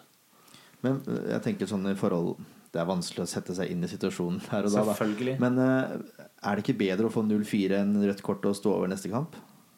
Men 0.86 1.04
eh, 1.06 1.28
jeg 1.36 1.46
tenker 1.46 1.70
sånn 1.70 1.90
i 1.92 1.98
forhold 2.00 2.40
Det 2.72 2.80
er 2.80 2.88
vanskelig 2.88 3.26
å 3.26 3.30
sette 3.30 3.56
seg 3.58 3.72
inn 3.74 3.84
i 3.84 3.92
situasjonen 3.92 4.42
her 4.52 4.68
og 4.68 4.74
da. 4.74 4.84
da. 4.84 4.96
Selvfølgelig. 4.98 5.38
Men 5.44 5.62
eh, 5.64 6.26
er 6.42 6.58
det 6.58 6.66
ikke 6.66 6.82
bedre 6.82 7.10
å 7.10 7.14
få 7.14 7.24
0-4 7.28 7.84
enn 7.84 7.96
rødt 8.04 8.26
kort 8.26 8.50
og 8.50 8.58
stå 8.58 8.74
over 8.76 8.92
neste 8.92 9.12
kamp? 9.14 9.38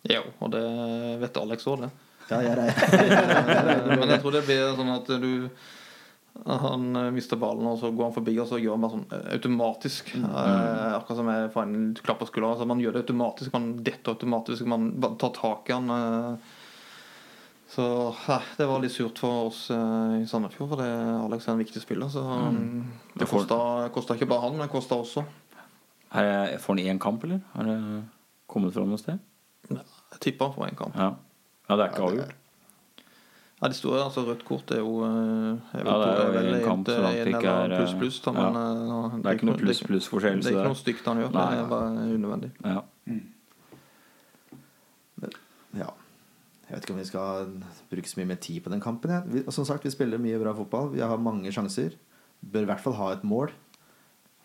Jo, 0.10 0.24
og 0.42 0.56
det 0.56 0.64
vet 1.22 1.38
Alex 1.38 1.68
òg, 1.70 1.84
det. 1.86 1.92
Ja, 2.32 2.40
jeg 2.42 2.56
regner 2.58 3.98
Men 4.00 4.14
jeg 4.16 4.22
tror 4.24 4.34
det 4.34 4.42
blir 4.48 4.76
sånn 4.78 4.92
at 4.94 5.10
du 5.22 5.32
Han 6.46 6.96
eh, 6.96 7.12
mister 7.14 7.38
ballen, 7.38 7.68
og 7.68 7.78
så 7.80 7.92
går 7.92 8.08
han 8.08 8.16
forbi, 8.16 8.34
og 8.42 8.48
så 8.50 8.58
gjør 8.62 8.78
han 8.78 8.86
bare 8.86 8.96
sånn 8.96 9.36
automatisk. 9.36 10.14
automatisk. 10.16 10.16
Eh, 10.16 10.96
akkurat 10.98 11.20
som 11.20 11.30
jeg 11.34 11.52
får 11.54 11.68
en 11.68 11.84
klapp 12.00 12.22
på 12.24 12.30
skulderen. 12.30 12.56
Altså, 12.56 12.68
man 12.72 12.82
gjør 12.82 12.96
det 12.96 13.04
automatisk. 13.06 13.54
Man 13.54 13.70
detter 13.86 14.16
automatisk. 14.16 14.66
Man 14.72 14.90
tar 15.22 15.36
tak 15.38 15.70
i 15.70 15.78
han. 15.78 15.94
eh. 15.98 16.58
Så 17.72 17.86
eh, 18.10 18.50
det 18.58 18.68
var 18.68 18.82
litt 18.84 18.96
surt 18.96 19.22
for 19.22 19.52
oss 19.52 19.70
eh, 19.72 20.18
i 20.22 20.26
Sandefjord, 20.28 20.74
for 20.74 20.82
det, 20.82 20.90
Alex 21.22 21.48
er 21.48 21.56
en 21.56 21.62
viktig 21.62 21.84
spiller. 21.84 22.10
Så 22.12 22.24
mm. 22.24 22.82
det 23.14 23.28
Det 23.28 23.30
kosta, 23.32 24.16
ikke 24.16 24.28
bare 24.28 24.48
han, 24.48 24.58
men 24.58 24.66
det 24.66 24.74
kosta 24.74 24.98
også. 25.00 25.24
Er 26.12 26.58
får 26.60 26.76
han 26.76 26.96
én 26.96 27.00
kamp, 27.00 27.24
eller? 27.24 27.40
Har 27.54 27.70
det 27.70 27.78
kommet 28.52 28.76
fram 28.76 28.92
noe 28.92 29.00
sted? 29.00 29.22
Jeg 29.72 30.20
tipper 30.20 30.50
han 30.50 30.58
får 30.58 30.68
en 30.68 30.80
kamp. 30.82 30.98
Ja. 31.00 31.14
ja, 31.70 31.76
det 31.78 31.86
er 31.86 31.94
ikke 31.94 32.08
avgjort. 32.10 32.38
Ja, 33.62 33.70
de 33.70 33.76
store, 33.78 34.00
altså 34.02 34.24
Rødt 34.26 34.42
kort 34.48 34.72
er 34.74 34.80
jo 34.82 35.04
eh, 35.06 35.76
Ja, 35.78 35.84
det 35.86 36.06
er 36.10 36.22
jo 36.26 36.32
vel 36.34 36.48
en 36.56 36.64
kamp 36.66 36.88
som 36.90 37.04
det 37.06 37.28
ikke 37.30 37.52
er, 37.52 37.76
pluss 37.78 37.94
pluss, 38.00 38.18
da, 38.26 38.32
ja. 38.34 38.48
men 38.50 38.56
eh, 38.62 39.20
Det 39.22 39.30
er 39.30 39.38
ikke 39.38 39.50
noe 39.52 39.60
pluss-pluss-forskjell. 39.62 40.40
Det 40.42 40.50
er 40.50 40.58
ikke 40.58 40.72
noe 40.74 40.80
stygt 40.80 41.10
han 41.12 41.22
gjør. 41.22 41.36
Nei, 41.36 41.44
det 41.54 41.60
er 41.62 41.70
bare 41.70 42.08
unødvendig. 42.16 42.50
Ja. 42.66 42.82
Ja. 45.78 45.90
Jeg 46.68 46.78
vet 46.78 46.86
ikke 46.88 46.96
om 46.96 47.02
vi 47.02 47.08
skal 47.10 47.52
bruke 47.92 48.10
så 48.10 48.20
mye 48.22 48.30
mer 48.32 48.40
tid 48.44 48.62
på 48.64 48.72
den 48.72 48.82
kampen. 48.84 49.12
Vi, 49.32 49.44
som 49.52 49.66
sagt, 49.68 49.86
vi 49.86 49.92
spiller 49.94 50.22
mye 50.24 50.40
bra 50.42 50.54
fotball. 50.58 50.90
Vi 50.96 51.04
har 51.04 51.20
mange 51.22 51.52
sjanser. 51.54 51.94
Bør 52.42 52.66
i 52.66 52.70
hvert 52.72 52.82
fall 52.84 52.96
ha 52.98 53.12
et 53.14 53.26
mål. 53.28 53.52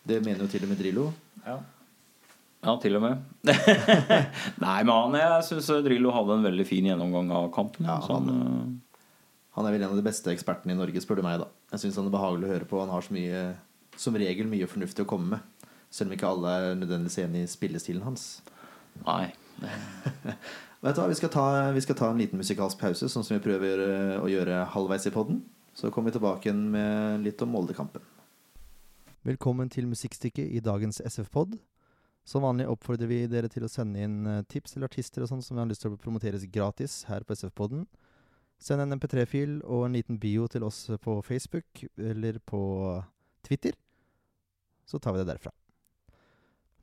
Det 0.07 0.21
mener 0.27 0.45
jo 0.45 0.51
til 0.51 0.67
og 0.67 0.71
med 0.75 0.81
Drillo. 0.83 1.07
Ja. 1.47 1.57
ja, 2.67 2.75
til 2.83 2.99
og 2.99 3.05
med. 3.07 3.23
Nei, 4.65 4.79
men 4.83 4.93
han, 4.93 5.17
jeg 5.23 5.47
syns 5.49 5.71
Drillo 5.87 6.13
hadde 6.15 6.37
en 6.37 6.47
veldig 6.51 6.67
fin 6.69 6.87
gjennomgang 6.91 7.31
av 7.35 7.49
kampen. 7.55 7.87
Ja, 7.89 8.01
sånn, 8.05 8.29
han- 8.29 8.75
Han 9.57 9.65
er 9.65 9.73
vel 9.73 9.87
en 9.87 9.95
av 9.95 9.97
de 9.97 10.05
beste 10.05 10.29
ekspertene 10.33 10.75
i 10.75 10.79
Norge, 10.79 11.01
spør 11.01 11.21
du 11.21 11.25
meg. 11.25 11.41
da 11.41 11.49
Jeg 11.73 11.87
syns 11.87 11.97
han 11.97 12.11
er 12.11 12.15
behagelig 12.15 12.49
å 12.49 12.53
høre 12.53 12.69
på. 12.69 12.81
Han 12.83 12.93
har 12.93 13.05
så 13.07 13.17
mye, 13.17 13.43
som 13.97 14.17
regel 14.21 14.51
mye 14.51 14.69
fornuftig 14.69 15.07
å 15.07 15.09
komme 15.09 15.37
med. 15.37 15.67
Selv 15.89 16.11
om 16.11 16.17
ikke 16.17 16.29
alle 16.29 16.53
er 16.53 16.75
nødvendigvis 16.77 17.23
enig 17.25 17.45
i 17.47 17.51
spillestilen 17.51 18.05
hans. 18.05 18.43
nei. 19.07 19.33
Vet 20.85 20.95
du 20.95 21.01
hva, 21.01 21.09
vi 21.09 21.17
skal, 21.17 21.31
ta, 21.33 21.45
vi 21.73 21.81
skal 21.81 21.97
ta 21.97 22.11
en 22.13 22.19
liten 22.21 22.39
musikalsk 22.39 22.79
pause, 22.79 23.09
sånn 23.09 23.25
som 23.25 23.39
vi 23.39 23.43
prøver 23.43 23.81
eh, 23.81 24.19
å 24.21 24.29
gjøre 24.29 24.67
halvveis 24.75 25.09
i 25.09 25.15
podden. 25.15 25.41
Så 25.75 25.89
kommer 25.91 26.13
vi 26.13 26.19
tilbake 26.19 26.47
igjen 26.47 26.67
med 26.75 27.25
litt 27.25 27.41
om 27.43 27.51
Molde-kampen. 27.57 28.05
Velkommen 29.27 29.73
til 29.73 29.89
musikkstykket 29.89 30.53
i 30.53 30.61
dagens 30.63 31.01
SF-pod. 31.01 31.57
Som 32.29 32.45
vanlig 32.45 32.69
oppfordrer 32.69 33.09
vi 33.09 33.23
dere 33.31 33.49
til 33.51 33.65
å 33.65 33.73
sende 33.73 34.05
inn 34.05 34.21
eh, 34.29 34.45
tips 34.53 34.77
eller 34.77 34.91
artister 34.91 35.25
og 35.25 35.33
sånn 35.33 35.43
som 35.43 35.57
vi 35.57 35.65
har 35.65 35.73
lyst 35.73 35.83
til 35.87 35.97
å 35.97 35.99
promoteres 36.01 36.45
gratis 36.53 37.01
her 37.09 37.25
på 37.25 37.35
SF-podden. 37.39 37.89
Send 38.59 38.83
en 38.83 38.97
MP3-fil 38.97 39.59
og 39.65 39.87
en 39.87 39.97
liten 39.97 40.19
bio 40.21 40.47
til 40.49 40.65
oss 40.65 40.87
på 41.03 41.19
Facebook 41.23 41.85
eller 41.97 42.39
på 42.41 42.61
Twitter. 43.47 43.77
Så 44.87 44.99
tar 44.99 45.13
vi 45.13 45.23
det 45.23 45.29
derfra. 45.29 45.53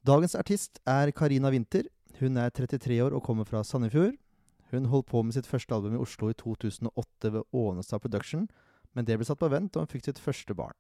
Dagens 0.05 0.35
artist 0.35 0.79
er 0.85 1.11
Karina 1.15 1.49
Winther. 1.49 1.87
Hun 2.19 2.37
er 2.37 2.51
33 2.51 2.99
år 3.05 3.15
og 3.15 3.23
kommer 3.23 3.47
fra 3.47 3.63
Sandefjord. 3.63 4.17
Hun 4.73 4.89
holdt 4.91 5.07
på 5.07 5.21
med 5.23 5.35
sitt 5.35 5.47
første 5.47 5.73
album 5.75 5.95
i 5.95 6.01
Oslo 6.01 6.29
i 6.29 6.37
2008 6.37 7.31
ved 7.33 7.43
Ånestad 7.53 8.01
Production, 8.01 8.47
men 8.93 9.05
det 9.05 9.17
ble 9.17 9.25
satt 9.27 9.39
på 9.41 9.49
vent, 9.53 9.75
og 9.75 9.85
hun 9.85 9.91
fikk 9.91 10.07
sitt 10.07 10.21
første 10.21 10.55
barn. 10.57 10.73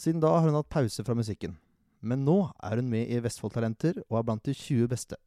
Siden 0.00 0.20
da 0.20 0.30
har 0.32 0.48
hun 0.48 0.56
hatt 0.56 0.70
pause 0.72 1.04
fra 1.04 1.16
musikken. 1.16 1.58
Men 2.00 2.24
nå 2.26 2.38
er 2.64 2.80
hun 2.80 2.88
med 2.90 3.12
i 3.12 3.20
Vestfold 3.22 3.52
Talenter 3.54 4.00
og 4.08 4.18
er 4.18 4.24
blant 4.26 4.44
de 4.48 4.54
20 4.56 4.88
beste. 4.90 5.18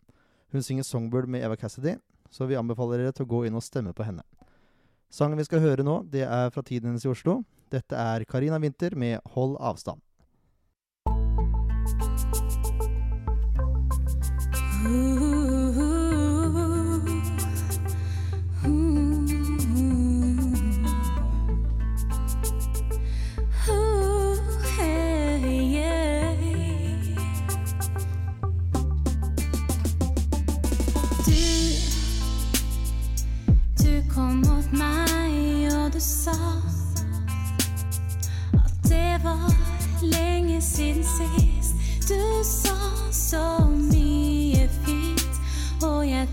Hun 0.51 0.65
synger 0.65 0.83
Songbird 0.83 1.29
med 1.29 1.45
Eva 1.45 1.55
Cassidy, 1.55 1.95
så 2.29 2.49
vi 2.49 2.57
anbefaler 2.59 2.99
dere 2.99 3.15
til 3.15 3.25
å 3.27 3.31
gå 3.31 3.45
inn 3.47 3.55
og 3.55 3.63
stemme 3.63 3.93
på 3.95 4.03
henne. 4.03 4.25
Sangen 5.15 5.39
vi 5.39 5.45
skal 5.47 5.61
høre 5.63 5.83
nå, 5.87 6.01
det 6.11 6.25
er 6.27 6.49
fra 6.51 6.59
tiden 6.65 6.89
hennes 6.89 7.05
i 7.05 7.07
Oslo. 7.07 7.37
Dette 7.71 7.95
er 7.95 8.25
Karina 8.27 8.57
Winther 8.59 8.97
med 8.99 9.21
'Hold 9.31 9.55
avstand'. 9.63 10.04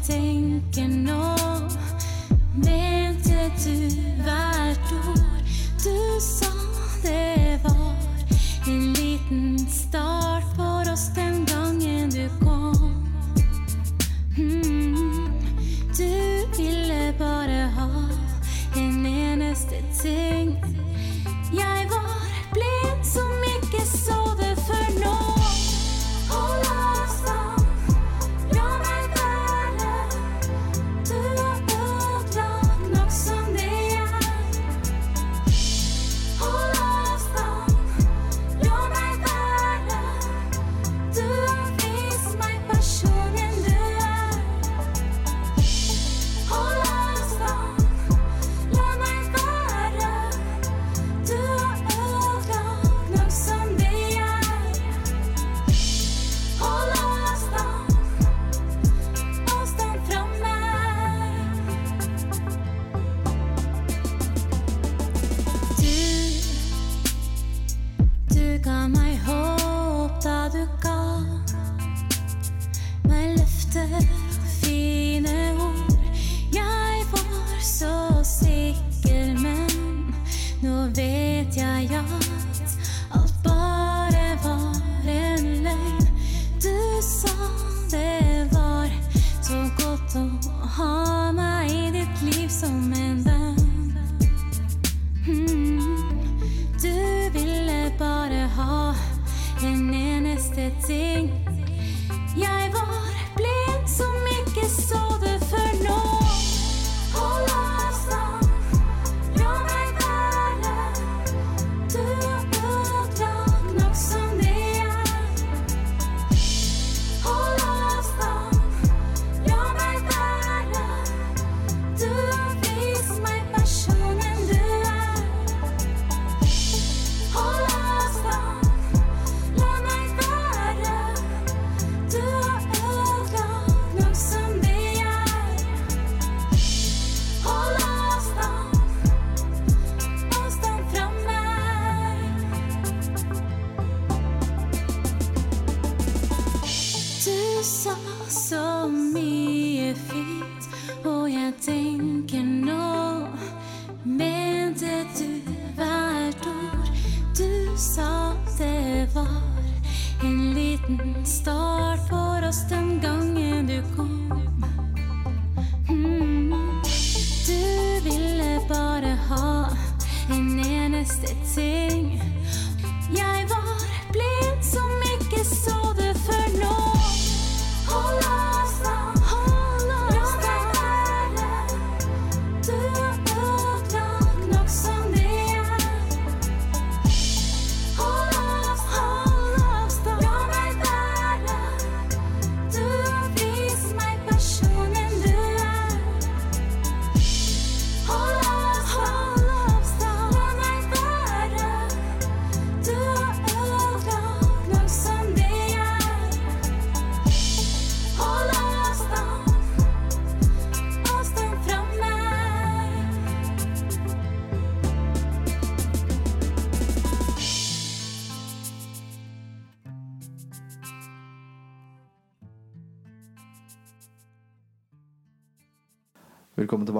Og 0.09 0.14
jeg 0.76 1.41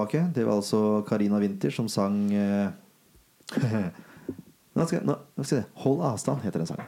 tilbake. 0.03 0.33
Det 0.33 0.43
var 0.45 0.55
altså 0.55 1.03
Karina 1.07 1.39
Winther 1.39 1.71
som 1.71 1.87
sang 1.89 2.33
eh, 2.33 2.69
nå, 4.73 4.85
nå, 5.03 5.43
skal 5.43 5.57
jeg. 5.57 5.65
'Hold 5.75 6.01
avstand' 6.01 6.43
heter 6.43 6.59
den 6.59 6.67
sangen. 6.67 6.85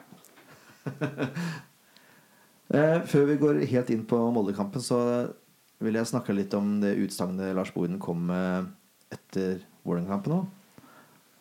eh, 2.74 3.01
før 3.05 3.26
vi 3.26 3.38
går 3.38 3.66
helt 3.66 3.89
inn 3.89 4.05
på 4.05 4.32
Molde-kampen, 4.32 4.82
så 4.82 5.32
vil 5.80 5.95
jeg 5.95 6.07
snakke 6.07 6.34
litt 6.34 6.53
om 6.53 6.80
det 6.82 6.95
utsagnet 6.97 7.55
Lars 7.55 7.74
Bohinen 7.74 7.99
kom 7.99 8.28
med 8.28 8.72
etter 9.11 9.59
Vålerenga-kampen 9.86 10.34
nå. 10.34 10.45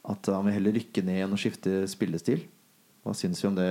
At 0.05 0.27
han 0.29 0.45
vil 0.45 0.59
heller 0.59 0.75
rykke 0.77 1.03
ned 1.05 1.25
enn 1.25 1.33
å 1.33 1.41
skifte 1.41 1.87
spillestil. 1.89 2.45
Hva 3.05 3.13
syns 3.13 3.43
vi 3.45 3.49
om 3.51 3.57
det? 3.59 3.67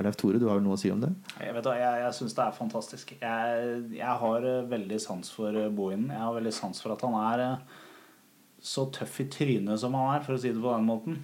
Leif 0.00 0.16
Tore, 0.16 0.38
du 0.40 0.46
har 0.48 0.56
vel 0.56 0.64
noe 0.64 0.78
å 0.78 0.80
si 0.80 0.88
om 0.90 1.00
det? 1.02 1.10
Jeg, 1.42 1.52
vet, 1.52 1.64
da, 1.66 1.74
jeg, 1.76 2.02
jeg 2.06 2.14
syns 2.16 2.36
det 2.38 2.44
er 2.46 2.54
fantastisk. 2.56 3.10
Jeg, 3.20 3.72
jeg 3.98 4.14
har 4.22 4.46
eh, 4.48 4.62
veldig 4.70 5.00
sans 5.04 5.32
for 5.34 5.52
eh, 5.60 5.68
Bohinen. 5.68 6.08
Jeg 6.14 6.24
har 6.24 6.36
veldig 6.38 6.54
sans 6.56 6.80
for 6.80 6.94
at 6.96 7.04
han 7.04 7.16
er 7.20 7.42
eh, 7.44 7.74
så 8.64 8.86
tøff 8.96 9.20
i 9.20 9.26
trynet 9.30 9.78
som 9.82 9.92
han 9.98 10.14
er, 10.16 10.24
for 10.24 10.38
å 10.38 10.40
si 10.40 10.54
det 10.54 10.62
på 10.64 10.72
den 10.72 10.88
måten. 10.88 11.18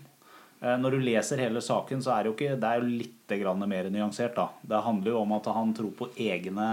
Når 0.65 0.95
du 0.95 1.03
leser 1.05 1.41
hele 1.43 1.61
saken, 1.61 2.01
så 2.01 2.13
er 2.15 2.23
det 2.25 2.31
jo 2.31 2.35
ikke 2.39 2.55
Det 2.57 2.69
er 2.71 2.79
jo 2.81 2.87
litt 3.03 3.33
grann 3.43 3.61
mer 3.69 3.89
nyansert, 3.93 4.33
da. 4.39 4.47
Det 4.65 4.79
handler 4.87 5.11
jo 5.13 5.19
om 5.21 5.33
at 5.37 5.49
han 5.53 5.75
tror 5.77 5.91
på 5.99 6.07
egne 6.25 6.69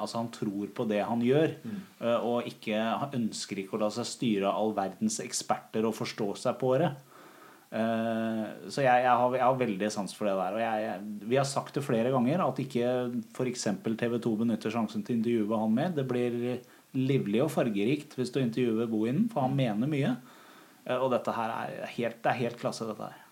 Altså 0.00 0.22
han 0.22 0.30
tror 0.32 0.70
på 0.72 0.86
det 0.88 1.02
han 1.04 1.20
gjør, 1.20 1.52
Mm. 1.66 1.82
og 2.24 2.46
ikke 2.48 2.78
Han 3.02 3.12
ønsker 3.18 3.60
ikke 3.60 3.76
å 3.76 3.82
la 3.82 3.90
seg 3.92 4.08
styre 4.08 4.48
av 4.48 4.56
all 4.62 4.72
verdens 4.78 5.18
eksperter 5.20 5.84
og 5.84 5.92
forstå 5.98 6.30
seg 6.46 6.56
på 6.62 6.70
det. 6.80 6.88
Eh, 7.76 8.44
Så 8.72 8.82
jeg, 8.84 9.02
jeg, 9.04 9.12
har, 9.20 9.34
jeg 9.36 9.44
har 9.44 9.58
veldig 9.60 9.90
sans 9.92 10.14
for 10.16 10.28
det 10.28 10.36
der. 10.38 10.56
Og 10.56 10.62
jeg, 10.62 11.02
vi 11.28 11.38
har 11.38 11.48
sagt 11.48 11.76
det 11.76 11.84
flere 11.84 12.12
ganger 12.14 12.42
at 12.46 12.62
ikke 12.62 12.88
f.eks. 13.36 13.66
TV 13.84 14.16
2 14.22 14.32
benytter 14.42 14.72
sjansen 14.72 15.04
til 15.04 15.16
å 15.16 15.18
intervjue 15.20 15.60
han 15.60 15.76
mer. 15.76 15.92
Det 15.96 16.06
blir 16.08 16.38
livlig 16.96 17.42
og 17.44 17.52
fargerikt 17.52 18.16
hvis 18.16 18.32
du 18.32 18.40
intervjuer 18.40 18.88
Bohinen, 18.90 19.28
for 19.32 19.44
han 19.44 19.56
mener 19.58 19.90
mye. 19.90 20.14
Eh, 20.86 20.96
Og 20.96 21.10
dette 21.12 21.34
her 21.36 21.52
er 21.60 21.86
helt, 21.98 22.22
det 22.24 22.32
er 22.32 22.42
helt 22.46 22.60
klasse, 22.62 22.88
dette 22.88 23.10
her. 23.10 23.22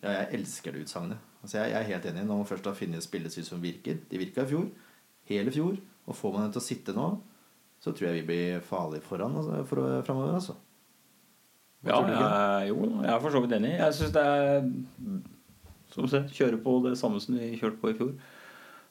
Ja, 0.00 0.12
jeg 0.22 0.40
elsker 0.40 0.72
det 0.72 0.86
utsagnet. 0.86 1.26
Altså, 1.40 1.58
jeg 1.60 1.72
er 1.76 1.88
helt 1.88 2.06
enig. 2.10 2.26
Når 2.28 2.42
man 2.42 2.48
først 2.48 2.66
har 2.68 2.76
funnet 2.76 3.04
spillestil 3.04 3.44
som 3.46 3.60
virker 3.62 3.98
De 4.10 4.18
virka 4.20 4.44
i 4.44 4.48
fjor. 4.50 4.68
Hele 5.30 5.52
fjor. 5.54 5.76
Og 6.08 6.16
får 6.16 6.32
man 6.34 6.46
det 6.48 6.56
til 6.56 6.60
å 6.60 6.64
sitte 6.66 6.94
nå, 6.96 7.06
så 7.80 7.92
tror 7.94 8.08
jeg 8.10 8.20
vi 8.20 8.26
blir 8.28 8.64
farlige 8.66 9.04
foran 9.06 9.36
altså, 9.38 9.60
for, 9.68 10.02
framover, 10.04 10.34
altså. 10.40 10.56
Hva 11.80 11.96
Ja, 11.96 12.00
jeg, 12.60 12.74
jo, 12.74 12.90
jeg 13.00 13.12
er 13.14 13.22
for 13.22 13.32
så 13.32 13.40
vidt 13.44 13.54
enig. 13.56 13.72
Jeg 13.78 13.96
syns 13.96 14.12
det 14.16 14.24
er 14.26 14.66
Som 15.90 16.04
du 16.04 16.12
ser, 16.12 16.28
kjøre 16.34 16.60
på 16.62 16.76
det 16.84 16.96
samme 17.00 17.20
som 17.22 17.38
vi 17.38 17.54
kjørte 17.58 17.80
på 17.80 17.92
i 17.92 17.96
fjor. 17.98 18.12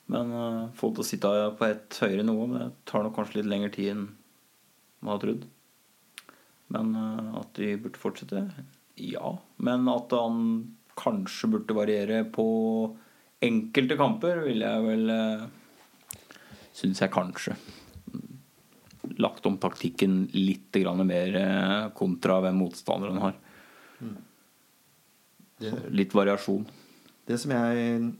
Men 0.09 0.33
uh, 0.33 0.63
få 0.77 0.89
til 0.91 1.03
å 1.03 1.05
sitte 1.05 1.29
på 1.59 1.67
et 1.67 1.99
høyere 2.01 2.25
nivå 2.25 2.47
det 2.55 2.71
tar 2.89 3.05
nok 3.05 3.13
kanskje 3.19 3.39
litt 3.39 3.51
lengre 3.51 3.69
tid 3.75 3.91
enn 3.93 4.07
man 4.99 5.13
har 5.13 5.21
trodd. 5.21 5.45
Men 6.73 6.91
uh, 6.97 7.37
at 7.43 7.53
de 7.59 7.75
burde 7.79 8.01
fortsette? 8.01 8.41
Ja. 8.99 9.35
Men 9.61 9.85
at 9.91 10.11
han 10.17 10.41
kanskje 10.99 11.51
burde 11.53 11.77
variere 11.77 12.23
på 12.27 12.47
enkelte 13.45 13.95
kamper, 13.99 14.41
vil 14.49 14.65
jeg 14.65 14.85
vel 14.87 15.13
uh, 15.13 15.47
Syns 16.79 17.01
jeg 17.03 17.11
kanskje. 17.11 17.55
Lagt 19.17 19.45
om 19.49 19.57
taktikken 19.57 20.27
litt 20.33 20.75
mer 21.03 21.35
eh, 21.35 21.89
kontra 21.97 22.39
hvem 22.43 22.59
motstanderen 22.61 23.17
har. 23.17 23.37
Det, 25.59 25.73
Litt 25.91 26.13
variasjon. 26.15 26.65
det 27.27 27.37
som 27.37 27.51
jeg 27.51 28.13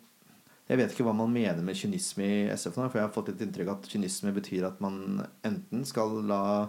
Jeg 0.69 0.77
vet 0.77 0.91
ikke 0.91 1.05
hva 1.07 1.13
man 1.15 1.31
mener 1.33 1.63
med 1.63 1.75
kynisme 1.75 2.25
i 2.25 2.49
SF 2.53 2.75
nå. 2.77 2.89
For 2.89 2.99
jeg 2.99 3.07
har 3.07 3.13
fått 3.13 3.31
litt 3.31 3.41
inntrykk 3.41 3.69
av 3.71 3.79
at 3.79 3.87
kynisme 3.89 4.33
betyr 4.35 4.67
at 4.67 4.81
man 4.83 5.23
enten 5.43 5.85
skal 5.85 6.19
la 6.29 6.67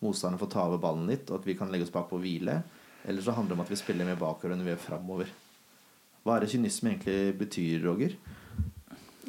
motstanderen 0.00 0.38
få 0.38 0.46
ta 0.46 0.66
over 0.68 0.78
ballen 0.80 1.08
litt, 1.10 1.26
og 1.30 1.40
at 1.40 1.48
vi 1.48 1.56
kan 1.58 1.68
legge 1.72 1.88
oss 1.88 1.92
bakpå 1.92 2.16
å 2.16 2.22
hvile. 2.22 2.60
Eller 3.04 3.24
så 3.24 3.34
handler 3.34 3.54
det 3.54 3.58
om 3.58 3.64
at 3.64 3.72
vi 3.72 3.80
spiller 3.80 4.06
mer 4.06 4.20
bakover 4.20 4.54
enn 4.54 4.62
vi 4.64 4.70
gjør 4.70 4.84
framover. 4.84 5.32
Hva 6.22 6.36
er 6.36 6.44
det 6.44 6.52
kynisme 6.52 6.92
egentlig 6.92 7.34
betyr, 7.40 7.82
Roger? 7.84 8.14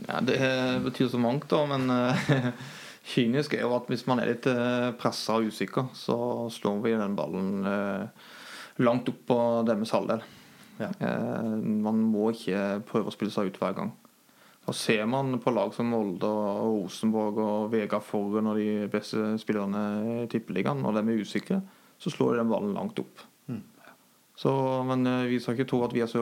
Ja, 0.05 0.19
det 0.21 0.37
betyr 0.85 1.09
så 1.11 1.19
mangt, 1.21 1.47
da, 1.49 1.63
men 1.69 1.89
eh, 1.89 2.51
kynisk 3.07 3.55
er 3.55 3.65
jo 3.65 3.73
at 3.75 3.89
hvis 3.89 4.05
man 4.09 4.21
er 4.21 4.31
litt 4.31 4.47
eh, 4.49 4.91
pressa 4.99 5.39
og 5.39 5.49
usikker, 5.51 5.89
så 5.97 6.17
slår 6.53 6.83
vi 6.85 6.93
den 6.99 7.17
ballen 7.17 7.65
eh, 7.67 8.29
langt 8.85 9.09
opp 9.11 9.25
på 9.29 9.39
deres 9.67 9.93
halvdel. 9.95 10.23
Ja. 10.81 10.91
Eh, 10.91 11.57
man 11.85 12.03
må 12.11 12.31
ikke 12.35 12.81
prøve 12.87 13.11
å 13.11 13.15
spille 13.15 13.33
seg 13.33 13.51
ut 13.51 13.59
hver 13.61 13.75
gang. 13.77 13.91
Da 14.61 14.75
ser 14.77 15.07
man 15.09 15.39
på 15.41 15.53
lag 15.53 15.73
som 15.73 15.89
Molde 15.89 16.29
og 16.29 16.83
Rosenborg 16.83 17.39
og 17.41 17.71
Vegard 17.73 18.05
Forren 18.05 18.51
og 18.51 18.59
de 18.61 18.85
beste 18.93 19.33
spillerne 19.41 19.81
i 20.21 20.27
Tippeligaen. 20.29 20.83
Når 20.85 20.99
de 20.99 21.01
er 21.01 21.25
usikre, 21.25 21.61
så 22.01 22.13
slår 22.13 22.35
de 22.35 22.43
den 22.43 22.51
ballen 22.53 22.77
langt 22.77 23.01
opp. 23.01 23.25
Så, 24.41 24.51
men 24.89 25.05
eh, 25.05 25.27
vi 25.29 25.37
skal 25.43 25.53
ikke 25.53 25.67
tro 25.69 25.83
at 25.85 25.91
vi 25.93 26.01
er 26.01 26.07
så 26.09 26.21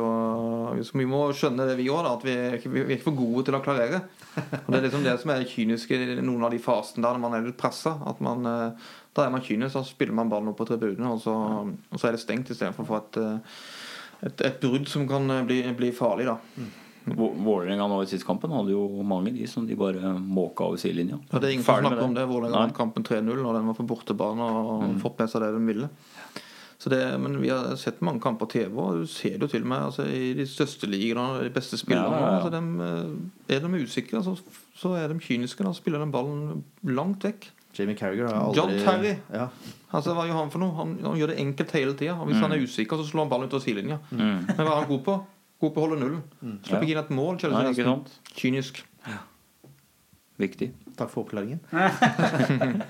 vi, 0.76 1.06
må 1.08 1.22
skjønne 1.32 1.68
det 1.70 1.78
vi 1.80 1.86
òg, 1.94 2.04
at 2.10 2.26
vi 2.28 2.34
er, 2.36 2.58
ikke, 2.58 2.72
vi 2.74 2.82
er 2.84 2.90
ikke 2.98 3.06
for 3.08 3.16
gode 3.20 3.46
til 3.48 3.56
å 3.56 3.62
klarere. 3.64 4.02
Og 4.36 4.68
Det 4.74 4.80
er 4.82 4.84
liksom 4.90 5.06
det 5.08 5.14
som 5.22 5.32
er 5.32 5.46
kynisk 5.48 5.94
i 5.96 6.00
noen 6.20 6.44
av 6.44 6.52
de 6.52 6.60
fasene 6.64 7.06
der 7.06 7.16
når 7.16 7.24
man 7.24 7.38
er 7.38 7.46
litt 7.48 7.60
pressa. 7.62 7.96
Eh, 8.12 8.92
da 9.16 9.24
er 9.26 9.32
man 9.32 9.46
kynisk, 9.46 9.72
så 9.78 9.86
spiller 9.88 10.18
man 10.20 10.28
ballen 10.32 10.52
opp 10.52 10.60
på 10.60 10.68
tribunen, 10.68 11.08
og 11.14 11.24
så, 11.24 11.38
og 11.72 11.96
så 11.96 12.10
er 12.12 12.18
det 12.18 12.24
stengt 12.26 12.52
istedenfor 12.52 12.84
å 12.84 12.92
få 12.92 13.00
et, 13.00 13.22
eh, 13.24 13.64
et, 14.28 14.46
et 14.52 14.60
brudd 14.68 14.92
som 14.92 15.08
kan 15.08 15.32
bli, 15.48 15.62
bli 15.80 15.94
farlig. 15.96 16.28
da 16.28 16.38
Vå- 17.10 17.32
Vålerenga 17.42 17.88
nå 17.90 18.02
i 18.04 18.10
siste 18.12 18.28
kampen 18.28 18.52
hadde 18.54 18.76
jo 18.76 18.84
mange 19.08 19.32
de 19.34 19.48
som 19.50 19.64
de 19.66 19.74
bare 19.80 20.12
måka 20.20 20.68
over 20.68 20.78
sidelinja. 20.78 21.18
Ja, 21.32 21.40
det 21.40 21.48
er 21.48 21.54
ingen 21.56 21.64
som 21.66 21.80
snakker 21.80 22.04
om 22.06 22.14
det. 22.20 22.26
Vålerenga 22.30 22.60
vant 22.68 22.76
kampen 22.78 23.08
3-0, 23.08 23.40
og 23.48 23.56
den 23.56 23.70
var 23.72 23.78
på 23.80 23.86
bortebane 23.90 24.50
og 24.60 24.84
fått 25.02 25.24
med 25.24 25.32
seg 25.32 25.42
det 25.46 25.54
de 25.56 25.64
ville. 25.72 25.88
Så 26.80 26.90
det, 26.90 27.02
men 27.20 27.42
vi 27.42 27.50
har 27.52 27.74
sett 27.76 28.00
mange 28.02 28.22
kamper 28.24 28.46
på 28.46 28.54
TV, 28.54 28.78
og 28.80 29.02
du 29.02 29.08
ser 29.12 29.36
det 29.36 29.50
jo 29.50 29.52
til 29.52 29.66
og 29.66 29.72
med 29.74 29.82
altså, 29.90 30.06
i 30.08 30.30
de 30.38 30.46
største 30.48 30.88
ligaene, 30.88 31.42
de 31.44 31.52
beste 31.52 31.76
spillerne. 31.78 32.16
Ja, 32.16 32.22
ja, 32.22 32.30
ja. 32.30 32.36
Altså, 32.38 32.52
dem, 32.54 32.70
eh, 32.80 33.56
er 33.58 33.66
de 33.66 33.82
usikre, 33.84 34.22
så, 34.24 34.38
så 34.80 34.94
er 34.96 35.12
de 35.12 35.20
kyniske. 35.20 35.66
Da 35.66 35.74
spiller 35.76 36.00
den 36.00 36.14
ballen 36.16 36.64
langt 36.88 37.28
vekk. 37.28 37.50
Jamie 37.76 37.96
Carragher 38.00 38.32
har 38.32 38.46
aldri 38.48 38.62
John 38.62 38.72
Terry. 38.86 39.12
Ja. 39.34 39.50
Altså, 39.92 40.16
Hva 40.16 40.26
gjør 40.30 40.40
han 40.40 40.54
for 40.54 40.64
noe? 40.64 40.72
Han, 40.80 40.96
han 41.04 41.20
gjør 41.20 41.34
det 41.34 41.42
enkelt 41.44 41.76
hele 41.76 41.98
tida. 42.00 42.16
Hvis 42.30 42.40
han 42.42 42.56
er 42.56 42.64
usikker, 42.64 43.02
så 43.04 43.12
slår 43.12 43.26
han 43.28 43.34
ballen 43.36 43.52
ut 43.52 43.58
av 43.60 43.64
sidelinja. 43.66 44.00
Men 44.16 44.48
hva 44.56 44.70
er 44.70 44.80
han 44.80 44.90
god 44.90 45.04
på? 45.06 45.18
God 45.60 45.74
på 45.76 45.82
å 45.82 45.84
holde 45.84 46.00
nullen. 46.00 46.24
Slipper 46.64 46.88
ikke 46.88 46.96
inn 46.96 47.02
et 47.04 47.12
mål. 47.12 47.40
Nei, 47.52 47.64
ikke 47.74 47.88
sant? 47.90 48.14
Kynisk. 48.40 48.80
Viktig. 50.40 50.70
Takk 50.96 51.12
for 51.12 51.26
oppklaringen. 51.26 51.60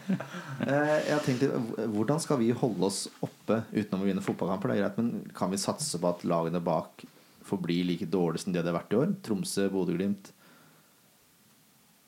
Eh, 0.59 0.97
jeg 1.07 1.21
tenkte, 1.23 1.47
Hvordan 1.87 2.19
skal 2.19 2.37
vi 2.41 2.49
holde 2.51 2.83
oss 2.83 3.05
oppe 3.23 3.61
utenom 3.71 4.01
å 4.03 4.07
vinne 4.09 4.21
fotballkamper? 4.21 4.69
Det 4.69 4.75
er 4.75 4.81
greit, 4.83 4.97
men 4.99 5.29
Kan 5.33 5.53
vi 5.53 5.59
satse 5.61 5.97
på 5.97 6.09
at 6.09 6.25
lagene 6.27 6.59
bak 6.61 7.05
forblir 7.47 7.87
like 7.87 8.09
dårlige 8.11 8.43
som 8.43 8.51
de 8.51 8.59
hadde 8.59 8.73
vært 8.75 8.91
i 8.91 8.97
år? 8.99 9.13
Tromsø, 9.23 9.69
Bodø-Glimt. 9.71 10.33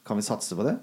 Kan 0.06 0.20
vi 0.20 0.26
satse 0.28 0.58
på 0.60 0.66
det? 0.68 0.76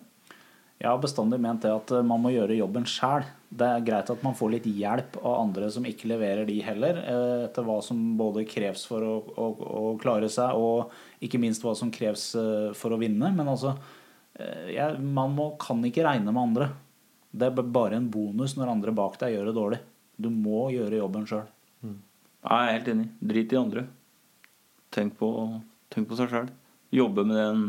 Jeg 0.81 0.89
har 0.89 1.03
bestandig 1.03 1.37
ment 1.45 1.61
det 1.67 1.75
at 1.75 1.93
eh, 1.93 2.09
man 2.09 2.25
må 2.25 2.33
gjøre 2.33 2.57
jobben 2.57 2.89
sjæl. 2.89 3.29
Det 3.61 3.69
er 3.69 3.85
greit 3.85 4.11
at 4.17 4.25
man 4.25 4.37
får 4.41 4.55
litt 4.57 4.71
hjelp 4.73 5.21
av 5.21 5.39
andre 5.45 5.69
som 5.75 5.87
ikke 5.87 6.09
leverer 6.09 6.49
de 6.49 6.57
heller, 6.65 7.03
eh, 7.05 7.45
etter 7.51 7.69
hva 7.69 7.79
som 7.85 8.01
både 8.19 8.49
kreves 8.49 8.89
for 8.89 9.05
å, 9.05 9.15
å, 9.37 9.53
å 9.85 9.95
klare 10.01 10.33
seg, 10.33 10.57
og 10.57 10.89
ikke 11.21 11.45
minst 11.45 11.69
hva 11.69 11.77
som 11.77 11.93
kreves 11.93 12.31
for 12.81 12.97
å 12.97 13.01
vinne. 13.05 13.31
Men 13.37 13.53
altså, 13.53 13.77
jeg, 14.39 14.99
man 15.03 15.35
må, 15.35 15.51
kan 15.61 15.83
ikke 15.87 16.05
regne 16.07 16.33
med 16.33 16.43
andre. 16.43 16.69
Det 17.31 17.49
er 17.49 17.71
bare 17.75 17.99
en 17.99 18.11
bonus 18.13 18.55
når 18.57 18.73
andre 18.73 18.95
bak 18.97 19.19
deg 19.21 19.35
gjør 19.35 19.51
det 19.51 19.57
dårlig. 19.57 19.81
Du 20.19 20.31
må 20.35 20.69
gjøre 20.75 21.01
jobben 21.01 21.27
sjøl. 21.29 21.47
Jeg 22.39 22.65
er 22.65 22.73
helt 22.77 22.89
enig. 22.93 23.09
Drit 23.31 23.53
i 23.53 23.59
andre. 23.59 23.85
Tenk 24.95 25.19
på, 25.19 25.29
tenk 25.93 26.09
på 26.11 26.19
seg 26.19 26.31
sjøl. 26.33 26.51
Jobbe 26.95 27.25
med 27.27 27.37
det 27.37 27.47
en 27.51 27.65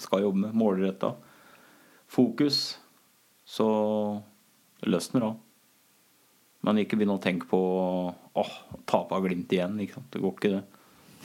skal 0.00 0.24
jobbe 0.24 0.46
med. 0.46 0.56
Målretta. 0.56 1.12
Fokus. 2.10 2.60
Så 3.44 3.66
løsner 4.86 5.20
det 5.20 5.28
av. 5.28 5.40
Men 6.62 6.78
ikke 6.78 6.96
begynn 6.98 7.16
å 7.16 7.22
tenke 7.22 7.48
på 7.50 7.58
åh, 7.58 8.52
tape 8.86 9.18
av 9.18 9.26
Glimt 9.26 9.52
igjen. 9.52 9.80
Ikke 9.82 9.98
sant? 9.98 10.10
Det 10.14 10.22
går 10.22 10.36
ikke, 10.38 10.52
det. 10.54 10.62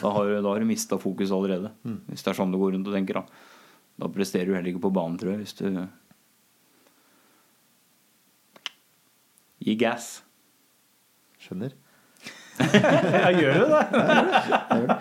Da 0.01 0.11
har, 0.13 0.31
da 0.41 0.49
har 0.49 0.61
du 0.61 0.69
mista 0.69 0.97
fokus 1.01 1.31
allerede. 1.33 1.71
Hvis 2.09 2.25
det 2.25 2.33
er 2.33 2.39
sånn 2.41 2.51
du 2.53 2.59
går 2.61 2.73
rundt 2.75 2.89
og 2.89 2.97
tenker. 2.97 3.21
Da, 3.21 3.45
da 3.97 4.09
presterer 4.13 4.49
du 4.49 4.55
heller 4.55 4.71
ikke 4.71 4.85
på 4.85 4.93
banen, 4.93 5.17
tror 5.19 5.33
jeg. 5.33 5.45
Hvis 5.45 5.57
du 5.57 5.87
Gi 9.67 9.73
gass. 9.75 10.21
Skjønner. 11.41 11.73
Jeg 12.57 13.33
gjør 13.41 13.57
du 13.57 13.73
det. 13.73 14.97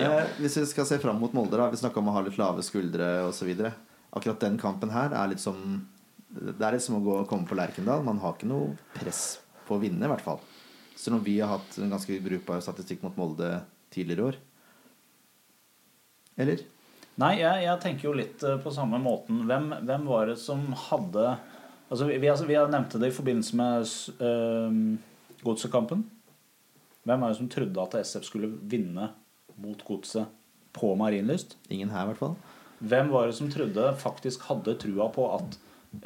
Eh, 0.00 0.28
hvis 0.38 0.54
vi 0.60 0.62
skal 0.70 0.86
se 0.86 0.96
fram 1.02 1.18
mot 1.20 1.32
Molde, 1.34 1.58
da. 1.58 1.66
Vi 1.72 1.80
snakka 1.80 1.98
om 1.98 2.08
å 2.12 2.14
ha 2.14 2.22
litt 2.24 2.38
lave 2.38 2.62
skuldre 2.64 3.08
osv. 3.26 3.50
Akkurat 4.14 4.44
den 4.44 4.56
kampen 4.60 4.92
her 4.94 5.12
er 5.12 5.32
litt 5.32 5.42
som 5.42 5.58
Det 6.30 6.62
er 6.62 6.76
litt 6.76 6.84
som 6.84 7.00
å 7.00 7.02
gå, 7.02 7.16
komme 7.26 7.48
på 7.48 7.58
Lerkendal. 7.58 8.04
Man 8.06 8.20
har 8.22 8.36
ikke 8.36 8.48
noe 8.48 8.76
press 8.94 9.40
på 9.66 9.74
å 9.74 9.82
vinne, 9.82 10.06
i 10.06 10.12
hvert 10.12 10.22
fall. 10.22 10.38
Selv 10.94 11.18
om 11.18 11.24
vi 11.26 11.40
har 11.40 11.56
hatt 11.56 11.80
en 11.82 11.90
ganske 11.90 12.20
brukbar 12.22 12.62
statistikk 12.62 13.02
mot 13.02 13.18
Molde 13.18 13.50
tidligere 13.90 14.30
år. 14.30 14.38
Eller? 16.40 16.62
Nei, 17.20 17.34
jeg, 17.42 17.64
jeg 17.66 17.80
tenker 17.82 18.08
jo 18.08 18.16
litt 18.16 18.42
eh, 18.46 18.58
på 18.62 18.72
samme 18.72 19.00
måten. 19.02 19.42
Hvem, 19.48 19.72
hvem 19.84 20.06
var 20.08 20.30
det 20.30 20.38
som 20.40 20.70
hadde 20.88 21.34
Altså, 21.90 22.06
vi, 22.06 22.20
vi, 22.22 22.28
vi 22.46 22.54
nevnte 22.70 23.00
det 23.02 23.08
i 23.10 23.14
forbindelse 23.16 23.56
med 23.58 23.88
uh, 24.22 25.40
Godsekampen. 25.42 26.04
Hvem 27.02 27.24
er 27.26 27.32
det 27.32 27.38
som 27.40 27.48
trodde 27.50 27.82
at 27.82 27.96
SF 28.06 28.28
skulle 28.28 28.50
vinne 28.70 29.08
mot 29.58 29.82
Godset 29.88 30.30
på 30.76 30.92
Marienlyst? 30.94 31.56
Ingen 31.66 31.90
her, 31.90 32.04
i 32.04 32.12
hvert 32.12 32.20
fall. 32.20 32.36
Hvem 32.78 33.10
var 33.10 33.26
det 33.26 33.34
som 33.40 33.50
trodde 33.50 33.88
faktisk 33.98 34.46
hadde 34.46 34.76
trua 34.78 35.08
på 35.10 35.26
at 35.34 35.58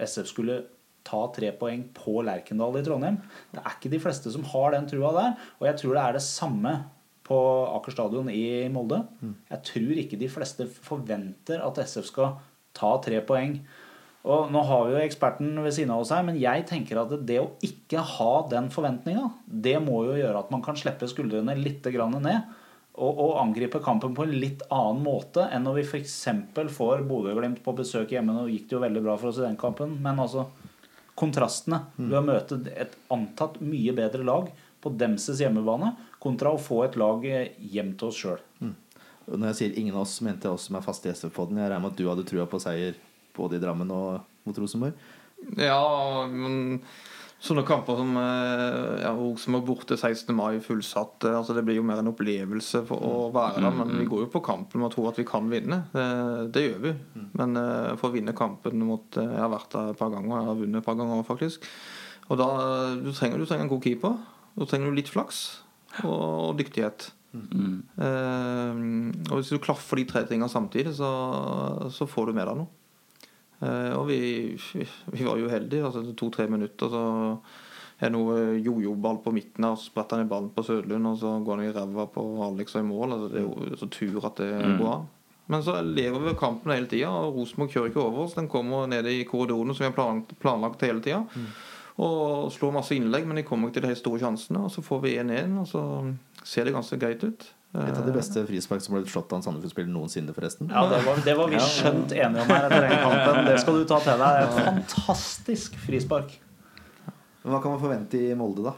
SF 0.09 0.31
skulle 0.33 0.57
ta 1.05 1.21
tre 1.37 1.53
poeng 1.61 1.85
på 2.01 2.17
Lerkendal 2.25 2.81
i 2.81 2.85
Trondheim? 2.87 3.21
Det 3.53 3.61
er 3.61 3.77
ikke 3.77 3.93
de 3.93 4.01
fleste 4.07 4.33
som 4.33 4.49
har 4.55 4.73
den 4.73 4.89
trua 4.89 5.12
der. 5.19 5.37
Og 5.61 5.69
jeg 5.69 5.83
tror 5.83 5.99
det 5.99 6.07
er 6.07 6.17
det 6.17 6.25
samme 6.25 6.75
på 7.25 7.39
Aker 7.79 7.95
stadion 7.95 8.29
i 8.29 8.68
Molde. 8.72 9.01
Jeg 9.51 9.64
tror 9.70 10.01
ikke 10.03 10.20
de 10.20 10.29
fleste 10.29 10.66
forventer 10.68 11.62
at 11.64 11.81
SF 11.81 12.11
skal 12.11 12.37
ta 12.77 12.97
tre 13.05 13.22
poeng. 13.25 13.59
Og 14.25 14.49
nå 14.53 14.61
har 14.64 14.87
vi 14.87 14.95
jo 14.95 15.05
eksperten 15.05 15.53
ved 15.61 15.75
siden 15.77 15.93
av 15.93 16.01
oss 16.01 16.12
her, 16.14 16.25
men 16.25 16.39
jeg 16.41 16.64
tenker 16.68 17.03
at 17.03 17.12
det 17.29 17.39
å 17.43 17.51
ikke 17.64 18.01
ha 18.16 18.33
den 18.49 18.70
forventninga, 18.72 19.27
det 19.45 19.77
må 19.85 20.01
jo 20.07 20.16
gjøre 20.16 20.41
at 20.41 20.53
man 20.53 20.64
kan 20.64 20.79
slippe 20.81 21.09
skuldrene 21.11 21.57
litt 21.61 21.85
ned. 21.85 22.53
Og, 22.95 23.11
og 23.11 23.41
angripe 23.43 23.81
kampen 23.83 24.12
på 24.14 24.22
en 24.22 24.37
litt 24.39 24.61
annen 24.70 25.01
måte 25.03 25.49
enn 25.51 25.64
når 25.66 25.81
vi 25.81 25.83
f.eks. 25.83 26.29
får 26.77 27.03
Bodø-Glimt 27.09 27.59
på 27.64 27.75
besøk 27.75 28.14
hjemme. 28.14 28.37
Nå 28.37 28.47
gikk 28.47 28.68
det 28.70 28.77
jo 28.77 28.85
veldig 28.85 29.03
bra 29.03 29.16
for 29.18 29.33
oss 29.33 29.41
i 29.41 29.49
den 29.49 29.59
kampen, 29.59 29.97
men 30.05 30.20
altså 30.22 30.47
kontrastene 31.18 31.81
ved 31.97 32.20
å 32.20 32.25
møte 32.25 32.61
et 32.70 32.95
antatt 33.12 33.59
mye 33.62 33.93
bedre 33.99 34.22
lag 34.27 34.47
på 34.83 34.93
Demses 35.01 35.43
hjemmebane 35.43 35.91
kontra 36.25 36.55
å 36.55 36.61
få 36.61 36.83
et 36.87 36.99
lag 37.01 37.25
eh, 37.29 37.55
hjem 37.75 37.95
til 38.01 38.11
oss 38.11 38.20
sjøl. 38.25 38.45
Mm. 38.64 38.75
når 39.31 39.49
jeg 39.51 39.61
sier 39.61 39.81
ingen 39.81 39.97
av 39.97 40.05
oss, 40.05 40.18
mente 40.25 40.49
jeg 40.49 40.57
oss 40.57 40.68
som 40.68 40.79
er 40.79 40.85
faste 40.85 41.11
gjester 41.11 41.33
på 41.33 41.49
den. 41.49 41.61
Jeg 41.62 41.70
regner 41.70 41.85
med 41.85 41.95
at 41.95 42.01
du 42.01 42.09
hadde 42.11 42.29
trua 42.29 42.49
på 42.51 42.61
seier 42.62 42.97
både 43.37 43.59
i 43.59 43.62
Drammen 43.62 43.91
og 43.95 44.25
mot 44.45 44.59
Rosenborg. 44.61 44.97
Ja, 45.61 46.25
men 46.31 46.81
sånne 47.45 47.64
kamper 47.68 47.99
som 47.99 48.14
ja, 49.05 49.12
som 49.41 49.57
er 49.57 49.64
borte 49.66 49.97
16. 49.97 50.31
mai 50.37 50.61
fullsatt 50.64 51.27
eh, 51.29 51.37
altså 51.37 51.57
Det 51.57 51.64
blir 51.66 51.79
jo 51.79 51.87
mer 51.87 52.01
en 52.01 52.11
opplevelse 52.12 52.85
for 52.89 53.05
å 53.05 53.14
være 53.35 53.62
der. 53.64 53.77
Men 53.81 53.93
vi 53.99 54.07
går 54.09 54.27
jo 54.27 54.31
på 54.33 54.45
kampen 54.45 54.81
med 54.81 54.91
å 54.91 54.95
tro 54.95 55.07
at 55.11 55.20
vi 55.20 55.27
kan 55.29 55.51
vinne. 55.53 55.83
Det, 55.93 56.07
det 56.55 56.64
gjør 56.66 56.81
vi. 56.87 56.95
Men 57.41 57.59
eh, 57.61 57.91
for 58.01 58.11
å 58.11 58.14
vinne 58.14 58.37
kampen 58.37 58.87
mot 58.87 59.20
eh, 59.20 59.29
Jeg 59.29 59.43
har 59.43 59.53
vært 59.53 59.75
der 59.75 59.93
et 59.93 60.01
par 60.01 60.14
ganger. 60.14 60.39
Jeg 60.39 60.51
har 60.51 60.62
vunnet 60.62 60.81
et 60.81 60.89
par 60.89 60.99
ganger 61.01 61.27
faktisk. 61.27 61.68
Og 62.31 62.41
da 62.41 62.49
du 62.97 63.11
trenger 63.12 63.41
du 63.41 63.49
trenger 63.49 63.68
en 63.68 63.75
god 63.75 63.85
keeper. 63.85 64.16
Da 64.55 64.70
trenger 64.70 64.91
du 64.91 65.01
litt 65.01 65.12
flaks 65.12 65.45
og, 66.03 66.51
og 66.51 66.57
dyktighet. 66.59 67.12
Uh, 67.34 69.11
og 69.30 69.40
hvis 69.40 69.51
du 69.51 69.59
klaffer 69.62 69.99
de 69.99 70.07
tre 70.11 70.24
tingene 70.28 70.51
samtidig, 70.51 70.95
så, 70.99 71.11
så 71.90 72.07
får 72.11 72.30
du 72.30 72.36
med 72.36 72.47
deg 72.51 72.61
noe. 72.62 72.70
Uh, 73.62 73.92
og 73.99 74.09
vi, 74.11 74.18
vi, 74.74 74.86
vi 75.14 75.26
var 75.26 75.38
jo 75.40 75.51
heldige. 75.51 75.86
Altså, 75.86 76.05
to-tre 76.18 76.47
minutter 76.51 76.90
så 76.92 77.05
er 77.99 78.11
det 78.11 78.14
noe 78.16 78.59
jojo-ball 78.59 79.20
på 79.24 79.32
midten 79.34 79.66
her, 79.66 79.76
så 79.78 79.88
spretter 79.88 80.18
han 80.18 80.26
i 80.26 80.30
ballen 80.30 80.51
på 80.55 80.64
Sødlund, 80.66 81.11
og 81.12 81.18
så 81.20 81.36
går 81.47 81.61
han 81.61 81.68
i 81.68 81.74
ræva 81.74 82.09
på 82.11 82.24
Alex 82.47 82.74
og 82.74 82.82
i 82.82 82.88
mål. 82.88 83.14
Altså, 83.16 83.28
det 83.32 83.42
er 83.42 83.47
jo 83.47 83.78
så 83.80 83.90
tur 83.95 84.26
at 84.30 84.40
det 84.42 84.51
går 84.80 84.90
an. 84.97 85.07
Men 85.53 85.61
så 85.61 85.76
lever 85.84 86.22
vi 86.24 86.32
kampen 86.40 86.72
hele 86.72 86.88
tida, 86.88 87.11
og 87.12 87.36
Rosenborg 87.36 87.72
kjører 87.74 87.90
ikke 87.90 88.01
over 88.01 88.22
oss. 88.24 88.36
Den 88.38 88.49
kommer 88.49 88.88
ned 88.88 89.07
i 89.11 89.24
korridorene 89.28 89.74
som 89.76 89.84
vi 89.84 89.90
har 89.90 89.97
planlagt, 89.97 90.32
planlagt 90.40 90.84
hele 90.86 91.05
tida. 91.05 91.20
Og 91.95 92.49
slår 92.51 92.72
masse 92.74 92.95
innlegg, 92.97 93.26
men 93.28 93.38
de 93.38 93.45
kommer 93.47 93.70
ikke 93.70 93.82
til 93.84 93.92
de 93.92 93.99
store 93.99 94.22
sjansene. 94.22 94.64
Og 94.66 94.72
så 94.74 94.82
får 94.82 95.05
vi 95.05 95.12
1-1, 95.22 95.53
og 95.62 95.68
så 95.70 95.82
ser 96.42 96.66
det 96.66 96.74
ganske 96.74 96.99
greit 96.99 97.22
ut. 97.22 97.47
Et 97.74 97.97
av 97.99 98.07
de 98.07 98.12
beste 98.14 98.38
frispark 98.47 98.82
som 98.84 98.95
ble 98.95 99.03
slått 99.11 99.32
av 99.34 99.40
en 99.40 99.45
Sandefjord-spiller 99.47 99.90
noensinne, 99.90 100.34
forresten. 100.34 100.68
Ja, 100.70 100.84
det 100.90 101.01
var, 101.07 101.18
det 101.26 101.34
var 101.38 101.51
vi 101.51 101.59
skjønt 101.59 102.14
enige 102.14 102.45
om 102.45 102.53
her 102.53 102.66
etter 102.68 102.86
den 102.86 103.01
kampen. 103.03 103.40
Det 103.49 103.57
skal 103.62 103.78
du 103.80 103.86
ta 103.90 103.99
til 104.05 104.20
deg. 104.22 104.38
Det 104.38 104.45
et 104.45 104.68
fantastisk 104.68 105.78
frispark. 105.82 106.36
Men 107.42 107.55
Hva 107.55 107.62
kan 107.64 107.74
man 107.74 107.82
forvente 107.82 108.20
i 108.20 108.34
Molde, 108.38 108.70
da? 108.70 108.76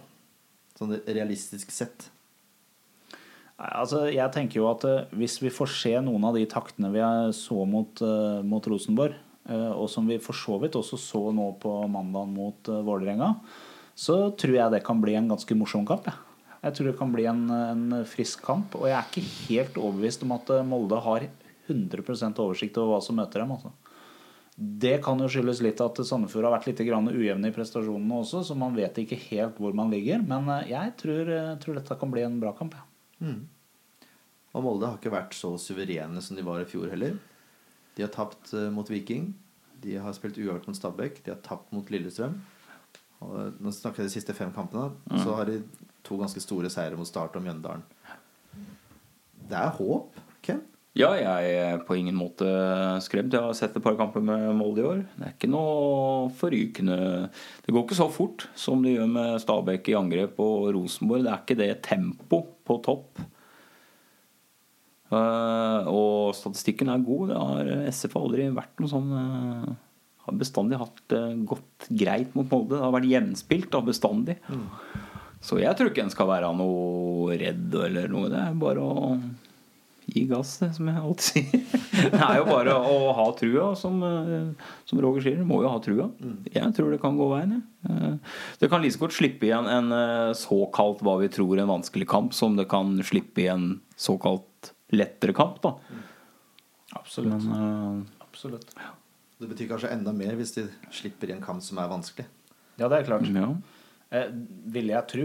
Sånn 0.80 0.96
realistisk 1.04 1.72
sett. 1.72 2.08
Altså, 3.56 4.06
jeg 4.12 4.32
tenker 4.32 4.60
jo 4.60 4.66
at 4.68 4.82
eh, 4.84 5.12
hvis 5.16 5.38
vi 5.40 5.52
får 5.52 5.70
se 5.72 5.92
noen 6.04 6.24
av 6.28 6.36
de 6.36 6.44
taktene 6.48 6.90
vi 6.92 7.04
så 7.36 7.64
mot, 7.68 8.00
eh, 8.04 8.40
mot 8.44 8.66
Rosenborg, 8.68 9.12
eh, 9.12 9.25
og 9.54 9.86
som 9.92 10.08
vi 10.10 10.18
for 10.22 10.34
så 10.34 10.56
vidt 10.62 10.78
også 10.78 10.98
så 10.98 11.20
nå 11.34 11.52
på 11.62 11.72
mandag 11.92 12.30
mot 12.32 12.70
uh, 12.72 12.82
Vålerenga, 12.86 13.32
så 13.96 14.30
tror 14.36 14.56
jeg 14.58 14.74
det 14.74 14.84
kan 14.84 15.00
bli 15.00 15.14
en 15.16 15.30
ganske 15.30 15.56
morsom 15.56 15.86
kamp. 15.88 16.08
Jeg, 16.10 16.26
jeg 16.66 16.76
tror 16.76 16.90
det 16.90 16.98
kan 16.98 17.12
bli 17.14 17.24
en, 17.30 17.42
en 17.48 17.98
frisk 18.08 18.44
kamp. 18.44 18.76
Og 18.76 18.88
jeg 18.90 18.98
er 18.98 19.08
ikke 19.08 19.34
helt 19.48 19.80
overbevist 19.80 20.24
om 20.26 20.34
at 20.36 20.52
eh, 20.52 20.66
Molde 20.66 20.98
har 21.04 21.28
100% 21.66 22.42
oversikt 22.42 22.78
over 22.82 22.96
hva 22.96 23.02
som 23.04 23.16
møter 23.18 23.42
dem. 23.42 23.54
Altså. 23.56 23.72
Det 24.56 24.96
kan 25.04 25.20
jo 25.20 25.28
skyldes 25.30 25.62
litt 25.64 25.80
at 25.84 26.00
Sandefjord 26.08 26.48
har 26.48 26.56
vært 26.56 26.68
litt 26.70 26.80
ujevne 26.80 27.50
i 27.50 27.54
prestasjonene 27.54 28.20
også, 28.22 28.42
så 28.46 28.56
man 28.56 28.76
vet 28.76 29.00
ikke 29.02 29.18
helt 29.28 29.60
hvor 29.60 29.76
man 29.76 29.92
ligger. 29.92 30.20
Men 30.24 30.48
eh, 30.58 30.72
jeg 30.74 30.96
tror, 31.00 31.32
eh, 31.32 31.54
tror 31.62 31.78
dette 31.80 32.00
kan 32.00 32.12
bli 32.12 32.26
en 32.26 32.40
bra 32.42 32.52
kamp. 32.56 32.76
Ja. 32.76 33.36
Og 34.56 34.64
Molde 34.64 34.88
har 34.88 35.00
ikke 35.00 35.12
vært 35.12 35.36
så 35.36 35.54
suverene 35.60 36.22
som 36.24 36.36
de 36.36 36.44
var 36.44 36.62
i 36.62 36.68
fjor 36.68 36.88
heller. 36.92 37.18
De 37.96 38.04
har 38.04 38.12
tapt 38.12 38.52
eh, 38.54 38.68
mot 38.72 38.90
Viking. 38.90 39.30
De 39.82 39.96
har 40.00 40.14
spilt 40.16 40.38
uavgjort 40.38 40.68
mot 40.68 40.76
Stabæk. 40.76 41.22
De 41.24 41.32
har 41.32 41.40
tapt 41.44 41.72
mot 41.74 41.90
Lillestrøm. 41.92 42.36
Og 43.24 43.34
eh, 43.40 43.50
nå 43.62 43.72
snakker 43.72 44.04
jeg 44.04 44.10
de 44.10 44.16
siste 44.18 44.36
fem 44.36 44.52
kampene. 44.54 44.90
Mm. 45.08 45.20
Så 45.24 45.36
har 45.38 45.48
de 45.48 45.60
to 46.06 46.18
ganske 46.20 46.42
store 46.42 46.70
seire 46.72 46.98
mot 46.98 47.08
Start 47.08 47.36
og 47.38 47.44
Mjøndalen. 47.44 47.84
Det 49.46 49.58
er 49.58 49.76
håp, 49.78 50.16
Ken. 50.44 50.64
Ja, 50.96 51.10
jeg 51.12 51.56
er 51.60 51.82
på 51.84 51.96
ingen 51.98 52.16
måte 52.16 52.46
skremt. 53.04 53.34
Jeg 53.34 53.44
har 53.44 53.56
sett 53.56 53.74
et 53.76 53.84
par 53.84 53.98
kamper 53.98 54.22
med 54.24 54.48
Molde 54.56 54.80
i 54.80 54.86
år. 54.88 55.02
Det 55.12 55.26
er 55.26 55.34
ikke 55.34 55.50
noe 55.52 56.30
forrykende 56.38 56.96
Det 57.66 57.74
går 57.74 57.84
ikke 57.84 57.98
så 57.98 58.06
fort 58.12 58.46
som 58.56 58.80
det 58.84 58.94
gjør 58.94 59.10
med 59.12 59.36
Stabæk 59.42 59.90
i 59.92 59.96
angrep 59.98 60.40
og 60.40 60.70
Rosenborg. 60.76 61.26
Det 61.26 61.32
er 61.32 61.42
ikke 61.44 61.58
det 61.60 61.70
tempo 61.84 62.40
på 62.64 62.78
topp. 62.86 63.20
Eh, 65.14 65.88
og 65.92 66.34
statistikken 66.34 66.90
er 66.90 67.04
god. 67.06 67.28
Det 67.30 67.40
har 67.40 67.72
SF 67.92 68.16
aldri 68.18 68.48
vært 68.54 68.80
noe 68.82 68.90
sånn 68.90 69.12
eh, 69.14 69.74
Har 70.26 70.34
bestandig 70.40 70.80
hatt 70.80 71.02
det 71.12 71.22
gått 71.46 71.86
greit 71.94 72.32
mot 72.34 72.48
Molde. 72.50 72.74
Det 72.74 72.82
har 72.82 72.94
vært 72.96 73.10
jevnspilt 73.12 73.70
da, 73.70 73.80
bestandig. 73.86 74.40
Så 75.46 75.60
jeg 75.62 75.76
tror 75.78 75.92
ikke 75.92 76.02
en 76.02 76.10
skal 76.10 76.26
være 76.32 76.48
noe 76.58 77.36
redd 77.38 77.74
eller 77.86 78.08
noe. 78.10 78.30
Det 78.32 78.40
er 78.42 78.56
bare 78.58 78.82
å 78.82 79.12
gi 80.06 80.24
gass, 80.30 80.56
som 80.74 80.86
jeg 80.90 80.98
alltid 81.02 81.28
sier. 81.28 81.80
Det 82.12 82.18
er 82.22 82.36
jo 82.40 82.44
bare 82.46 82.74
å 82.74 82.98
ha 83.16 83.24
trua, 83.38 83.68
som, 83.78 84.02
eh, 84.06 84.66
som 84.86 85.00
Roger 85.02 85.24
sier. 85.28 85.40
Må 85.46 85.60
jo 85.64 85.70
ha 85.70 85.78
trua. 85.82 86.08
Jeg 86.50 86.74
tror 86.76 86.90
det 86.94 87.00
kan 87.02 87.16
gå 87.18 87.26
veien. 87.30 87.62
Eh, 87.88 88.14
Det 88.58 88.70
kan 88.70 88.82
like 88.82 88.98
godt 89.02 89.14
slippe 89.16 89.46
igjen 89.48 89.66
en, 89.70 89.92
eh, 89.94 90.32
såkalt 90.38 91.02
hva 91.06 91.16
vi 91.22 91.30
tror 91.34 91.58
en 91.62 91.70
vanskelig 91.70 92.06
kamp, 92.10 92.34
som 92.34 92.58
det 92.58 92.66
kan 92.70 92.96
slippe 93.06 93.42
igjen 93.46 93.76
såkalt 93.98 94.72
lettere 94.94 95.34
kamp. 95.36 95.58
da 95.64 95.74
Absolutt. 96.96 97.42
Men 97.44 98.04
Absolutt. 98.22 98.70
Det 99.36 99.48
betyr 99.50 99.68
kanskje 99.68 99.92
enda 99.92 100.12
mer 100.16 100.36
hvis 100.38 100.54
de 100.56 100.66
slipper 100.94 101.30
i 101.30 101.36
en 101.36 101.44
kamp 101.44 101.64
som 101.64 101.80
er 101.82 101.90
vanskelig. 101.90 102.26
Ja, 102.76 102.88
det 102.88 103.00
er 103.00 103.08
klart. 103.08 103.26
ja. 103.32 103.50
Eh, 104.14 104.28
ville 104.70 104.94
jeg 104.94 105.08
tro. 105.10 105.24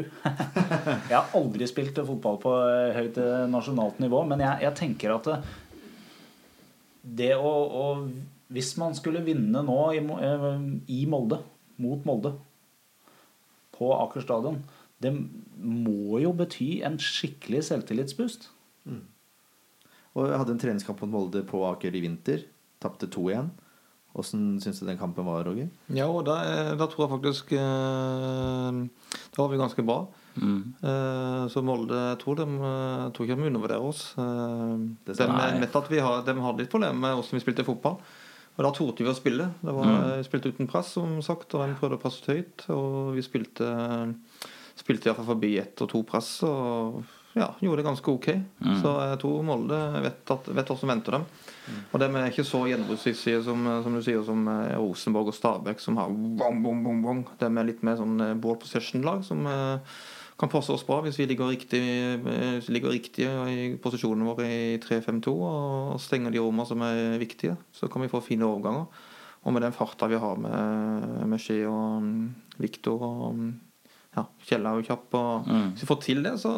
jeg 1.12 1.14
har 1.14 1.34
aldri 1.38 1.68
spilt 1.70 1.99
fotball 2.07 2.39
på 2.41 2.53
eh, 2.66 2.95
høyt 2.97 3.20
eh, 3.22 3.43
nasjonalt 3.51 4.01
nivå, 4.01 4.24
men 4.30 4.41
jeg, 4.41 4.64
jeg 4.66 4.78
tenker 4.80 5.14
at 5.14 5.30
det, 5.30 5.38
det 7.22 7.32
å, 7.38 7.51
å 7.51 7.86
Hvis 8.51 8.74
man 8.82 8.95
skulle 8.97 9.22
vinne 9.24 9.62
nå 9.64 9.80
i, 9.95 10.01
i 10.91 11.03
Molde, 11.07 11.38
mot 11.80 12.07
Molde, 12.09 12.34
på 13.78 13.93
Aker 13.95 14.26
stadion, 14.26 14.59
det 15.01 15.14
må 15.14 16.20
jo 16.22 16.34
bety 16.38 16.82
en 16.86 16.97
skikkelig 17.01 17.64
selvtillitsboost. 17.70 18.49
Og 20.16 20.28
jeg 20.28 20.39
hadde 20.41 20.51
en 20.55 20.59
treningskamp 20.62 21.01
mot 21.05 21.12
Molde 21.14 21.43
på 21.47 21.62
Aker 21.70 21.95
i 21.95 22.01
vinter. 22.03 22.43
Tapte 22.84 23.07
2-1. 23.07 23.51
Åssen 24.20 24.57
syns 24.59 24.82
du 24.82 24.86
den 24.89 24.97
kampen 24.99 25.24
var, 25.24 25.45
Roger? 25.47 25.70
Ja, 25.95 26.09
og 26.12 26.26
da, 26.28 26.34
eh, 26.43 26.72
da 26.76 26.84
tror 26.91 27.05
jeg 27.05 27.12
faktisk 27.14 27.53
eh, 27.55 28.80
Da 29.32 29.38
var 29.39 29.47
vi 29.53 29.59
ganske 29.62 29.86
bra. 29.88 30.01
Mm. 30.36 30.74
Eh, 30.84 31.45
Så 31.53 31.64
Molde 31.64 31.95
jeg 31.95 32.20
tror 32.20 32.36
de, 32.41 32.47
jeg 32.51 33.14
tror 33.16 33.28
ikke 33.30 33.38
de 33.39 33.47
undervurderer 33.47 33.88
oss. 33.88 34.01
De 34.18 35.16
vet 35.16 35.80
at 35.80 35.88
vi 35.93 35.99
har, 36.03 36.26
de 36.28 36.36
hadde 36.43 36.59
litt 36.66 36.74
problemer 36.74 36.99
med 37.05 37.22
åssen 37.22 37.39
vi 37.39 37.43
spilte 37.45 37.64
fotball. 37.68 38.01
Og 38.57 38.66
da 38.68 38.72
torde 38.76 38.99
vi 38.99 39.07
å 39.07 39.16
spille. 39.16 39.47
Det 39.64 39.74
var, 39.80 39.88
Mm. 39.88 40.18
Vi 40.20 40.28
spilte 40.28 40.51
uten 40.51 40.68
press, 40.68 40.91
som 40.97 41.22
sagt, 41.24 41.55
og 41.55 41.64
de 41.72 41.78
prøvde 41.80 41.95
å 41.95 42.01
passe 42.03 42.28
høyt. 42.28 42.68
Og 42.70 43.16
vi 43.16 43.24
spilte 43.24 43.72
Spilte 44.82 45.07
iallfall 45.12 45.28
forbi 45.36 45.57
ett 45.62 45.82
og 45.84 45.89
to 45.91 45.99
press 46.07 46.41
og 46.47 47.03
ja, 47.34 47.47
gjorde 47.59 47.79
det 47.82 47.88
ganske 47.88 48.11
ok. 48.11 48.27
Mm. 48.59 48.77
Så 48.82 48.93
jeg 49.05 49.19
tror 49.21 49.43
Molde 49.47 49.79
vet, 50.03 50.21
at, 50.34 50.47
vet 50.51 50.71
hva 50.71 50.77
som 50.79 50.91
venter 50.91 51.17
dem. 51.17 51.27
Og 51.91 52.01
de 52.01 52.07
er 52.09 52.32
ikke 52.32 52.47
så 52.47 52.63
gjennombruddshissige 52.67 53.43
som, 53.45 53.67
som 53.86 53.95
du 53.95 54.01
sier, 54.03 54.23
som 54.27 54.47
eh, 54.51 54.73
Rosenborg 54.79 55.32
og 55.32 55.38
Stabæk, 55.38 55.79
som 55.84 55.99
har 56.01 56.11
bom, 56.11 56.59
bom, 56.63 56.82
bom, 56.84 57.05
bom. 57.05 57.21
De 57.39 57.47
er 57.47 57.69
litt 57.69 57.86
mer 57.88 57.99
sånn 57.99 58.17
eh, 58.23 58.36
ball 58.41 58.57
possession-lag 58.59 59.23
som 59.27 59.47
eh, 59.47 60.01
kan 60.41 60.49
passe 60.51 60.73
oss 60.73 60.84
bra 60.88 60.97
hvis 61.05 61.19
vi 61.21 61.27
ligger 61.29 61.51
riktig, 61.51 61.82
ligger 62.73 62.89
riktig 62.89 63.27
i 63.29 63.65
posisjonene 63.77 64.25
våre 64.25 64.47
i 64.49 64.79
3-5-2 64.82 65.34
og 65.38 65.99
stenger 66.01 66.34
de 66.34 66.41
rommene 66.41 66.65
som 66.65 66.82
er 66.82 67.19
viktige. 67.21 67.59
Så 67.77 67.91
kan 67.93 68.01
vi 68.01 68.09
få 68.09 68.23
fine 68.25 68.47
overganger. 68.47 68.89
Og 69.45 69.53
med 69.53 69.61
den 69.61 69.75
farta 69.75 70.09
vi 70.09 70.17
har 70.21 70.41
med, 70.41 71.05
med 71.29 71.41
Skje 71.41 71.59
og 71.69 72.01
um, 72.01 72.09
Viktor 72.61 73.05
og 73.05 73.21
um, 73.38 73.51
ja, 74.18 74.26
Kjell 74.47 74.66
er 74.68 74.78
jo 74.80 74.86
kjapp. 74.89 75.07
Og, 75.16 75.47
Mm. 75.47 75.68
Hvis 75.74 75.84
vi 75.86 75.88
får 75.93 75.99
til 76.03 76.24
det, 76.26 76.34
så, 76.41 76.51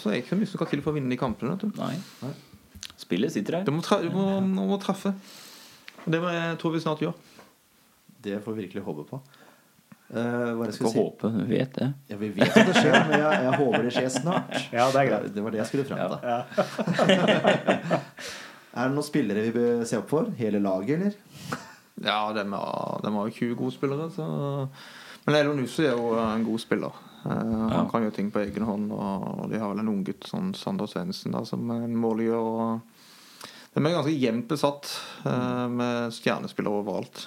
så 0.00 0.08
er 0.08 0.16
det 0.16 0.22
ikke 0.24 0.32
så 0.34 0.38
mye 0.40 0.50
som 0.50 0.58
skal 0.60 0.70
til 0.72 0.82
for 0.84 0.92
å 0.92 0.96
vinne 0.96 1.12
de 1.12 1.18
kampene. 1.20 1.54
Vet 1.56 1.64
du. 1.66 1.80
Nei. 1.80 2.32
Spillet 3.00 3.32
sitter 3.34 3.58
der. 3.58 3.64
Du 3.68 3.72
må, 3.76 3.82
tra 3.84 3.98
du 4.02 4.10
må, 4.14 4.26
du 4.40 4.64
må 4.70 4.78
treffe. 4.82 5.12
Og 6.04 6.12
det 6.12 6.20
jeg 6.24 6.58
tror 6.60 6.72
vi 6.76 6.80
snart 6.84 7.02
gjør. 7.04 7.14
Det 8.24 8.38
får 8.44 8.54
vi 8.56 8.62
virkelig 8.64 8.84
håpe 8.86 9.04
på. 9.10 9.20
Uh, 10.14 10.52
hva 10.54 10.66
jeg 10.68 10.74
Skal 10.76 10.92
si? 10.92 10.98
håpe. 11.00 11.28
Du 11.32 11.44
vet 11.48 11.72
det. 11.78 11.86
Ja, 12.12 12.16
vi 12.20 12.28
vet 12.36 12.52
at 12.56 12.68
det 12.68 12.74
skjer, 12.76 12.92
men 13.08 13.14
jeg, 13.18 13.38
jeg 13.48 13.54
håper 13.60 13.86
det 13.86 13.92
skjer 13.96 14.10
snart. 14.14 14.52
Ja, 14.72 14.84
det 14.92 15.00
er 15.00 15.08
greit. 15.10 15.30
Det 15.34 15.44
var 15.44 15.50
det 15.54 15.60
jeg 15.62 15.68
skulle 15.72 15.86
fram 15.88 15.98
til. 16.12 16.18
Ja. 16.28 16.40
Er 18.74 18.88
det 18.90 18.96
noen 18.96 19.06
spillere 19.06 19.42
vi 19.46 19.52
bør 19.54 19.84
se 19.86 19.98
opp 20.00 20.08
for? 20.10 20.30
Hele 20.38 20.58
laget, 20.62 20.98
eller? 20.98 21.14
Ja, 22.02 22.18
de 22.34 22.42
har, 22.50 23.00
de 23.04 23.12
har 23.14 23.28
jo 23.28 23.34
20 23.36 23.52
gode 23.60 23.74
spillere. 23.76 24.08
Så. 24.10 24.24
Men 25.24 25.38
Elon 25.38 25.60
Nusi 25.60 25.86
er 25.88 25.96
jo 25.96 26.14
en 26.20 26.44
god 26.44 26.60
spiller. 26.60 27.02
Eh, 27.24 27.68
han 27.72 27.88
kan 27.90 28.04
jo 28.04 28.12
ting 28.12 28.30
på 28.30 28.42
egen 28.44 28.66
hånd. 28.68 28.92
Og 28.92 29.46
de 29.50 29.60
har 29.60 29.72
vel 29.72 29.82
en 29.84 29.92
unggutt, 29.94 30.26
sånn 30.28 30.52
Sander 30.58 30.90
Svendsen, 30.90 31.36
som 31.48 31.70
en 31.72 31.96
målgjør. 32.00 32.50
Og 32.50 33.74
de 33.74 33.82
er 33.82 33.96
ganske 33.96 34.14
jevnt 34.14 34.46
besatt 34.52 34.90
uh, 35.24 35.66
med 35.72 36.12
stjernespillere 36.14 36.82
overalt. 36.84 37.24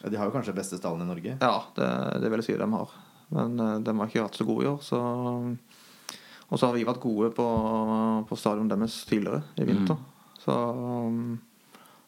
Ja, 0.00 0.08
de 0.08 0.16
har 0.16 0.30
jo 0.30 0.32
kanskje 0.32 0.56
beste 0.56 0.78
stallen 0.80 1.04
i 1.04 1.10
Norge. 1.10 1.34
Ja, 1.42 1.56
det, 1.76 1.90
det 2.22 2.30
vil 2.30 2.40
jeg 2.40 2.52
si 2.52 2.56
de 2.56 2.70
har. 2.72 2.94
Men 3.36 3.60
uh, 3.60 3.74
de 3.84 3.96
har 3.98 4.08
ikke 4.08 4.24
vært 4.24 4.40
så 4.40 4.46
gode 4.48 4.64
i 4.64 4.70
år. 4.70 4.80
Så. 4.86 5.02
Og 6.50 6.58
så 6.58 6.66
har 6.66 6.74
vi 6.74 6.86
vært 6.86 7.02
gode 7.02 7.28
på, 7.34 7.46
på 8.26 8.38
stadion 8.38 8.70
deres 8.70 9.02
tidligere 9.06 9.44
i 9.60 9.68
vinter. 9.68 10.00
Så, 10.40 10.54
um, 10.56 11.36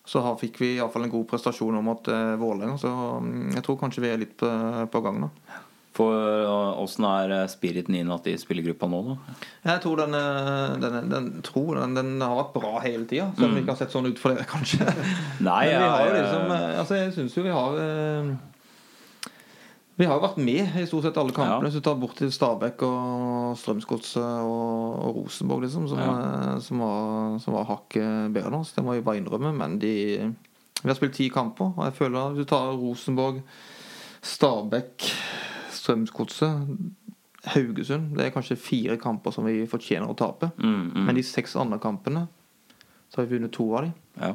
så 0.05 0.23
har, 0.25 0.39
fikk 0.41 0.61
vi 0.63 0.73
iallfall 0.77 1.07
en 1.07 1.13
god 1.13 1.29
prestasjon 1.31 1.77
om 1.79 1.85
mot 1.87 2.09
uh, 2.11 2.35
Vålerenga. 2.41 2.79
Så 2.81 2.91
um, 2.91 3.53
jeg 3.55 3.63
tror 3.67 3.79
kanskje 3.79 4.03
vi 4.03 4.11
er 4.11 4.25
litt 4.25 4.35
på, 4.41 4.49
på 4.91 5.03
gang 5.05 5.21
nå. 5.23 5.31
For 5.93 6.17
uh, 6.49 6.81
åssen 6.81 7.05
er 7.07 7.35
uh, 7.37 7.43
spiriten 7.53 7.95
innad 7.99 8.27
i 8.27 8.35
spillergruppa 8.41 8.89
nå, 8.91 9.03
da? 9.11 9.37
Jeg 9.69 9.83
tror 9.85 10.01
den, 10.03 10.17
uh, 10.17 10.75
den, 10.81 11.11
den, 11.13 11.29
tror 11.47 11.79
den, 11.83 11.95
den 11.99 12.15
har 12.25 12.39
vært 12.41 12.55
bra 12.57 12.73
hele 12.83 13.05
tida. 13.07 13.29
Selv 13.37 13.51
om 13.51 13.59
vi 13.59 13.63
ikke 13.63 13.77
har 13.77 13.83
sett 13.85 13.95
sånn 13.95 14.09
ut 14.09 14.23
for 14.23 14.35
dere, 14.35 14.49
kanskje. 14.55 14.89
Nei, 15.45 15.67
Men 15.69 15.85
vi 15.85 15.93
har 15.93 16.17
liksom 16.17 16.57
Altså, 16.57 16.99
jeg 16.99 17.15
syns 17.19 17.37
jo 17.37 17.47
vi 17.47 17.55
har 17.55 17.79
Vi 20.03 20.07
har 20.11 20.19
jo 20.19 20.25
vært 20.25 20.39
med 20.43 20.77
i 20.81 20.85
stort 20.91 21.05
sett 21.07 21.19
alle 21.21 21.31
kampene. 21.37 21.61
Ja. 21.61 21.63
Hvis 21.69 21.77
du 21.79 21.85
tar 21.87 21.99
bort 22.01 22.17
til 22.19 22.31
Stabæk 22.35 22.83
og 22.89 23.53
Strømsgodset 23.61 24.23
og, 24.43 24.97
og 25.07 25.21
Rosenborg, 25.21 25.63
liksom, 25.67 25.85
som, 25.93 26.01
Ja. 26.03 26.15
uh, 26.57 26.57
som 26.65 26.83
var, 26.83 27.37
som 27.45 27.55
var 27.55 27.69
hakket 27.71 28.33
bedre 28.35 28.51
enn 28.51 28.59
oss. 28.59 28.73
Det 28.75 28.83
må 28.83 28.97
vi 28.97 29.05
bare 29.07 29.21
innrømme. 29.23 29.53
Men 29.55 29.79
de 29.83 29.93
Vi 30.83 30.89
har 30.91 30.99
spilt 30.99 31.15
ti 31.15 31.29
kamper, 31.31 31.71
og 31.79 31.85
jeg 31.87 31.95
føler 31.95 32.19
at 32.19 32.33
hvis 32.35 32.43
du 32.43 32.51
tar 32.51 32.73
Rosenborg, 32.75 33.43
Stabæk, 34.23 35.07
Strømsgodset 35.71 36.67
Haugesund 37.53 38.13
Det 38.17 38.27
er 38.27 38.35
kanskje 38.35 38.57
fire 38.59 38.97
kamper 39.03 39.35
som 39.35 39.47
vi 39.47 39.65
fortjener 39.71 40.11
å 40.11 40.15
tape. 40.19 40.51
Mm, 40.59 40.91
mm. 40.95 41.05
Men 41.07 41.19
de 41.19 41.23
seks 41.27 41.57
andre 41.59 41.79
kampene 41.83 42.27
så 43.11 43.21
har 43.21 43.27
vi 43.27 43.37
vunnet 43.37 43.53
to 43.53 43.67
av 43.77 43.83
dem. 43.87 43.93
Ja. 44.19 44.35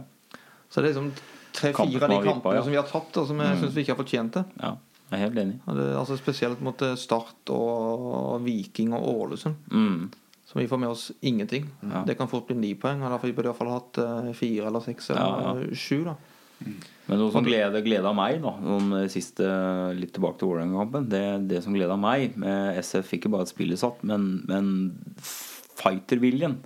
Så 0.69 0.81
det 0.83 0.89
er 0.89 0.93
liksom 0.93 1.11
tre-fire 1.57 2.03
av 2.03 2.11
de 2.11 2.17
kampene 2.27 2.55
ja. 2.59 2.63
som 2.65 2.71
vi 2.73 2.77
har 2.77 2.87
tatt, 2.89 3.15
og 3.17 3.27
som 3.29 3.39
jeg 3.41 3.55
Mm. 3.55 3.61
syns 3.63 3.73
vi 3.75 3.81
ikke 3.83 3.95
har 3.95 4.03
fortjent 4.03 4.33
det. 4.39 4.45
ja. 4.61 4.73
Jeg 5.07 5.17
er 5.17 5.23
helt 5.23 5.39
enig. 5.39 5.57
Det 5.77 5.87
altså 5.95 6.17
spesielt 6.19 6.61
mot 6.63 6.81
eh, 6.83 6.95
Start 6.99 7.51
og 7.55 8.41
Viking 8.43 8.91
og 8.97 9.05
Ålesund. 9.07 9.55
Mm. 9.71 10.09
Så 10.47 10.59
vi 10.59 10.67
får 10.67 10.79
med 10.79 10.89
oss 10.93 11.09
ingenting. 11.27 11.65
Ja. 11.83 12.03
Det 12.07 12.15
kan 12.19 12.29
fort 12.31 12.47
bli 12.47 12.55
ni 12.59 12.73
poeng. 12.79 13.01
Eller 13.03 13.19
vi 13.23 13.33
burde 13.35 13.49
iallfall 13.51 13.67
i 13.69 13.73
hvert 13.75 13.93
fall 13.97 14.11
hatt 14.17 14.27
eh, 14.27 14.35
fire 14.37 14.67
eller 14.69 14.83
seks 14.83 15.09
eller 15.11 15.23
Ja, 15.23 15.55
ja. 15.63 15.75
sju. 15.75 16.03
da 16.07 16.15
Men 17.07 17.19
noe 17.21 17.31
som 17.31 17.45
gleder, 17.45 17.83
gleder 17.85 18.15
meg, 18.17 18.39
da 18.43 18.53
om 18.77 18.87
siste 19.13 19.45
litt 19.95 20.15
tilbake 20.15 20.39
til 20.41 20.49
Vålerenga-kampen 20.49 21.05
det, 21.11 21.25
det 21.51 21.59
som 21.63 21.75
gleda 21.75 21.95
meg 21.99 22.33
med 22.39 22.79
SF, 22.81 23.11
ikke 23.19 23.29
bare 23.29 23.45
at 23.45 23.51
spillet 23.51 23.79
satt, 23.79 24.01
men, 24.07 24.41
men 24.49 24.71
fighterviljen. 25.21 26.57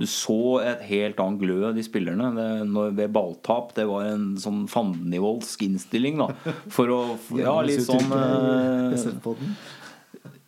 Du 0.00 0.06
så 0.08 0.62
et 0.64 0.80
helt 0.88 1.18
annet 1.20 1.42
glød 1.42 1.76
i 1.76 1.82
spillerne 1.84 2.30
det, 2.32 2.46
når, 2.70 2.94
ved 2.96 3.12
balltap. 3.12 3.74
Det 3.76 3.84
var 3.84 4.06
en 4.08 4.30
sånn 4.40 4.62
fandenivoldsk 4.70 5.66
innstilling, 5.66 6.16
da. 6.22 6.54
For 6.72 6.88
å 6.94 7.00
Ja, 7.36 7.58
litt 7.66 7.84
sånn 7.84 8.08
uh, 8.08 8.96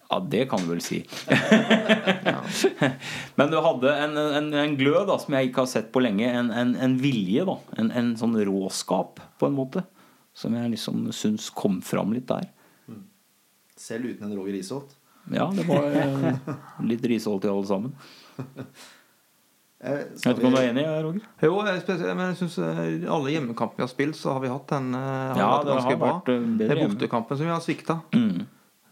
Ja, 0.08 0.20
det 0.32 0.46
kan 0.48 0.64
du 0.64 0.70
vel 0.70 0.80
si. 0.84 1.02
Men 3.38 3.52
du 3.52 3.58
hadde 3.60 3.92
en, 4.06 4.16
en, 4.22 4.48
en 4.62 4.78
glød 4.80 5.04
da, 5.12 5.18
som 5.20 5.36
jeg 5.36 5.50
ikke 5.50 5.66
har 5.66 5.70
sett 5.74 5.92
på 5.92 6.00
lenge. 6.00 6.32
En, 6.32 6.48
en, 6.48 6.72
en 6.88 6.96
vilje, 7.02 7.44
da. 7.48 7.58
En, 7.76 7.92
en 7.92 8.10
sånn 8.16 8.38
råskap, 8.48 9.20
på 9.36 9.50
en 9.50 9.58
måte. 9.60 9.84
Som 10.32 10.56
jeg 10.56 10.72
liksom 10.78 11.10
syns 11.12 11.50
kom 11.52 11.82
fram 11.84 12.16
litt 12.16 12.30
der. 12.32 12.48
Selv 13.76 14.14
uten 14.14 14.30
en 14.30 14.36
Roger 14.38 14.56
Risholt. 14.56 14.96
Ja, 15.28 15.52
det 15.54 15.68
var 15.68 15.92
eh, 15.92 16.56
litt 16.88 17.04
risholt 17.04 17.44
i 17.44 17.52
alle 17.52 17.68
sammen. 17.68 17.92
Eh, 19.82 19.98
Jeg 20.14 20.22
vet 20.30 20.38
ikke 20.38 20.46
om 20.46 20.54
du 20.54 20.58
er 20.60 20.68
enig, 20.70 20.84
Roger? 21.02 21.22
Jo, 21.42 21.56
men 22.14 22.26
jeg 22.28 22.36
synes 22.38 22.58
eh, 22.62 23.10
alle 23.10 23.32
hjemmekampene 23.34 23.80
vi 23.80 23.82
har 23.82 23.90
spilt, 23.90 24.14
så 24.16 24.32
har 24.36 24.40
vi 24.44 24.48
hatt 24.52 24.68
den 24.70 24.92
uh, 24.94 25.34
Ja, 25.34 25.48
vært 25.58 25.64
det 25.66 25.72
ganske 25.74 25.94
har 25.96 26.02
bra. 26.02 26.12
eh, 26.30 26.44
Det 26.60 26.70
er 26.70 26.82
bortekampen 26.86 27.36
som 27.40 27.46
vi 27.48 27.52
har 27.52 27.64
svikta. 27.64 27.96
Mm. 28.14 28.44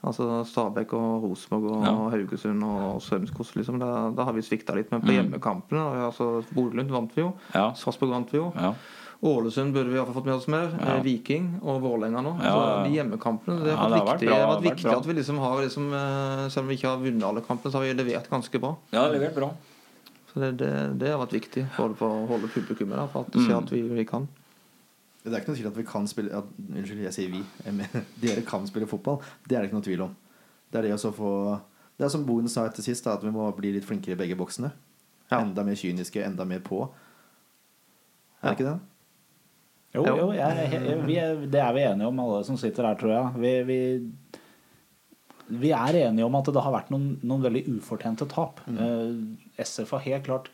Altså 0.03 0.45
Stabæk 0.49 0.95
og 0.97 1.23
Rosenborg 1.29 1.71
og 1.77 1.85
Ja. 1.85 1.93
Haugesund 2.17 2.65
og 2.65 3.03
Strømskos. 3.05 3.55
Liksom, 3.55 3.79
da, 3.79 4.11
da 4.17 4.25
har 4.25 4.33
vi 4.33 4.41
svikta 4.43 4.75
litt. 4.75 4.91
Men 4.91 5.03
på 5.03 5.13
Mm. 5.13 5.19
hjemmekampene 5.31 5.83
altså, 6.09 6.43
Bodø-Glimt 6.57 6.91
vant 6.91 7.13
vi 7.15 7.21
jo. 7.23 7.35
Ja. 7.55 7.71
Sarpsborg 7.77 8.11
vant 8.11 8.33
vi 8.33 8.39
jo. 8.39 8.53
ja. 8.57 8.75
Ålesund 9.23 9.75
burde 9.75 9.91
vi 9.93 9.99
i 9.99 10.01
hvert 10.01 10.07
fall 10.09 10.15
fått 10.23 10.25
med 10.31 10.35
oss 10.35 10.47
mer. 10.49 10.71
Ja. 10.81 10.95
Eh, 10.97 11.03
Viking 11.05 11.61
og 11.63 11.83
Vålerenga 11.83 12.23
nå. 12.25 12.31
Ja, 12.41 12.51
så 12.57 12.61
ja. 12.65 12.85
de 12.87 12.95
hjemmekampene 12.97 13.65
Det 13.67 13.75
har 13.77 13.91
vært 13.91 14.01
har 14.01 14.07
viktig, 14.07 14.29
det 14.29 14.33
har 14.33 14.41
vært 14.41 14.65
har 14.65 14.91
vært 14.95 14.97
at 15.03 15.07
vi 15.11 15.13
liksom 15.21 15.39
har 15.39 15.61
liksom, 15.61 15.93
eh, 15.93 16.49
Selv 16.49 16.65
om 16.65 16.69
vi 16.73 16.77
ikke 16.79 16.89
har 16.89 16.97
vunnet 17.05 17.23
alle 17.29 17.43
kampene, 17.45 17.71
så 17.71 17.77
har 17.79 17.85
vi 17.85 17.93
levert 18.03 18.31
ganske 18.33 18.59
bra. 18.59 18.77
ja, 18.97 19.05
er 19.05 19.13
levert 19.19 19.35
bra. 19.37 19.51
Så 20.31 20.39
det, 20.41 20.51
det, 20.61 20.71
det 21.01 21.09
har 21.11 21.19
vært 21.25 21.33
viktig 21.35 21.65
både 21.77 21.97
for 21.99 22.07
å 22.15 22.27
holde 22.31 22.49
publikummet 22.55 22.95
der, 23.01 23.09
for 23.11 23.27
at 23.27 23.33
de 23.35 23.41
Mm. 23.41 23.47
ser 23.49 23.57
at 23.59 23.71
vi, 23.75 23.81
vi 23.83 24.05
kan. 24.07 24.29
Det 25.25 25.33
er 25.35 25.41
ikke 25.43 25.51
noe 25.53 25.59
tvil 25.59 25.67
at 25.73 25.77
vi 25.77 25.85
kan 25.85 26.07
spille 26.09 26.31
at, 26.39 26.45
Unnskyld, 26.71 27.03
jeg 27.05 27.13
sier 27.17 27.31
vi. 27.33 27.41
Jeg 27.67 27.75
mener, 27.77 28.05
Dere 28.23 28.43
kan 28.47 28.67
spille 28.71 28.87
fotball. 28.89 29.19
Det 29.49 29.57
er 29.57 29.61
det 29.65 29.69
ikke 29.71 29.77
noe 29.81 29.85
tvil 29.89 30.05
om. 30.07 30.15
Det 30.71 30.79
er 30.79 30.87
det 30.87 30.95
å 30.95 31.01
så 31.03 31.11
få 31.13 31.33
Det 31.99 32.07
er 32.07 32.13
som 32.15 32.23
Boen 32.25 32.49
sa 32.49 32.65
etter 32.71 32.81
sist, 32.87 33.05
da, 33.05 33.17
at 33.19 33.25
vi 33.27 33.31
må 33.35 33.51
bli 33.59 33.75
litt 33.75 33.85
flinkere 33.85 34.15
i 34.15 34.21
begge 34.23 34.37
boksene. 34.39 34.71
Ja. 35.31 35.43
Enda 35.43 35.63
mer 35.67 35.75
kyniske, 35.77 36.23
enda 36.25 36.47
mer 36.49 36.63
på. 36.65 36.85
Er 38.41 38.49
det 38.49 38.55
ikke 38.57 38.71
det? 38.71 38.79
Jo, 39.99 40.05
Jo. 40.07 40.31
jeg, 40.33 40.71
jeg, 40.73 40.97
vi 41.05 41.17
er, 41.19 41.35
det 41.51 41.61
er 41.61 41.73
vi 41.75 41.83
enige 41.85 42.07
om, 42.09 42.21
alle 42.23 42.45
som 42.47 42.57
sitter 42.57 42.87
her, 42.87 42.95
tror 42.97 43.11
jeg. 43.13 43.41
Vi, 43.43 43.53
vi, 43.69 43.79
vi 45.51 45.73
er 45.75 45.99
enige 46.07 46.27
om 46.27 46.37
at 46.39 46.51
det 46.53 46.63
har 46.63 46.75
vært 46.75 46.93
noen, 46.95 47.15
noen 47.27 47.43
veldig 47.47 47.65
ufortjente 47.79 48.29
tap. 48.31 48.63
Eh, 48.71 49.17
SF 49.61 49.97
har 49.97 50.07
helt 50.07 50.29
klart 50.29 50.53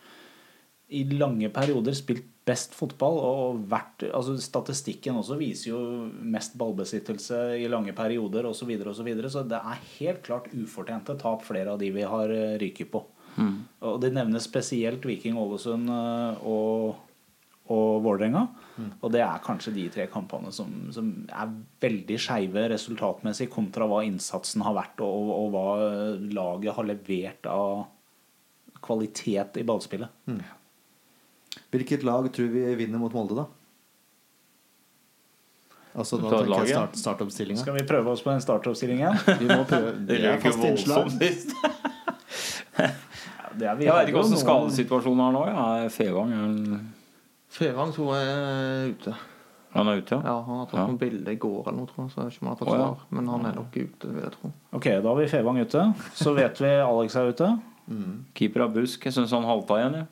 i 0.89 1.03
lange 1.11 1.51
perioder 1.53 1.97
spilt 1.99 2.27
best 2.47 2.77
fotball. 2.79 3.19
Og 3.19 3.65
vært, 3.71 4.07
altså 4.15 4.37
statistikken 4.41 5.19
også 5.21 5.39
viser 5.41 5.73
jo 5.73 5.81
mest 6.23 6.57
ballbesittelse 6.59 7.43
i 7.61 7.67
lange 7.71 7.95
perioder 7.97 8.49
osv. 8.49 8.63
Så, 8.63 8.71
videre, 8.71 8.93
og 8.93 8.99
så, 8.99 9.07
videre. 9.07 9.33
så 9.33 9.45
det 9.47 9.59
er 9.59 9.85
helt 9.99 10.23
klart 10.27 10.49
ufortjente 10.55 11.19
tap, 11.21 11.45
flere 11.47 11.75
av 11.75 11.83
de 11.83 11.91
vi 11.95 12.07
har 12.07 12.33
eh, 12.33 12.57
ryket 12.63 12.93
på. 12.95 13.03
Og 13.37 13.99
det 14.01 14.15
nevnes 14.17 14.47
spesielt 14.49 15.05
Viking, 15.05 15.37
Ålesund 15.37 15.91
eh, 15.93 16.47
og, 16.49 17.03
og 17.73 18.03
Vålerenga. 18.05 18.43
Og 19.01 19.11
det 19.15 19.23
er 19.25 19.43
kanskje 19.45 19.73
de 19.75 19.87
tre 19.95 20.07
kampene 20.13 20.53
som, 20.55 20.71
som 20.95 21.09
er 21.33 21.53
veldig 21.83 22.19
skeive 22.21 22.67
resultatmessig 22.73 23.49
kontra 23.53 23.89
hva 23.91 24.03
innsatsen 24.07 24.63
har 24.67 24.77
vært, 24.77 25.01
og, 25.03 25.31
og 25.35 25.47
hva 25.55 25.67
laget 26.37 26.77
har 26.77 26.89
levert 26.93 27.49
av 27.51 27.87
kvalitet 28.87 29.57
i 29.59 29.65
ballspillet. 29.67 30.09
Hvilket 31.73 32.05
lag 32.07 32.29
tror 32.33 32.53
vi 32.53 32.67
vinner 32.79 33.01
mot 33.03 33.15
Molde, 33.17 33.41
da? 33.43 33.47
Altså 35.97 36.19
nå 36.21 36.29
tenker 36.29 36.67
jeg 36.69 36.75
start, 36.77 36.99
startoppstillinga. 37.01 37.63
Skal 37.63 37.77
vi 37.79 37.85
prøve 37.89 38.13
oss 38.13 38.21
på 38.21 38.29
en 38.35 38.43
startoppstillingen? 38.45 39.17
Vi 39.41 39.47
må 39.49 39.63
prøve. 39.65 39.95
Det 40.09 40.19
er 40.29 40.37
fast 40.43 40.61
innslag. 40.61 41.09
Det 43.57 43.65
er, 43.65 43.73
vi 43.79 43.87
Jeg 43.87 43.95
vet 43.97 44.11
ikke 44.11 44.21
hvordan 44.21 44.37
skadesituasjonen 44.43 45.23
er 45.25 45.31
nå. 45.33 45.43
Ja. 45.49 45.63
Fevang 45.89 46.33
er 46.35 46.43
han- 46.43 46.91
Fevang 47.57 47.93
tror 47.97 48.13
jeg 48.17 48.29
er 48.35 48.91
ute. 48.93 49.15
han 49.77 49.89
er 49.93 50.01
ute, 50.01 50.17
ja. 50.17 50.21
Ja, 50.25 50.37
Han 50.47 50.59
har 50.61 50.67
tatt 50.71 50.79
Ja. 50.81 50.87
noen 50.87 50.99
bilder 51.01 51.33
i 51.33 51.39
går 51.41 51.63
eller 51.69 51.79
noe, 51.79 51.87
tror 51.91 52.05
jeg. 52.05 52.13
Så 52.13 52.21
jeg 52.21 52.27
vet 52.27 52.37
ikke 52.37 52.43
om 52.43 52.49
han 52.49 52.57
har 52.57 52.61
tatt 52.61 52.69
oh, 52.69 52.77
ja. 52.77 52.85
svar. 52.87 53.07
Men 53.11 53.29
han 53.33 53.47
er 53.47 53.57
nok 53.57 53.77
ute, 53.77 54.13
vil 54.13 54.23
jeg 54.23 54.33
tro. 54.37 54.53
Ok, 54.73 54.85
da 54.85 55.09
har 55.09 55.17
vi 55.17 55.27
Fevang 55.33 55.59
ute. 55.61 55.87
Så 56.15 56.35
vet 56.37 56.61
vi 56.61 56.73
Alex 56.85 57.17
er 57.17 57.33
ute. 57.33 57.51
Keeper 58.35 58.67
av 58.67 58.73
Busk. 58.75 59.05
Jeg 59.07 59.17
syns 59.17 59.35
han 59.37 59.45
halta 59.47 59.81
igjen, 59.81 60.01
jeg. 60.03 60.07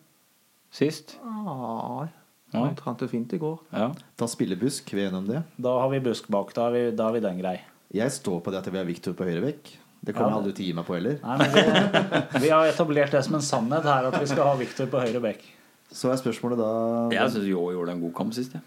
Sist. 0.75 1.17
Ah, 1.23 2.07
han 2.55 2.75
trente 2.79 3.07
fint 3.11 3.33
i 3.35 3.39
går. 3.39 3.59
Ja. 3.75 3.93
spiller 4.31 4.57
busk, 4.59 4.93
vi 4.95 5.03
er 5.03 5.09
enige 5.09 5.19
om 5.19 5.27
det. 5.27 5.43
Da 5.59 5.79
har 5.81 5.89
vi 5.91 6.01
Busk 6.01 6.29
bak. 6.29 6.53
Da 6.55 6.69
har 6.69 6.71
vi, 6.75 6.91
da 6.91 7.09
har 7.09 7.13
vi 7.13 7.21
den 7.21 7.39
grei. 7.39 7.61
Jeg 7.95 8.11
står 8.11 8.41
på 8.43 8.51
det 8.51 8.59
at 8.63 8.71
vi 8.73 8.79
har 8.79 8.87
Victor 8.87 9.15
på 9.15 9.27
høyre 9.27 9.43
vekk. 9.43 9.71
Det 10.05 10.13
kommer 10.15 10.35
Ja, 10.35 10.39
aldri 10.41 10.53
til 10.53 10.65
å 10.65 10.69
gi 10.69 10.73
meg 10.77 10.87
på 10.87 10.95
heller. 10.99 11.19
Nei, 11.23 11.37
men 11.39 11.53
vi, 11.55 12.41
vi 12.45 12.51
har 12.53 12.67
etablert 12.69 13.15
det 13.15 13.23
som 13.25 13.39
en 13.39 13.45
sannhet 13.45 13.87
her, 13.89 14.09
at 14.11 14.19
vi 14.21 14.27
skal 14.29 14.51
ha 14.51 14.57
Victor 14.61 14.91
på 14.93 15.01
høyre 15.01 15.23
bekk. 15.25 15.47
Så 15.93 16.11
er 16.11 16.16
spørsmålet 16.18 16.59
da 16.59 16.70
Jeg 17.14 17.30
syns 17.35 17.47
Jå 17.51 17.68
gjorde 17.74 17.93
en 17.95 18.01
god 18.03 18.14
kamp 18.14 18.35
sist, 18.35 18.53
jeg. 18.57 18.62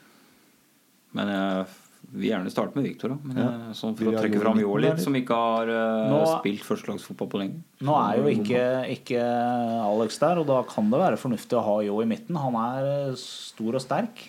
Men 1.18 1.28
jeg 1.32 1.66
vil 2.14 2.30
gjerne 2.30 2.52
starte 2.54 2.76
med 2.78 2.86
da. 3.02 3.18
Men 3.24 3.38
Ja. 3.38 3.50
sånn 3.76 3.98
for 3.98 4.06
å 4.12 4.14
trekke 4.16 4.36
Jo 4.38 4.42
fram 4.46 4.60
Jå 4.62 4.80
litt, 4.80 5.00
som 5.04 5.14
ikke 5.18 5.36
har 5.36 5.68
uh, 5.68 6.10
Nå- 6.12 6.40
spilt 6.40 6.64
førstelagsfotball 6.64 7.30
på 7.34 7.40
lenge. 7.42 7.62
Nå 7.82 7.96
er 8.00 8.22
jo 8.22 8.30
ikke, 8.32 8.64
ikke 8.96 9.22
Alex 9.84 10.18
der, 10.20 10.40
og 10.40 10.48
da 10.48 10.62
kan 10.64 10.90
det 10.90 11.00
være 11.00 11.18
fornuftig 11.20 11.58
å 11.60 11.64
ha 11.66 11.78
Jå 11.84 12.02
i 12.04 12.08
midten. 12.08 12.36
Han 12.40 12.56
er 12.56 13.10
eh, 13.10 13.16
stor 13.20 13.76
og 13.76 13.82
sterk. 13.84 14.24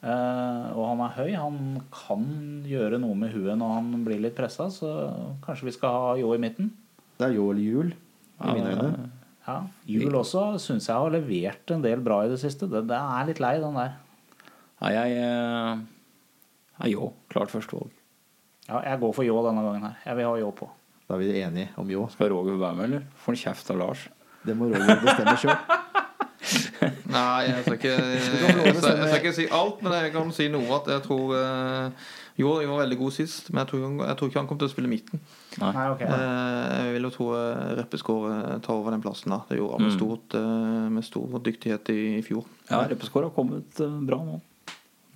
Uh, 0.00 0.70
og 0.78 0.84
han 0.94 1.00
er 1.04 1.16
høy. 1.18 1.32
Han 1.36 1.82
kan 1.92 2.62
gjøre 2.64 3.00
noe 3.02 3.14
med 3.18 3.34
huet 3.34 3.58
når 3.58 3.74
han 3.74 4.04
blir 4.06 4.20
litt 4.22 4.36
pressa, 4.38 4.70
så 4.72 4.92
kanskje 5.44 5.66
vi 5.68 5.74
skal 5.76 5.90
ha 5.92 6.14
Jå 6.20 6.34
i 6.36 6.40
midten. 6.40 6.70
Det 7.18 7.26
er 7.28 7.34
Jå 7.36 7.50
eller 7.50 7.64
jul, 7.64 7.90
i 7.90 8.46
Ja, 8.46 8.54
mine 8.54 8.76
øyne. 8.76 9.10
Ja, 9.46 9.56
Jul 9.88 10.14
også 10.18 10.44
syns 10.60 10.88
jeg 10.90 10.96
har 10.96 11.12
levert 11.14 11.72
en 11.72 11.82
del 11.84 12.02
bra 12.04 12.20
i 12.26 12.30
det 12.32 12.38
siste. 12.42 12.68
Det, 12.70 12.84
det 12.90 12.98
er 12.98 13.30
litt 13.30 13.40
lei, 13.42 13.54
den 13.62 13.78
der. 13.78 13.96
Nei, 14.80 14.92
jeg 14.96 15.16
eh, 15.22 15.80
er 16.84 16.92
Jo. 16.92 17.10
Klart 17.32 17.52
førstevalg. 17.52 17.92
Ja, 18.68 18.82
jeg 18.86 19.00
går 19.02 19.16
for 19.16 19.26
Jo 19.26 19.40
denne 19.48 19.64
gangen 19.64 19.88
her. 19.88 19.98
Jeg 20.06 20.20
vil 20.20 20.28
ha 20.28 20.36
Jo 20.40 20.52
på. 20.56 20.70
Da 21.08 21.16
er 21.16 21.24
vi 21.24 21.42
enige 21.42 21.72
om 21.80 21.88
jo. 21.90 22.06
Skal 22.12 22.30
Roger 22.30 22.58
være 22.60 22.78
med, 22.78 22.84
eller? 22.86 23.06
Får 23.18 23.34
han 23.34 23.40
kjeft 23.40 23.70
av 23.72 23.80
Lars? 23.80 24.06
Det 24.46 24.54
må 24.56 24.68
Roger 24.70 25.00
bestemme 25.02 25.36
sjøl. 25.42 25.56
Nei, 27.10 27.40
jeg 27.48 27.64
skal 27.64 27.74
ikke, 27.74 27.94
jeg, 27.96 28.74
skal, 28.76 28.94
jeg 28.94 29.08
skal 29.08 29.18
ikke 29.18 29.32
si 29.34 29.46
alt, 29.52 29.82
men 29.82 29.96
jeg 29.96 30.12
kan 30.14 30.30
si 30.36 30.46
noe. 30.52 30.68
At 30.78 30.92
jeg 30.94 31.02
tror 31.08 31.34
eh, 31.36 32.06
Jo, 32.40 32.54
jeg 32.62 32.68
var 32.70 32.78
veldig 32.82 32.96
god 32.98 33.12
sist, 33.12 33.50
men 33.52 33.60
jeg 33.62 33.68
tror, 33.72 33.82
jeg 34.08 34.16
tror 34.16 34.30
ikke 34.30 34.40
han 34.40 34.46
kommer 34.48 34.62
til 34.62 34.68
å 34.70 34.72
spille 34.72 34.88
midten. 34.90 35.20
Nei, 35.60 35.72
ok. 35.92 35.96
okay. 35.98 36.20
Jeg 36.80 36.92
vil 36.96 37.06
jo 37.06 37.10
tro 37.14 37.26
Reppeskåret 37.36 37.78
Reppeskår 37.80 38.28
eh, 38.32 38.58
tar 38.64 38.74
over 38.80 38.94
den 38.96 39.02
plassen. 39.04 39.34
da 39.34 39.42
Det 39.50 39.58
gjorde 39.58 39.76
han 39.76 39.82
med, 39.84 39.92
Mm. 39.92 39.98
stort, 39.98 40.34
eh, 40.40 40.88
med 40.96 41.04
stor 41.04 41.40
dyktighet 41.50 41.90
i, 41.92 42.22
fjor. 42.24 42.46
Ja, 42.70 42.80
Reppeskår 42.88 43.28
har 43.28 43.30
kommet 43.36 43.80
eh, 43.84 43.98
bra 44.08 44.18
nå. 44.24 44.40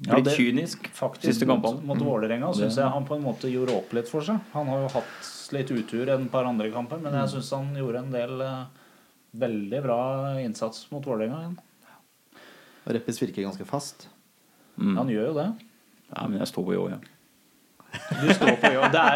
Ja, 0.05 0.17
Blitt 0.19 0.25
det- 0.27 0.37
kynisk 0.37 0.89
Faktisk 0.93 1.31
siste 1.33 1.47
mot, 1.47 1.63
kampene. 1.63 1.87
mot 1.87 1.99
Vålerenga 2.03 2.53
syns 2.53 2.77
jeg 2.77 2.91
han 2.91 3.07
på 3.07 3.15
en 3.17 3.23
måte 3.23 3.49
gjorde 3.49 3.77
opp 3.79 3.93
litt 3.95 4.09
for 4.11 4.21
seg. 4.27 4.41
Han 4.53 4.67
har 4.67 4.83
jo 4.83 4.89
hatt 4.89 5.53
litt 5.55 5.71
utur 5.71 6.09
en 6.11 6.29
par 6.29 6.45
andre 6.45 6.69
kamper, 6.75 6.99
men 7.01 7.13
jeg 7.15 7.29
syns 7.37 7.51
han 7.55 7.71
gjorde 7.79 7.99
en 8.03 8.11
del 8.11 8.41
eh, 8.43 8.65
veldig 9.39 9.83
bra 9.83 10.01
innsats 10.43 10.91
mot 10.91 11.03
Vålerenga 11.07 11.39
igjen. 11.41 11.59
Reppes 12.87 13.23
virker 13.23 13.47
ganske 13.47 13.65
fast. 13.65 14.09
Mm. 14.79 14.97
Han 14.99 15.09
gjør 15.09 15.27
jo 15.31 15.35
det. 15.39 15.49
Ja, 16.15 16.27
men 16.29 16.39
jeg 16.43 16.49
står 16.51 16.65
på 16.67 16.75
Jo, 16.75 16.89
ja. 16.91 16.99
Du 18.21 18.29
står 18.35 18.57
på 18.61 18.73
jo. 18.75 18.81
Det 18.93 19.01
er 19.01 19.09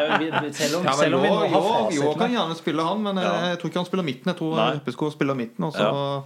selv 0.52 0.76
om, 0.78 0.84
Ja, 0.84 0.92
selv 0.92 1.14
om 1.18 1.22
vi 1.22 1.28
nå 1.28 1.34
har 1.52 1.92
Jo 1.92 2.14
kan 2.18 2.30
gjerne 2.32 2.54
spille 2.58 2.82
han, 2.86 3.02
men 3.02 3.16
jeg, 3.16 3.24
Ja. 3.24 3.30
jeg 3.52 3.58
tror 3.60 3.68
ikke 3.72 3.78
han 3.82 3.86
spiller 3.90 4.04
midten. 4.04 4.26
Jeg 4.32 4.36
tror 4.40 4.56
Reppesko 4.78 5.10
spiller 5.14 5.34
midten, 5.34 5.64
og 5.64 5.72
så 5.74 6.22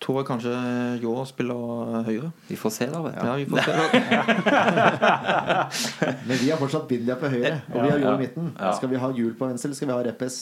tror 0.00 0.16
jeg 0.20 0.26
kanskje 0.28 0.54
Jo 1.02 1.24
spiller 1.24 1.54
høyre. 2.08 2.32
Vi 2.48 2.56
får 2.56 2.70
se, 2.72 2.86
da. 2.92 2.98
vet 3.02 3.14
du. 3.14 3.18
Ja, 3.26 3.34
vi 3.34 3.46
får 3.46 3.58
se. 3.64 3.72
Men 6.28 6.36
vi 6.40 6.50
har 6.50 6.58
fortsatt 6.60 6.88
Bindia 6.88 7.14
på 7.20 7.28
høyre, 7.32 7.54
og 7.72 7.78
vi 7.82 7.88
har 7.90 7.98
Ja, 7.98 8.14
i 8.14 8.18
midten. 8.20 8.50
Skal 8.76 8.88
vi 8.92 8.96
ha 9.00 9.08
Jul 9.16 9.32
på 9.38 9.46
venstre, 9.48 9.66
eller 9.68 9.76
skal 9.78 9.88
vi 9.88 9.94
ha 9.96 10.02
Reppes? 10.10 10.36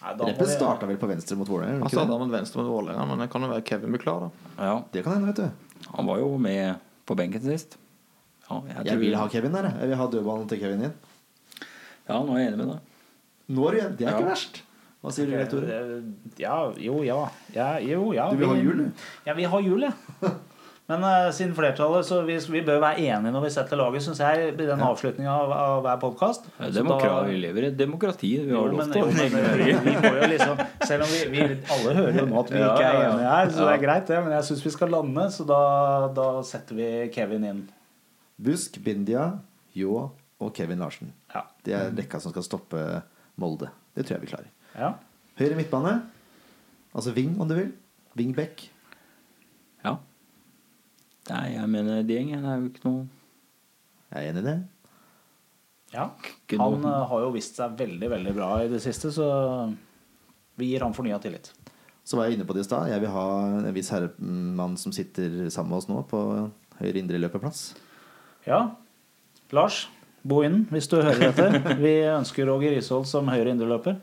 Nei, 0.00 0.32
vi- 0.32 0.46
starta 0.48 0.86
vel 0.88 0.96
på 0.96 1.06
venstre 1.10 1.36
mot 1.36 1.48
Vålerenga? 1.48 1.80
Han 1.84 1.90
starta 1.92 2.16
med 2.18 2.30
venstre 2.32 2.62
mot 2.62 2.70
Vålerenga, 2.72 3.04
men 3.10 3.18
det 3.18 3.28
kan 3.30 3.42
jo 3.42 3.48
være 3.52 3.62
Kevin 3.68 3.90
blir 3.92 4.00
klar, 4.00 4.20
da. 4.20 4.28
Ja, 4.64 4.82
Det 4.92 5.02
kan 5.04 5.12
hende, 5.12 5.26
vet 5.28 5.36
du. 5.36 5.50
han 5.96 6.06
var 6.06 6.18
jo 6.18 6.38
med 6.38 6.74
på 7.06 7.14
benken 7.16 7.42
sist. 7.42 7.76
Ja, 8.50 8.60
jeg, 8.74 8.86
Jeg 8.90 9.00
vil 9.04 9.16
ha 9.16 9.28
Kevin 9.30 9.54
der. 9.54 9.70
jeg. 9.70 9.88
Vil 9.92 10.00
ha 10.00 10.08
dødballen 10.10 10.48
til 10.50 10.60
Kevin 10.62 10.88
inn. 10.88 10.98
Ja, 12.10 12.18
nå 12.18 12.34
er 12.34 12.42
jeg 12.42 12.52
enig 12.52 12.58
med 12.64 12.72
deg. 12.74 13.08
Nå 13.54 13.66
er 13.68 13.78
det, 13.78 13.86
det 14.00 14.06
er 14.08 14.18
ikke 14.18 14.30
verst. 14.30 14.62
Hva 15.00 15.12
sier 15.14 15.30
du, 15.30 15.32
Leif 15.32 15.48
Tore? 15.48 15.80
Ja, 16.40 16.56
jo, 16.76 17.00
ja. 17.06 17.22
ja 17.54 17.72
jo, 17.80 18.10
ja. 18.12 18.28
Du 18.28 18.40
vil 18.42 18.50
ha 18.50 18.56
jul, 18.58 18.82
du? 18.82 19.04
Ja, 19.24 19.36
vi 19.38 19.46
har 19.48 19.62
jul, 19.64 19.86
ja. 19.86 19.94
Men 20.90 21.04
uh, 21.06 21.28
siden 21.30 21.52
flertallet, 21.54 22.02
så 22.02 22.18
vi, 22.26 22.34
vi 22.50 22.60
bør 22.66 22.80
være 22.82 22.98
enige 22.98 23.30
når 23.30 23.44
vi 23.44 23.50
setter 23.54 23.78
laget, 23.78 24.02
syns 24.02 24.18
jeg, 24.24 24.48
i 24.50 24.66
den 24.66 24.82
avslutninga 24.82 25.30
av, 25.30 25.52
av 25.54 25.84
hver 25.84 26.00
podkast. 26.02 26.48
Vi 26.58 27.36
lever 27.38 27.62
i 27.62 27.68
et 27.68 27.78
demokrati. 27.78 28.32
Vi 28.42 28.50
har 28.50 28.66
Jo, 28.66 28.72
lov 28.74 28.90
til 28.90 29.06
å 29.06 30.30
liksom 30.34 30.64
Selv 30.82 31.06
om 31.06 31.12
vi, 31.12 31.20
vi 31.30 31.44
alle 31.46 31.94
hører 31.94 32.18
jo 32.18 32.26
nå 32.26 32.40
at 32.42 32.50
vi 32.50 32.58
Ja, 32.58 32.72
ikke 32.74 32.88
er 32.88 32.98
ja, 32.98 33.04
ja. 33.04 33.12
enige 33.12 33.34
her, 33.36 33.52
så 33.54 33.68
det 33.68 33.76
er 33.76 33.84
greit, 33.86 34.08
det. 34.10 34.22
Men 34.26 34.34
jeg 34.34 34.48
syns 34.50 34.64
vi 34.66 34.74
skal 34.74 34.90
lande, 34.98 35.28
så 35.36 35.46
da, 35.46 35.60
da 36.18 36.26
setter 36.50 36.80
vi 36.82 36.90
Kevin 37.14 37.46
inn. 37.52 37.62
Busk, 38.40 38.78
Bindia, 38.84 39.26
Ljå 39.76 39.94
og 40.40 40.56
Kevin 40.56 40.80
Larsen. 40.80 41.12
Ja. 41.34 41.44
Det 41.64 41.74
er 41.76 41.92
rekka 41.96 42.20
som 42.22 42.32
skal 42.32 42.46
stoppe 42.46 42.80
Molde. 43.40 43.68
Det 43.94 44.06
tror 44.06 44.16
jeg 44.18 44.26
vi 44.26 44.32
klarer. 44.34 44.50
ja. 44.76 44.94
Høyre 45.40 45.56
midtbane. 45.56 45.92
Altså 46.92 47.14
Ving, 47.16 47.32
om 47.40 47.48
du 47.48 47.54
vil. 47.56 47.70
Ving 48.18 48.34
Beck. 48.36 48.66
Ja. 49.84 49.94
Nei, 51.30 51.46
jeg 51.54 51.68
mener 51.70 52.02
det 52.04 52.16
gjengen 52.18 52.44
er 52.44 52.58
jo 52.58 52.66
ikke 52.68 52.82
noe 52.84 53.06
Jeg 54.10 54.26
er 54.26 54.32
enig 54.32 54.42
i 54.42 54.46
det. 54.48 54.56
Ja. 55.94 56.04
Han 56.60 56.84
eh, 56.84 57.06
har 57.12 57.24
jo 57.24 57.30
vist 57.34 57.56
seg 57.56 57.76
veldig, 57.78 58.10
veldig 58.12 58.34
bra 58.36 58.50
i 58.64 58.68
det 58.70 58.82
siste, 58.84 59.12
så 59.14 59.26
vi 60.60 60.72
gir 60.72 60.84
han 60.84 60.94
fornya 60.96 61.18
tillit. 61.22 61.52
Så 62.04 62.18
var 62.18 62.26
jeg 62.28 62.36
inne 62.36 62.46
på 62.48 62.56
det 62.56 62.64
i 62.64 62.68
stad. 62.68 62.90
Jeg 62.90 63.00
vil 63.04 63.12
ha 63.14 63.26
en 63.60 63.70
viss 63.76 63.90
herremann 63.94 64.76
som 64.80 64.92
sitter 64.92 65.46
sammen 65.48 65.72
med 65.72 65.78
oss 65.80 65.88
nå 65.88 66.02
på 66.10 66.20
høyre 66.82 67.00
indre 67.00 67.20
løpeplass. 67.22 67.70
Ja. 68.50 68.60
Lars, 69.54 69.84
bo 70.26 70.42
inn 70.46 70.64
hvis 70.74 70.90
du 70.90 70.98
hører 70.98 71.30
dette. 71.30 71.74
Vi 71.84 71.94
ønsker 72.10 72.48
Roger 72.50 72.74
Ishold 72.76 73.06
som 73.10 73.30
høyre 73.30 73.54
indreløper. 73.54 73.98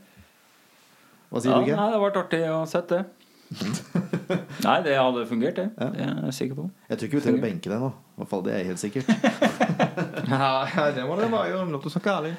Hva 1.28 1.44
sier 1.44 1.52
Ja, 1.52 1.60
du, 1.60 1.72
nei, 1.76 1.88
det 1.92 1.98
har 1.98 2.04
vært 2.06 2.20
artig 2.22 2.44
å 2.48 2.62
sett 2.72 2.94
det. 2.94 3.04
nei, 4.68 4.78
det 4.84 4.96
hadde 5.00 5.24
fungert, 5.28 5.60
det. 5.60 5.68
Ja. 5.76 5.90
Det 5.92 6.06
er 6.06 6.22
jeg 6.30 6.38
sikker 6.40 6.62
på. 6.62 6.68
Jeg 6.88 7.00
tror 7.00 7.10
ikke 7.10 7.20
vi 7.20 7.26
trenger 7.26 7.42
å 7.42 7.46
benke 7.48 7.72
deg 7.72 7.84
nå. 7.84 7.90
I 7.92 8.22
hvert 8.22 8.32
fall 8.32 8.46
det 8.46 8.54
er 8.54 8.64
jeg 8.64 8.72
helt 8.72 8.86
sikkert. 8.86 9.12
Ja, 10.28 10.90
det 10.92 11.04
må 11.08 11.16
det 11.16 11.30
være. 11.32 11.62
Lov 11.72 11.84
til 11.84 11.88
å 11.88 11.94
snakke 11.94 12.12
ærlig. 12.12 12.32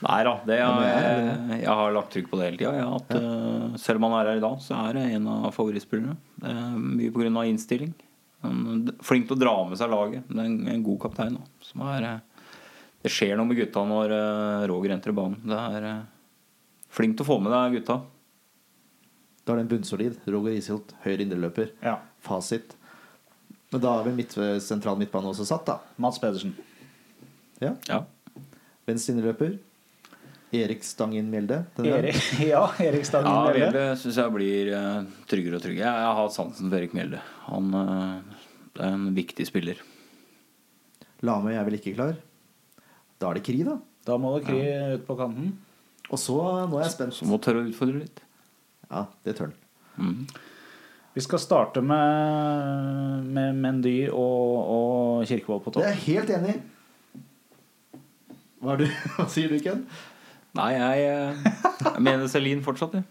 Nei 0.00 0.20
da, 0.24 0.30
det 0.48 0.56
er, 0.56 0.78
jeg 0.80 1.24
jeg, 1.26 1.56
jeg 1.60 1.74
har 1.80 1.90
lagt 1.92 2.14
trykk 2.14 2.30
på 2.30 2.38
det 2.40 2.46
hele 2.46 2.60
tida. 2.60 2.70
Ja, 2.78 2.86
at, 2.96 3.10
uh, 3.12 3.74
selv 3.80 4.00
om 4.00 4.06
han 4.08 4.14
er 4.16 4.30
her 4.30 4.40
i 4.40 4.44
dag, 4.44 4.62
så 4.64 4.78
er 4.86 4.96
det 4.96 5.02
en 5.18 5.26
av 5.28 5.50
favorittspillerne. 5.52 6.14
Uh, 6.40 6.48
er 6.48 6.78
mye 6.80 7.12
pga. 7.12 7.44
innstilling. 7.50 7.92
Flink 8.40 9.28
til 9.28 9.36
å 9.36 9.40
dra 9.40 9.52
med 9.68 9.76
seg 9.76 9.90
laget. 9.92 10.24
Det 10.28 10.38
er 10.38 10.48
en, 10.48 10.60
en 10.72 10.84
god 10.84 11.00
kaptein. 11.02 11.36
Som 11.64 11.84
er, 11.92 12.06
eh, 12.08 12.54
det 13.04 13.12
skjer 13.12 13.36
noe 13.36 13.48
med 13.50 13.60
gutta 13.60 13.84
når 13.88 14.14
eh, 14.16 14.64
Roger 14.70 14.94
entrer 14.96 15.16
banen. 15.16 15.42
Det 15.44 15.60
er 15.76 15.88
eh, 15.90 16.00
flink 16.96 17.18
til 17.18 17.26
å 17.26 17.30
få 17.34 17.38
med 17.44 17.52
deg 17.52 17.80
gutta. 17.80 18.00
Da 19.44 19.52
er 19.52 19.60
det 19.60 19.66
en 19.66 19.72
bunnsolid. 19.74 20.20
Roger 20.32 20.56
Isholt, 20.56 20.94
høyre 21.04 21.26
indreløper. 21.26 21.74
Ja. 21.84 21.98
Fasit. 22.24 22.76
Men 23.70 23.84
da 23.84 23.98
er 23.98 24.08
vel 24.08 24.16
midt, 24.16 24.34
sentral 24.64 24.98
midtbane 24.98 25.30
også 25.30 25.46
satt, 25.46 25.68
da. 25.68 25.78
Mats 26.00 26.18
Pedersen. 26.22 26.56
Ja. 27.60 27.74
Ja. 27.90 28.04
Venstre 28.88 29.14
indreløper. 29.14 29.58
Erik 30.56 30.82
Stangen 30.82 31.28
Mjelde. 31.30 31.60
Erik, 31.78 32.16
ja, 32.48 32.64
Erik 32.82 33.04
Stangen 33.06 33.28
Ja, 33.30 33.44
Mjelde. 33.52 33.68
Mjelde 33.68 33.84
syns 34.00 34.16
jeg 34.18 34.34
blir 34.34 34.72
tryggere 35.30 35.60
og 35.60 35.62
tryggere. 35.62 35.84
Jeg, 35.84 36.02
jeg 36.02 36.08
har 36.08 36.18
hatt 36.24 36.34
sansen 36.34 36.72
for 36.72 36.80
Erik 36.80 36.96
Mjelde. 36.96 37.20
Han 37.46 37.68
eh, 37.78 38.29
det 38.76 38.84
er 38.86 38.96
en 38.96 39.08
viktig 39.16 39.46
spiller. 39.48 39.80
Lamøy 41.26 41.52
er 41.54 41.66
vel 41.66 41.76
ikke 41.78 41.94
klar. 41.96 42.14
Da 43.20 43.30
er 43.30 43.38
det 43.38 43.44
Kri, 43.46 43.60
da. 43.66 43.76
Da 44.08 44.16
må 44.20 44.32
det 44.38 44.46
Kri 44.48 44.60
ut 44.96 45.06
på 45.08 45.16
kanten. 45.18 45.50
Og 46.10 46.18
så, 46.18 46.36
nå 46.70 46.78
er 46.78 46.86
jeg 46.86 46.94
spent. 46.96 47.16
Så 47.16 47.28
må 47.28 47.38
tørre 47.42 47.62
å 47.62 47.68
utfordre 47.68 48.00
litt. 48.00 48.22
Ja, 48.90 49.04
det 49.26 49.36
tør 49.38 49.50
han. 49.50 49.58
Mm. 50.00 50.22
Vi 51.14 51.22
skal 51.24 51.42
starte 51.42 51.82
med, 51.82 53.26
med 53.34 53.58
Mendy 53.58 53.96
og, 54.08 54.52
og 54.74 55.24
Kirkevold 55.28 55.64
på 55.64 55.72
Det 55.74 55.82
er 55.82 55.90
topp. 55.90 56.06
jeg 56.06 56.06
helt 56.06 56.30
enig 56.36 56.54
i. 56.54 56.60
Hva, 58.60 58.76
du, 58.78 58.86
hva 59.16 59.26
sier 59.32 59.52
du, 59.52 59.58
Ken? 59.64 59.84
Nei, 60.58 60.70
jeg, 60.74 61.10
eh, 61.10 61.50
jeg 61.84 62.02
mener 62.02 62.30
Celine 62.30 62.64
fortsatt, 62.64 62.96
jeg. 62.98 63.04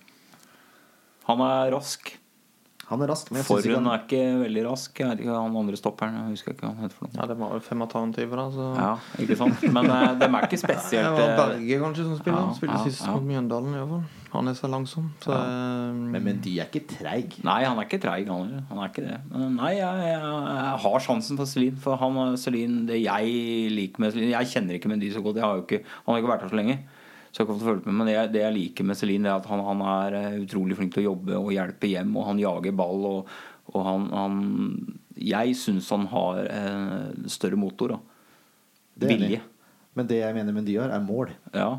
Han 1.30 1.44
er 1.46 1.72
rask. 1.76 2.12
Han 2.90 3.04
er 3.06 3.12
rask, 3.12 3.28
men 3.30 3.38
jeg 3.38 3.46
synes 3.46 3.66
ikke 3.66 3.70
Forhund 3.70 3.86
han 3.86 3.94
er 3.94 4.06
ikke 4.08 4.22
veldig 4.42 4.62
rask. 4.66 5.00
Jeg 5.00 5.10
vet 5.12 5.20
ikke 5.22 5.34
han 5.36 5.58
andre 5.62 5.78
stopperen. 5.78 6.16
Jeg 6.18 6.34
husker 6.34 6.56
ikke 6.56 6.64
hva 6.66 6.72
han 6.72 6.86
heter 6.88 6.98
for 6.98 7.06
noe. 7.06 7.18
Ja, 7.20 7.28
det 7.30 7.36
var 7.38 7.52
vel 7.54 7.62
fem 7.62 7.84
alternativer, 7.86 8.42
da. 8.42 8.46
Så. 8.56 8.70
Ja, 8.80 8.94
ikke 9.22 9.38
sant? 9.38 9.66
Men 9.76 9.90
uh, 9.94 10.06
de 10.18 10.26
er 10.30 10.48
ikke 10.48 10.60
spesielt 10.66 11.06
Det 11.06 11.12
var 11.20 11.28
eh, 11.28 11.38
Berge 11.38 11.78
kanskje 11.84 12.08
som 12.08 12.18
spiller. 12.18 12.40
Ja, 12.42 12.56
Spilte 12.58 12.80
ja, 12.80 12.82
sist 12.88 13.06
ja. 13.06 13.14
mot 13.14 13.28
Mjøndalen 13.30 13.76
i 13.76 13.78
hvert 13.78 13.94
fall. 13.94 14.04
Han 14.34 14.50
er 14.50 14.58
så 14.58 14.70
langsom. 14.74 15.12
Så 15.22 15.38
Ja. 15.38 15.46
Men 15.94 16.26
Mendy 16.26 16.56
er 16.58 16.66
ikke 16.70 16.86
treig. 16.90 17.38
Nei, 17.46 17.60
han 17.68 17.78
er 17.78 17.86
ikke 17.86 18.02
treig, 18.02 18.26
han 18.26 18.46
heller. 18.48 18.66
Han 18.72 18.82
er 18.82 18.90
ikke 18.90 19.06
det. 19.06 19.18
Men 19.36 19.58
nei, 19.62 19.74
jeg, 19.78 20.06
jeg, 20.10 20.22
jeg 20.50 20.78
har 20.86 21.04
sjansen 21.06 21.38
for 21.38 21.50
Celine. 21.50 21.82
For 21.86 22.02
han 22.02 22.18
er 22.26 22.40
Celine, 22.42 22.88
det 22.90 23.04
jeg 23.04 23.70
liker 23.76 24.02
med 24.02 24.18
Celine 24.18 24.34
Jeg 24.34 24.54
kjenner 24.56 24.78
ikke 24.80 24.90
Mendy 24.90 25.14
så 25.14 25.22
godt. 25.26 25.38
Jeg 25.38 25.46
har 25.46 25.62
jo 25.62 25.68
ikke, 25.68 25.84
han 25.86 26.14
har 26.14 26.24
ikke 26.24 26.34
vært 26.34 26.48
her 26.48 26.58
så 26.58 26.62
lenge. 26.64 26.82
Så 27.32 27.44
jeg 27.44 27.48
kan 27.48 27.60
følge 27.62 27.86
med 27.86 27.94
Men 27.96 28.08
det, 28.08 28.14
jeg- 28.16 28.32
det 28.34 28.42
jeg 28.42 28.54
liker 28.56 28.84
med 28.90 28.98
Celine, 28.98 29.26
er 29.30 29.36
at 29.38 29.46
han, 29.46 29.60
han 29.64 29.82
er 29.82 30.14
eh, 30.18 30.40
utrolig 30.46 30.76
flink 30.78 30.94
til 30.94 31.04
å 31.06 31.12
jobbe 31.14 31.38
og 31.38 31.52
hjelpe 31.54 31.88
hjem. 31.92 32.16
Og 32.18 32.26
han 32.26 32.40
jager 32.42 32.72
ball. 32.72 33.06
Og, 33.06 33.28
og 33.74 33.86
han, 33.86 34.08
han 34.10 34.40
Jeg 35.16 35.54
syns 35.56 35.90
han 35.94 36.08
har 36.08 36.40
eh, 36.50 37.28
større 37.28 37.56
motor. 37.60 38.00
Vilje. 39.00 39.42
Men 39.96 40.08
det 40.08 40.20
jeg 40.22 40.36
mener 40.36 40.54
Mendy 40.56 40.76
har, 40.80 40.90
er 40.96 41.00
mål. 41.04 41.30
Ja. 41.54 41.70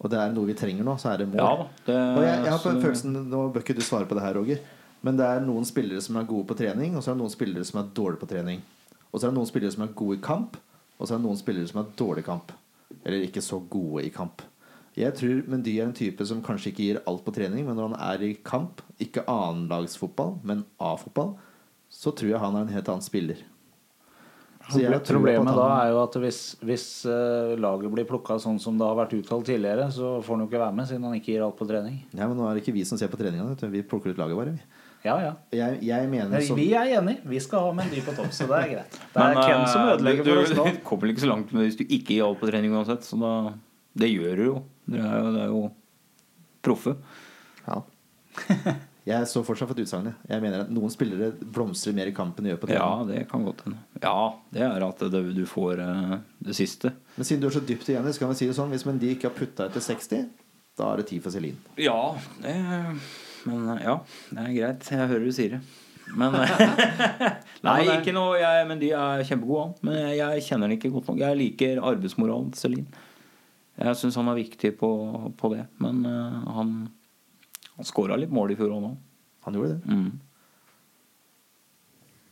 Og 0.00 0.10
det 0.10 0.18
er 0.20 0.32
noe 0.34 0.46
vi 0.48 0.54
trenger 0.58 0.84
nå, 0.84 0.96
så 1.00 1.12
er 1.14 1.18
det 1.22 1.28
mål. 1.32 1.40
ja. 1.40 1.66
Det, 1.86 1.94
Og 1.96 2.22
jeg, 2.24 2.38
jeg 2.44 2.50
har 2.52 2.58
på 2.58 2.72
så- 2.72 2.82
følelsen 2.82 3.12
Nå 3.30 3.52
bør 3.52 3.62
ikke 3.62 3.74
du 3.78 3.80
svare 3.82 4.06
på 4.06 4.14
det 4.18 4.22
her, 4.24 4.34
Roger. 4.34 4.58
Men 5.04 5.16
det 5.16 5.24
er 5.26 5.40
noen 5.44 5.64
spillere 5.68 6.00
som 6.00 6.16
er 6.16 6.24
gode 6.24 6.46
på 6.48 6.56
trening, 6.56 6.94
og 6.96 7.02
så 7.04 7.10
er 7.12 7.14
det 7.14 7.20
noen 7.22 7.32
spillere 7.34 7.64
som 7.64 7.80
er 7.82 7.88
dårlige 7.94 8.20
på 8.22 8.28
trening. 8.28 8.62
Og 9.12 9.20
så 9.20 9.26
er 9.26 9.30
det 9.30 9.36
noen 9.38 9.46
spillere 9.50 9.72
som 9.72 9.82
er 9.84 9.92
gode 9.94 10.16
i 10.16 10.20
kamp, 10.24 10.56
og 10.98 11.06
så 11.06 11.14
er 11.14 11.18
det 11.18 11.26
noen 11.26 11.36
spillere 11.40 11.68
som 11.68 11.80
er 11.82 11.90
dårlige 11.96 12.24
i 12.24 12.28
kamp. 12.30 12.52
Eller 13.02 13.26
ikke 13.26 13.42
så 13.44 13.58
gode 13.58 14.04
i 14.06 14.12
kamp. 14.14 14.44
Jeg 14.94 15.10
tror 15.18 15.40
Mendy 15.50 15.72
er 15.74 15.88
en 15.88 15.96
type 15.96 16.22
som 16.28 16.42
kanskje 16.44 16.70
ikke 16.70 16.84
gir 16.84 17.00
alt 17.10 17.24
på 17.26 17.34
trening, 17.34 17.64
men 17.66 17.74
når 17.74 17.90
han 17.90 17.96
er 18.12 18.28
i 18.28 18.36
kamp, 18.46 18.82
ikke 19.02 19.24
annenlagsfotball, 19.26 20.36
men 20.46 20.62
A-fotball, 20.78 21.34
så 21.90 22.14
tror 22.14 22.30
jeg 22.30 22.42
han 22.42 22.54
er 22.54 22.66
en 22.66 22.74
helt 22.76 22.90
annen 22.92 23.06
spiller. 23.06 23.42
Så 24.70 24.80
jeg 24.80 24.96
tror 25.04 25.18
Problemet 25.18 25.50
han... 25.50 25.58
da 25.58 25.66
er 25.82 25.90
jo 25.92 25.98
at 26.00 26.14
hvis, 26.22 26.38
hvis 26.64 26.86
uh, 27.10 27.52
laget 27.60 27.92
blir 27.92 28.06
plukka 28.08 28.38
sånn 28.40 28.56
som 28.62 28.78
det 28.80 28.86
har 28.86 28.96
vært 28.96 29.12
uttalt 29.18 29.44
tidligere, 29.50 29.90
så 29.92 30.14
får 30.24 30.38
han 30.38 30.44
jo 30.44 30.48
ikke 30.48 30.62
være 30.62 30.76
med, 30.78 30.88
siden 30.88 31.04
han 31.04 31.18
ikke 31.18 31.34
gir 31.34 31.44
alt 31.44 31.58
på 31.58 31.68
trening. 31.68 31.98
Nei, 32.14 32.24
men 32.30 32.38
nå 32.38 32.46
er 32.48 32.56
det 32.56 32.64
ikke 32.64 32.76
vi 32.78 32.86
som 32.88 33.00
ser 33.00 33.12
på 33.12 33.20
treningene. 33.20 33.70
Vi 33.74 33.84
plukker 33.90 34.14
ut 34.14 34.22
laget 34.22 34.40
bare. 34.40 34.54
vi. 34.56 34.83
Ja, 35.04 35.14
ja. 35.20 35.32
Jeg, 35.52 35.80
jeg 35.84 36.08
mener 36.08 36.40
som 36.46 36.56
Vi 36.56 36.70
er 36.72 36.94
enige. 36.96 37.20
Vi 37.28 37.40
skal 37.44 37.66
ha 37.66 37.72
Mendy 37.76 38.00
på 38.06 38.14
topp, 38.16 38.30
så 38.32 38.46
det 38.48 38.60
er 38.62 38.70
greit. 38.70 38.94
Det 39.12 39.20
er 39.20 39.34
Men, 39.34 39.42
Ken 39.44 39.66
som 39.68 39.82
eh, 39.82 39.90
ødelegger 39.92 40.24
du, 40.24 40.30
for 40.30 40.42
oss 40.44 40.54
nå. 40.56 40.64
Du 40.64 40.80
kommer 40.90 41.12
ikke 41.12 41.24
så 41.26 41.28
langt 41.28 41.52
med 41.52 41.60
det 41.60 41.66
hvis 41.68 41.76
du 41.82 41.84
ikke 41.84 42.14
gir 42.16 42.24
alt 42.24 42.40
på 42.40 42.48
trening 42.48 42.72
uansett. 42.72 43.04
Så 43.04 43.18
da, 43.20 43.34
det 44.00 44.08
gjør 44.14 44.40
du 44.40 44.44
jo. 44.46 44.56
Du 44.88 44.96
er 44.96 45.12
jo, 45.12 45.34
det 45.36 45.44
er 45.44 45.52
jo 45.52 45.62
proffe. 46.64 46.96
ja. 47.68 47.82
Jeg 49.04 49.28
står 49.28 49.42
fortsatt 49.44 49.68
for 49.68 49.76
utsagnet. 49.82 50.14
jeg. 50.24 50.30
Jeg 50.32 50.40
mener 50.40 50.62
at 50.64 50.70
noen 50.72 50.92
spillere 50.92 51.26
blomstrer 51.36 51.92
mer 51.96 52.08
i 52.08 52.14
kampen 52.16 52.40
enn 52.40 52.48
de 52.48 52.52
gjør 52.54 52.62
på 52.62 52.70
Ja, 52.72 52.86
det 53.04 53.26
kan 53.28 53.44
godt 53.44 53.60
hende. 53.66 53.82
Ja, 54.00 54.32
det 54.56 54.62
er 54.64 54.86
at 54.86 55.04
det, 55.12 55.20
du 55.36 55.42
får 55.48 55.82
eh, 55.84 56.14
det 56.48 56.56
siste. 56.56 56.94
Men 57.18 57.28
siden 57.28 57.44
du 57.44 57.50
er 57.50 57.56
så 57.58 57.60
dypt 57.60 57.90
igjen, 57.92 58.08
så 58.08 58.24
kan 58.24 58.32
vi 58.32 58.38
si 58.40 58.48
det 58.48 58.56
sånn 58.56 58.72
hvis 58.72 58.86
Mendy 58.88 59.12
ikke 59.12 59.28
har 59.28 59.36
putta 59.36 59.68
etter 59.68 59.84
60, 59.84 60.24
da 60.80 60.88
er 60.88 61.02
det 61.02 61.10
tid 61.12 61.20
for 61.26 61.36
Celine. 61.36 61.60
Ja, 61.76 61.98
det 62.40 62.56
Men 63.48 63.68
eh, 63.74 63.84
ja, 63.84 63.96
det 64.30 64.44
er 64.44 64.52
greit. 64.58 64.90
Jeg 64.90 65.10
hører 65.12 65.24
du 65.26 65.34
sier 65.34 65.56
det. 65.56 65.62
Men 66.14 66.36
eh, 66.40 66.52
Nei, 67.66 67.78
ikke 67.96 68.14
noe 68.16 68.36
jeg, 68.40 68.66
Men 68.68 68.82
de 68.82 68.90
er 68.96 69.24
kjempegode. 69.28 69.70
Men 69.86 69.98
jeg, 70.00 70.18
jeg 70.20 70.46
kjenner 70.48 70.68
den 70.68 70.78
ikke 70.78 70.92
godt 70.94 71.10
nok. 71.12 71.22
Jeg 71.24 71.40
liker 71.40 71.82
arbeidsmoralen 71.92 72.52
til 72.54 72.66
Celine. 72.66 73.06
Jeg 73.74 73.98
syns 73.98 74.20
han 74.20 74.30
er 74.30 74.38
viktig 74.38 74.76
på, 74.78 74.90
på 75.38 75.50
det. 75.50 75.64
Men 75.82 76.04
uh, 76.06 76.44
han, 76.54 76.76
han 77.74 77.88
skåra 77.88 78.18
litt 78.20 78.30
mål 78.30 78.54
i 78.54 78.58
fjor 78.58 78.76
òg 78.76 78.84
nå. 78.84 78.92
Han 79.48 79.58
gjorde 79.58 79.72
det. 79.74 79.96
Mm. 79.96 80.12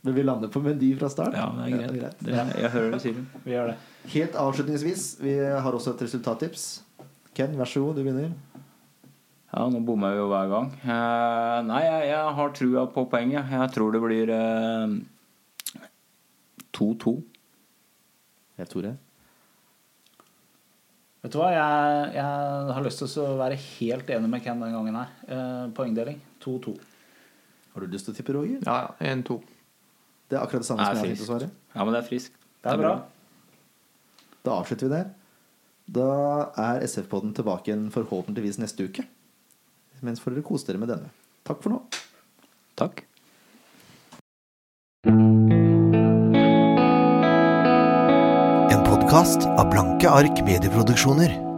Men 0.02 0.14
vi 0.14 0.22
lander 0.22 0.50
på 0.54 0.62
Mendy 0.62 0.92
fra 0.98 1.10
start. 1.10 1.34
Ja, 1.38 1.48
det 1.56 1.66
er 1.66 1.96
greit. 1.98 2.22
Det, 2.22 2.38
jeg 2.58 2.70
hører 2.74 2.94
du 2.94 3.02
sier 3.02 3.18
det. 3.18 3.42
Vi 3.44 3.52
gjør 3.54 3.72
det. 3.72 3.76
Helt 4.14 4.38
avslutningsvis, 4.38 5.04
vi 5.22 5.34
har 5.38 5.76
også 5.78 5.94
et 5.94 6.06
resultattips. 6.06 6.64
Ken, 7.38 7.54
vær 7.58 7.70
så 7.70 7.84
god, 7.84 7.98
du 7.98 8.02
begynner. 8.02 8.32
Ja, 9.52 9.66
nå 9.68 9.82
bommer 9.84 10.14
jeg 10.14 10.22
jo 10.22 10.28
hver 10.30 10.48
gang. 10.48 10.68
Eh, 10.80 11.58
nei, 11.68 11.82
jeg, 11.84 12.04
jeg 12.08 12.36
har 12.38 12.52
trua 12.56 12.86
på 12.94 13.04
poenget. 13.12 13.50
Jeg 13.52 13.72
tror 13.74 13.92
det 13.92 14.00
blir 14.00 14.32
2-2 16.72 17.12
Jeg 18.62 18.70
tror 18.72 18.86
det. 18.88 18.94
Vet 21.22 21.34
du 21.34 21.38
hva, 21.38 21.52
jeg, 21.54 22.14
jeg 22.16 22.72
har 22.74 22.82
lyst 22.82 23.04
til 23.04 23.20
å 23.22 23.36
være 23.38 23.60
helt 23.60 24.08
enig 24.10 24.30
med 24.32 24.42
Ken 24.42 24.62
den 24.64 24.72
gangen 24.74 24.96
her. 24.98 25.12
Eh, 25.28 25.66
poengdeling 25.76 26.18
2-2. 26.42 26.74
Har 27.72 27.84
du 27.84 27.92
lyst 27.92 28.08
til 28.08 28.16
å 28.16 28.18
tippe, 28.18 28.34
Roger? 28.34 28.58
Ja, 28.66 28.78
ja. 28.98 29.12
1-2. 29.14 29.36
Det 30.32 30.38
er 30.38 30.42
akkurat 30.42 30.64
det 30.64 30.70
samme 30.72 30.82
Nei, 30.82 30.88
som 30.96 30.96
jeg 30.96 31.12
har 31.12 31.12
tenkt 31.12 31.22
å 31.22 31.28
svare. 31.28 31.50
Ja, 31.76 31.84
men 31.84 31.94
det 31.94 32.00
er 32.00 32.08
friskt. 32.08 32.40
Det 32.64 32.72
er 32.72 32.80
bra. 32.80 32.94
Da 34.42 34.56
avslutter 34.58 34.88
vi 34.88 34.96
der. 34.96 35.12
Da 35.92 36.08
er 36.58 36.82
SF-podden 36.88 37.36
tilbake 37.36 37.70
igjen 37.70 37.86
forhåpentligvis 37.94 38.58
neste 38.62 38.88
uke. 38.88 39.04
Mens 40.02 40.20
får 40.22 40.34
dere 40.34 40.42
kose 40.46 40.66
dere 40.66 40.82
med 40.82 40.90
denne. 40.90 41.12
Takk 41.46 41.62
for 41.62 41.74
nå. 41.74 41.78
Takk. 42.78 43.04
En 48.72 48.82
podkast 48.88 49.46
av 49.46 49.70
Blanke 49.70 50.10
ark 50.10 50.42
medieproduksjoner. 50.46 51.51